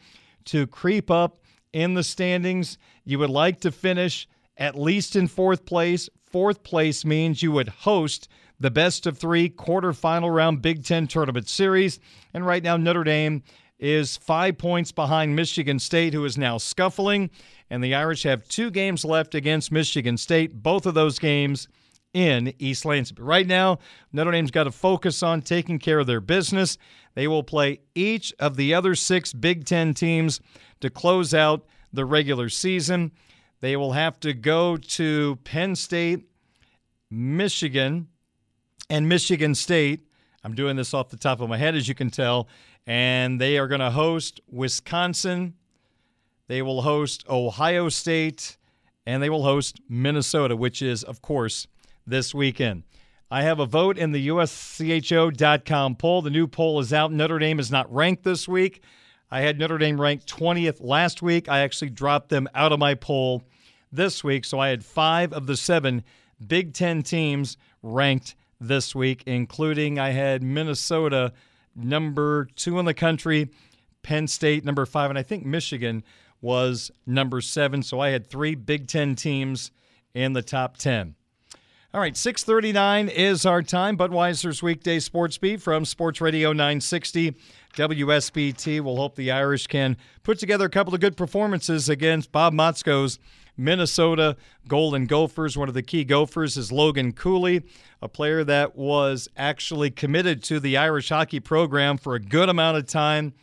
to 0.45 0.67
creep 0.67 1.11
up 1.11 1.39
in 1.73 1.95
the 1.95 2.03
standings. 2.03 2.77
You 3.07 3.19
would 3.21 3.31
like 3.31 3.61
to 3.61 3.73
finish 3.73 4.29
at 4.59 4.79
least 4.79 5.17
in 5.17 5.29
fourth 5.29 5.65
place. 5.65 6.11
Fourth 6.27 6.63
place 6.63 7.07
means 7.07 7.43
you 7.43 7.53
would 7.53 7.69
host 7.69 8.29
the 8.61 8.71
best 8.71 9.07
of 9.07 9.17
three 9.17 9.49
quarterfinal 9.49 10.31
round 10.31 10.61
Big 10.61 10.85
Ten 10.85 11.07
tournament 11.07 11.49
series. 11.49 12.01
And 12.35 12.45
right 12.45 12.63
now, 12.63 12.77
Notre 12.77 13.05
Dame 13.05 13.43
is 13.79 14.19
five 14.19 14.59
points 14.59 14.93
behind 14.93 15.35
Michigan 15.35 15.79
State, 15.79 16.13
who 16.13 16.27
is 16.27 16.37
now 16.37 16.59
scuffling. 16.59 17.31
And 17.71 17.83
the 17.83 17.95
Irish 17.95 18.25
have 18.25 18.47
two 18.47 18.71
games 18.71 19.07
left 19.07 19.35
against 19.35 19.73
Michigan 19.73 20.19
State. 20.19 20.63
Both 20.63 20.85
of 20.85 20.93
those 20.93 21.19
games 21.19 21.67
in 22.15 22.55
East 22.59 22.87
Lansing. 22.87 23.17
But 23.17 23.25
Right 23.25 23.47
now, 23.47 23.79
Notre 24.13 24.31
Dame's 24.31 24.51
got 24.51 24.65
to 24.65 24.71
focus 24.71 25.23
on 25.23 25.43
taking 25.43 25.79
care 25.79 25.99
of 25.99 26.07
their 26.07 26.21
business. 26.21 26.79
They 27.15 27.29
will 27.29 27.43
play 27.43 27.81
each 27.95 28.33
of 28.39 28.57
the 28.57 28.73
other 28.73 28.95
six 28.95 29.33
Big 29.35 29.67
Ten 29.67 29.93
teams 29.93 30.41
to 30.81 30.89
close 30.89 31.35
out 31.35 31.67
the 31.93 32.05
regular 32.05 32.49
season. 32.49 33.13
They 33.61 33.77
will 33.77 33.93
have 33.93 34.19
to 34.21 34.33
go 34.33 34.77
to 34.77 35.39
Penn 35.45 35.77
State, 35.77 36.27
Michigan, 37.11 38.09
and 38.89 39.09
Michigan 39.09 39.55
State. 39.55 40.07
I'm 40.43 40.55
doing 40.55 40.77
this 40.77 40.93
off 40.93 41.09
the 41.09 41.17
top 41.17 41.41
of 41.41 41.49
my 41.49 41.57
head, 41.57 41.75
as 41.75 41.89
you 41.89 41.95
can 41.95 42.11
tell. 42.11 42.49
And 42.87 43.41
they 43.41 43.57
are 43.59 43.67
going 43.67 43.81
to 43.81 43.91
host 43.91 44.41
Wisconsin. 44.51 45.55
They 46.49 46.61
will 46.61 46.83
host 46.83 47.25
Ohio 47.29 47.89
State. 47.89 48.59
And 49.07 49.23
they 49.23 49.31
will 49.31 49.45
host 49.45 49.81
Minnesota, 49.89 50.57
which 50.57 50.83
is, 50.83 51.03
of 51.03 51.23
course, 51.23 51.67
this 52.07 52.35
weekend. 52.35 52.85
I 53.31 53.43
have 53.43 53.59
a 53.59 53.67
vote 53.67 53.99
in 53.99 54.13
the 54.13 54.29
USCHO.com 54.29 55.97
poll. 55.97 56.23
The 56.23 56.31
new 56.31 56.47
poll 56.47 56.79
is 56.81 56.93
out. 56.93 57.13
Notre 57.13 57.39
Dame 57.39 57.59
is 57.59 57.71
not 57.71 57.93
ranked 57.93 58.23
this 58.23 58.47
week. 58.47 58.83
I 59.31 59.41
had 59.41 59.59
Notre 59.59 59.79
Dame 59.79 60.01
ranked 60.01 60.27
20th 60.27 60.77
last 60.81 61.23
week. 61.23 61.49
I 61.49 61.61
actually 61.61 61.91
dropped 61.91 62.29
them 62.29 62.49
out 62.55 62.73
of 62.73 62.79
my 62.79 62.95
poll 62.95 63.43
this 63.91 64.23
week. 64.23 64.45
So 64.45 64.59
I 64.59 64.69
had 64.69 64.85
five 64.85 65.33
of 65.33 65.47
the 65.47 65.57
seven 65.57 66.05
Big 66.47 66.75
Ten 66.75 67.03
teams 67.03 67.57
ranked 67.83 68.35
this 68.61 68.95
week, 68.95 69.23
including 69.27 69.99
I 69.99 70.11
had 70.11 70.43
Minnesota 70.43 71.33
number 71.75 72.49
two 72.55 72.79
in 72.79 72.85
the 72.85 72.95
country, 72.95 73.51
Penn 74.03 74.29
State 74.29 74.65
number 74.65 74.87
five, 74.87 75.11
and 75.11 75.19
I 75.19 75.23
think 75.23 75.45
Michigan 75.45 76.05
was 76.41 76.91
number 77.07 77.41
seven. 77.41 77.83
So 77.83 78.01
I 78.01 78.11
had 78.11 78.27
three 78.27 78.55
Big 78.55 78.87
Ten 78.87 79.17
teams 79.17 79.71
in 80.13 80.35
the 80.35 80.43
top 80.43 80.77
10. 80.77 81.15
All 81.95 82.01
right, 82.01 82.17
639 82.17 83.09
is 83.09 83.47
our 83.47 83.63
time. 83.63 83.97
Budweiser's 83.97 84.65
weekday 84.65 84.99
sports 84.99 85.39
beat 85.39 85.63
from 85.63 85.85
Sports 85.85 86.21
Radio 86.21 86.53
960 86.53 87.37
WSBT. 87.77 88.81
We'll 88.81 88.97
hope 88.97 89.15
the 89.15 89.31
Irish 89.31 89.69
can 89.69 89.97
put 90.25 90.41
together 90.41 90.65
a 90.65 90.69
couple 90.69 90.93
of 90.93 91.01
good 91.01 91.17
performances 91.17 91.89
against 91.89 92.33
Bob 92.33 92.53
Motzko's 92.53 93.21
Minnesota 93.57 94.37
Golden 94.67 95.07
Gophers. 95.07 95.57
One 95.57 95.69
of 95.69 95.75
the 95.75 95.85
key 95.85 96.03
Gophers 96.03 96.57
is 96.57 96.73
Logan 96.73 97.13
Cooley, 97.13 97.63
a 98.03 98.09
player 98.09 98.43
that 98.43 98.75
was 98.75 99.29
actually 99.37 99.93
committed 99.93 100.43
to 100.43 100.59
the 100.59 100.77
Irish 100.77 101.11
hockey 101.11 101.39
program 101.39 101.97
for 101.97 102.17
a 102.17 102.21
good 102.21 102.49
amount 102.49 102.77
of 102.77 102.87
time, 102.87 103.35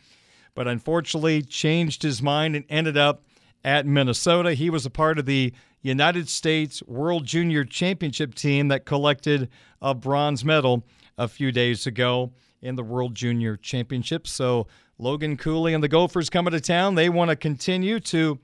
but 0.54 0.68
unfortunately 0.68 1.40
changed 1.40 2.02
his 2.02 2.20
mind 2.20 2.54
and 2.54 2.66
ended 2.68 2.98
up 2.98 3.22
at 3.64 3.86
Minnesota. 3.86 4.52
He 4.52 4.68
was 4.68 4.84
a 4.84 4.90
part 4.90 5.18
of 5.18 5.24
the 5.24 5.54
United 5.82 6.28
States 6.28 6.82
World 6.84 7.26
Junior 7.26 7.64
Championship 7.64 8.34
team 8.34 8.68
that 8.68 8.86
collected 8.86 9.48
a 9.80 9.94
bronze 9.94 10.44
medal 10.44 10.84
a 11.18 11.28
few 11.28 11.52
days 11.52 11.86
ago 11.86 12.32
in 12.62 12.76
the 12.76 12.82
World 12.82 13.14
Junior 13.14 13.56
Championship. 13.56 14.26
So 14.26 14.68
Logan 14.98 15.36
Cooley 15.36 15.74
and 15.74 15.82
the 15.82 15.88
Gophers 15.88 16.30
coming 16.30 16.52
to 16.52 16.60
town. 16.60 16.94
They 16.94 17.08
want 17.08 17.30
to 17.30 17.36
continue 17.36 17.98
to 18.00 18.38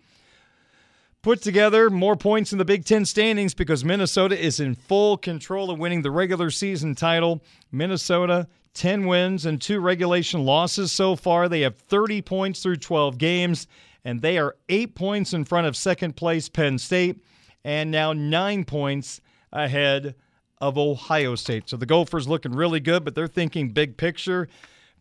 put 1.23 1.41
together 1.43 1.91
more 1.91 2.17
points 2.17 2.53
in 2.53 2.59
the 2.59 2.65
Big 2.65 2.85
Ten 2.85 3.05
standings 3.05 3.55
because 3.55 3.85
Minnesota 3.85 4.39
is 4.39 4.61
in 4.61 4.75
full 4.75 5.17
control 5.17 5.71
of 5.71 5.79
winning 5.79 6.03
the 6.03 6.11
regular 6.11 6.51
season 6.51 6.95
title. 6.95 7.43
Minnesota, 7.71 8.49
10 8.75 9.07
wins 9.07 9.47
and 9.47 9.61
two 9.61 9.81
regulation 9.81 10.45
losses 10.45 10.93
so 10.93 11.17
far. 11.17 11.49
They 11.49 11.63
have 11.63 11.77
30 11.77 12.23
points 12.23 12.63
through 12.63 12.77
12 12.77 13.19
games, 13.19 13.67
and 14.09 14.23
they 14.23 14.39
are 14.39 14.57
eight 14.71 14.95
points 14.95 15.35
in 15.35 15.45
front 15.45 15.67
of 15.67 15.77
second 15.77 16.17
place 16.17 16.49
Penn 16.49 16.79
State 16.79 17.23
and 17.63 17.91
now 17.91 18.15
nine 18.15 18.65
points 18.65 19.21
ahead 19.53 20.15
of 20.63 20.79
Ohio 20.79 21.35
State. 21.35 21.69
So 21.69 21.77
the 21.77 21.85
Gophers 21.85 22.27
looking 22.27 22.53
really 22.53 22.81
good, 22.81 23.05
but 23.05 23.15
they're 23.15 23.27
thinking 23.27 23.69
big 23.69 23.99
picture. 23.99 24.49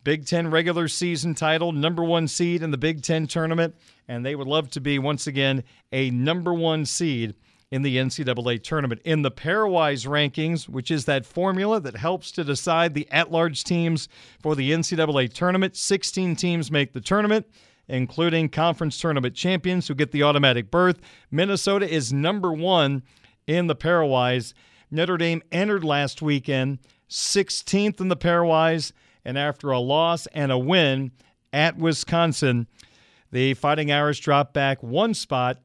Big 0.04 0.26
Ten 0.26 0.50
regular 0.50 0.88
season 0.88 1.34
title, 1.34 1.72
number 1.72 2.04
one 2.04 2.28
seed 2.28 2.62
in 2.62 2.70
the 2.70 2.76
Big 2.76 3.02
Ten 3.02 3.26
tournament, 3.26 3.74
and 4.08 4.26
they 4.26 4.34
would 4.34 4.46
love 4.46 4.68
to 4.72 4.80
be 4.80 4.98
once 4.98 5.26
again 5.26 5.64
a 5.90 6.10
number 6.10 6.52
one 6.52 6.84
seed 6.84 7.34
in 7.70 7.80
the 7.80 7.96
NCAA 7.96 8.62
tournament. 8.62 9.00
In 9.06 9.22
the 9.22 9.30
pairwise 9.30 10.06
rankings, 10.06 10.68
which 10.68 10.90
is 10.90 11.06
that 11.06 11.24
formula 11.24 11.80
that 11.80 11.96
helps 11.96 12.30
to 12.32 12.44
decide 12.44 12.92
the 12.92 13.10
at 13.10 13.30
large 13.30 13.64
teams 13.64 14.06
for 14.42 14.54
the 14.54 14.70
NCAA 14.70 15.32
tournament, 15.32 15.76
16 15.76 16.36
teams 16.36 16.70
make 16.70 16.92
the 16.92 17.00
tournament, 17.00 17.46
including 17.88 18.48
conference 18.48 18.98
tournament 19.00 19.34
champions 19.34 19.88
who 19.88 19.94
get 19.94 20.12
the 20.12 20.22
automatic 20.22 20.70
berth. 20.70 21.00
Minnesota 21.30 21.88
is 21.90 22.12
number 22.12 22.52
one 22.52 23.02
in 23.46 23.66
the 23.66 23.76
pairwise. 23.76 24.52
Notre 24.90 25.16
Dame 25.16 25.42
entered 25.50 25.84
last 25.84 26.22
weekend 26.22 26.78
16th 27.08 28.00
in 28.00 28.08
the 28.08 28.16
pairwise. 28.16 28.92
And 29.24 29.36
after 29.36 29.70
a 29.70 29.78
loss 29.78 30.26
and 30.28 30.52
a 30.52 30.58
win 30.58 31.12
at 31.52 31.76
Wisconsin, 31.76 32.66
the 33.30 33.54
Fighting 33.54 33.90
Irish 33.92 34.20
dropped 34.20 34.54
back 34.54 34.82
one 34.82 35.14
spot 35.14 35.58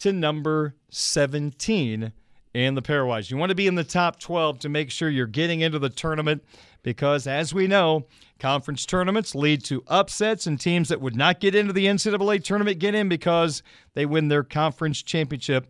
to 0.00 0.12
number 0.12 0.74
17 0.90 2.12
in 2.54 2.74
the 2.74 2.82
pairwise. 2.82 3.30
You 3.30 3.36
want 3.36 3.50
to 3.50 3.56
be 3.56 3.66
in 3.66 3.74
the 3.74 3.84
top 3.84 4.20
12 4.20 4.60
to 4.60 4.68
make 4.68 4.90
sure 4.90 5.08
you're 5.08 5.26
getting 5.26 5.60
into 5.60 5.78
the 5.78 5.88
tournament 5.88 6.44
because, 6.82 7.26
as 7.26 7.52
we 7.52 7.66
know, 7.66 8.06
conference 8.38 8.86
tournaments 8.86 9.34
lead 9.34 9.64
to 9.64 9.82
upsets 9.86 10.46
and 10.46 10.60
teams 10.60 10.88
that 10.88 11.00
would 11.00 11.16
not 11.16 11.40
get 11.40 11.54
into 11.54 11.72
the 11.72 11.86
NCAA 11.86 12.42
tournament 12.42 12.78
get 12.78 12.94
in 12.94 13.08
because 13.08 13.62
they 13.94 14.06
win 14.06 14.28
their 14.28 14.44
conference 14.44 15.02
championship 15.02 15.66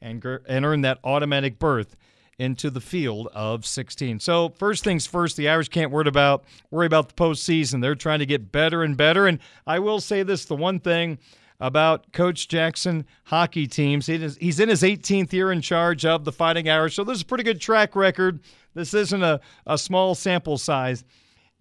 and, 0.00 0.24
and 0.46 0.64
earn 0.64 0.82
that 0.82 0.98
automatic 1.04 1.58
berth 1.58 1.96
into 2.38 2.70
the 2.70 2.80
field 2.80 3.28
of 3.34 3.66
16. 3.66 4.18
So 4.18 4.48
first 4.50 4.84
things 4.84 5.06
first, 5.06 5.36
the 5.36 5.48
Irish 5.48 5.68
can't 5.68 5.90
worry 5.90 6.08
about 6.08 6.44
worry 6.70 6.86
about 6.86 7.08
the 7.08 7.14
postseason. 7.14 7.80
They're 7.80 7.94
trying 7.94 8.18
to 8.20 8.26
get 8.26 8.50
better 8.50 8.82
and 8.82 8.96
better. 8.96 9.26
And 9.26 9.38
I 9.66 9.78
will 9.78 10.00
say 10.00 10.22
this: 10.22 10.44
the 10.44 10.56
one 10.56 10.80
thing 10.80 11.18
about 11.60 12.12
Coach 12.12 12.48
Jackson 12.48 13.06
hockey 13.24 13.68
teams, 13.68 14.06
he's 14.06 14.58
in 14.58 14.68
his 14.68 14.82
18th 14.82 15.32
year 15.32 15.52
in 15.52 15.60
charge 15.60 16.04
of 16.04 16.24
the 16.24 16.32
Fighting 16.32 16.68
Irish, 16.68 16.96
so 16.96 17.04
this 17.04 17.18
is 17.18 17.22
a 17.22 17.26
pretty 17.26 17.44
good 17.44 17.60
track 17.60 17.94
record. 17.94 18.40
This 18.74 18.92
isn't 18.94 19.22
a, 19.22 19.40
a 19.64 19.78
small 19.78 20.16
sample 20.16 20.58
size. 20.58 21.04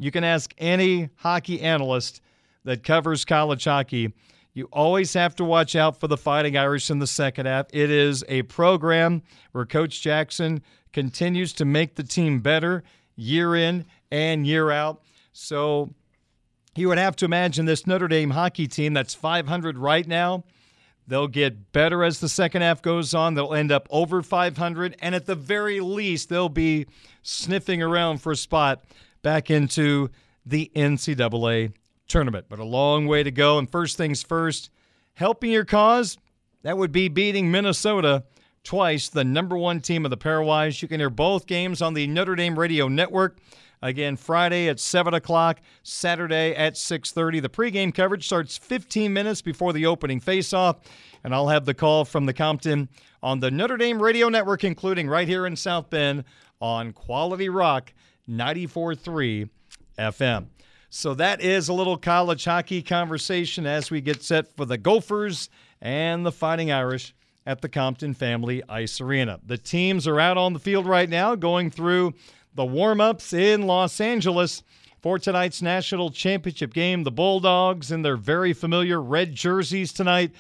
You 0.01 0.09
can 0.09 0.23
ask 0.23 0.51
any 0.57 1.11
hockey 1.17 1.61
analyst 1.61 2.21
that 2.63 2.83
covers 2.83 3.23
college 3.23 3.65
hockey. 3.65 4.11
You 4.51 4.67
always 4.73 5.13
have 5.13 5.35
to 5.35 5.45
watch 5.45 5.75
out 5.75 5.99
for 5.99 6.07
the 6.07 6.17
Fighting 6.17 6.57
Irish 6.57 6.89
in 6.89 6.97
the 6.97 7.05
second 7.05 7.45
half. 7.45 7.67
It 7.71 7.91
is 7.91 8.23
a 8.27 8.41
program 8.41 9.21
where 9.51 9.63
Coach 9.63 10.01
Jackson 10.01 10.63
continues 10.91 11.53
to 11.53 11.65
make 11.65 11.93
the 11.93 12.03
team 12.03 12.39
better 12.39 12.83
year 13.15 13.55
in 13.55 13.85
and 14.11 14.47
year 14.47 14.71
out. 14.71 15.03
So 15.33 15.93
you 16.75 16.87
would 16.87 16.97
have 16.97 17.15
to 17.17 17.25
imagine 17.25 17.65
this 17.67 17.85
Notre 17.85 18.07
Dame 18.07 18.31
hockey 18.31 18.65
team 18.65 18.95
that's 18.95 19.13
500 19.13 19.77
right 19.77 20.07
now. 20.07 20.45
They'll 21.05 21.27
get 21.27 21.73
better 21.73 22.03
as 22.03 22.19
the 22.19 22.29
second 22.29 22.63
half 22.63 22.81
goes 22.81 23.13
on. 23.13 23.35
They'll 23.35 23.53
end 23.53 23.71
up 23.71 23.87
over 23.91 24.23
500. 24.23 24.95
And 24.99 25.13
at 25.13 25.27
the 25.27 25.35
very 25.35 25.79
least, 25.79 26.29
they'll 26.29 26.49
be 26.49 26.87
sniffing 27.21 27.83
around 27.83 28.17
for 28.17 28.31
a 28.31 28.35
spot 28.35 28.83
back 29.21 29.49
into 29.49 30.09
the 30.45 30.71
NCAA 30.75 31.73
tournament, 32.07 32.45
but 32.49 32.59
a 32.59 32.63
long 32.63 33.07
way 33.07 33.23
to 33.23 33.31
go. 33.31 33.57
And 33.57 33.69
first 33.69 33.97
things 33.97 34.23
first, 34.23 34.69
helping 35.13 35.51
your 35.51 35.65
cause, 35.65 36.17
that 36.63 36.77
would 36.77 36.91
be 36.91 37.07
beating 37.07 37.51
Minnesota 37.51 38.23
twice, 38.63 39.09
the 39.09 39.23
number 39.23 39.57
one 39.57 39.81
team 39.81 40.05
of 40.05 40.11
the 40.11 40.17
pairwise. 40.17 40.81
You 40.81 40.87
can 40.87 40.99
hear 40.99 41.09
both 41.09 41.47
games 41.47 41.81
on 41.81 41.93
the 41.93 42.07
Notre 42.07 42.35
Dame 42.35 42.57
Radio 42.57 42.87
Network. 42.87 43.37
Again, 43.83 44.15
Friday 44.15 44.69
at 44.69 44.79
7 44.79 45.15
o'clock, 45.15 45.59
Saturday 45.81 46.53
at 46.55 46.75
6.30. 46.75 47.41
The 47.41 47.49
pregame 47.49 47.93
coverage 47.93 48.25
starts 48.25 48.55
15 48.55 49.11
minutes 49.11 49.41
before 49.41 49.73
the 49.73 49.87
opening 49.87 50.21
faceoff, 50.21 50.77
and 51.23 51.33
I'll 51.33 51.47
have 51.47 51.65
the 51.65 51.73
call 51.73 52.05
from 52.05 52.27
the 52.27 52.33
Compton 52.33 52.89
on 53.23 53.39
the 53.39 53.49
Notre 53.49 53.77
Dame 53.77 53.99
Radio 53.99 54.29
Network, 54.29 54.63
including 54.63 55.07
right 55.07 55.27
here 55.27 55.47
in 55.47 55.55
South 55.55 55.89
Bend 55.89 56.25
on 56.61 56.93
Quality 56.93 57.49
Rock 57.49 57.91
94.3 58.31 59.49
FM. 59.97 60.47
So 60.89 61.13
that 61.13 61.41
is 61.41 61.69
a 61.69 61.73
little 61.73 61.97
college 61.97 62.45
hockey 62.45 62.81
conversation 62.81 63.65
as 63.65 63.91
we 63.91 64.01
get 64.01 64.23
set 64.23 64.55
for 64.55 64.65
the 64.65 64.77
Gophers 64.77 65.49
and 65.81 66.25
the 66.25 66.31
Fighting 66.31 66.71
Irish 66.71 67.13
at 67.45 67.61
the 67.61 67.69
Compton 67.69 68.13
Family 68.13 68.61
Ice 68.69 69.01
Arena. 69.01 69.39
The 69.45 69.57
teams 69.57 70.07
are 70.07 70.19
out 70.19 70.37
on 70.37 70.53
the 70.53 70.59
field 70.59 70.85
right 70.85 71.09
now 71.09 71.35
going 71.35 71.71
through 71.71 72.13
the 72.53 72.65
warm 72.65 73.01
ups 73.01 73.33
in 73.33 73.63
Los 73.63 73.99
Angeles 73.99 74.63
for 75.01 75.17
tonight's 75.17 75.61
national 75.61 76.11
championship 76.11 76.73
game. 76.73 77.03
The 77.03 77.11
Bulldogs 77.11 77.91
in 77.91 78.01
their 78.01 78.17
very 78.17 78.53
familiar 78.53 79.01
red 79.01 79.33
jerseys 79.33 79.93
tonight, 79.93 80.33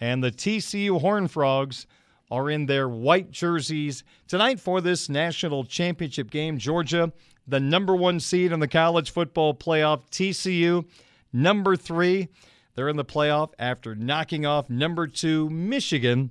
and 0.00 0.22
the 0.22 0.30
TCU 0.30 1.00
Horn 1.00 1.28
Frogs 1.28 1.86
are 2.30 2.50
in 2.50 2.66
their 2.66 2.88
white 2.88 3.30
jerseys 3.30 4.04
tonight 4.28 4.60
for 4.60 4.80
this 4.80 5.08
national 5.08 5.64
championship 5.64 6.30
game. 6.30 6.58
Georgia 6.58 7.12
the 7.46 7.60
number 7.60 7.94
one 7.94 8.20
seed 8.20 8.52
in 8.52 8.60
the 8.60 8.68
college 8.68 9.10
football 9.10 9.54
playoff. 9.54 10.02
TCU, 10.10 10.86
number 11.32 11.76
three. 11.76 12.28
They're 12.74 12.88
in 12.88 12.96
the 12.96 13.04
playoff 13.04 13.52
after 13.58 13.94
knocking 13.94 14.44
off 14.44 14.68
number 14.68 15.06
two 15.06 15.48
Michigan 15.48 16.30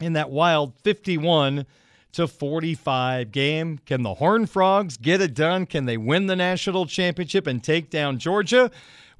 in 0.00 0.14
that 0.14 0.30
wild 0.30 0.74
51 0.82 1.66
to 2.12 2.26
45 2.26 3.30
game. 3.30 3.78
Can 3.86 4.02
the 4.02 4.14
Horned 4.14 4.50
Frogs 4.50 4.96
get 4.96 5.20
it 5.20 5.34
done? 5.34 5.66
Can 5.66 5.86
they 5.86 5.96
win 5.96 6.26
the 6.26 6.34
national 6.34 6.86
championship 6.86 7.46
and 7.46 7.62
take 7.62 7.88
down 7.90 8.18
Georgia? 8.18 8.70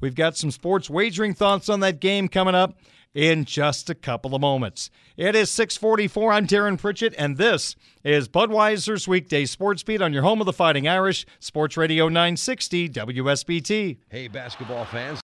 We've 0.01 0.15
got 0.15 0.37
some 0.37 0.51
sports 0.51 0.91
wagering 0.91 1.35
thoughts 1.35 1.69
on 1.69 1.81
that 1.81 2.01
game 2.01 2.27
coming 2.29 2.55
up 2.55 2.79
in 3.15 3.45
just 3.45 3.91
a 3.91 3.95
couple 3.95 4.35
of 4.35 4.41
moments. 4.41 4.91
It 5.17 5.35
is 5.35 5.51
644. 5.51 6.33
I'm 6.33 6.47
Darren 6.47 6.79
Pritchett, 6.79 7.15
and 7.19 7.37
this 7.37 7.77
is 8.05 8.29
Budweiser's 8.29 9.07
Weekday 9.07 9.45
Sports 9.45 9.83
Beat 9.83 10.03
on 10.03 10.13
your 10.13 10.23
home 10.23 10.41
of 10.41 10.47
the 10.47 10.53
Fighting 10.53 10.89
Irish, 10.89 11.27
Sports 11.39 11.77
Radio 11.77 12.09
960 12.09 12.89
WSBT. 12.89 13.99
Hey, 14.09 14.29
basketball 14.29 14.85
fans. 14.85 15.20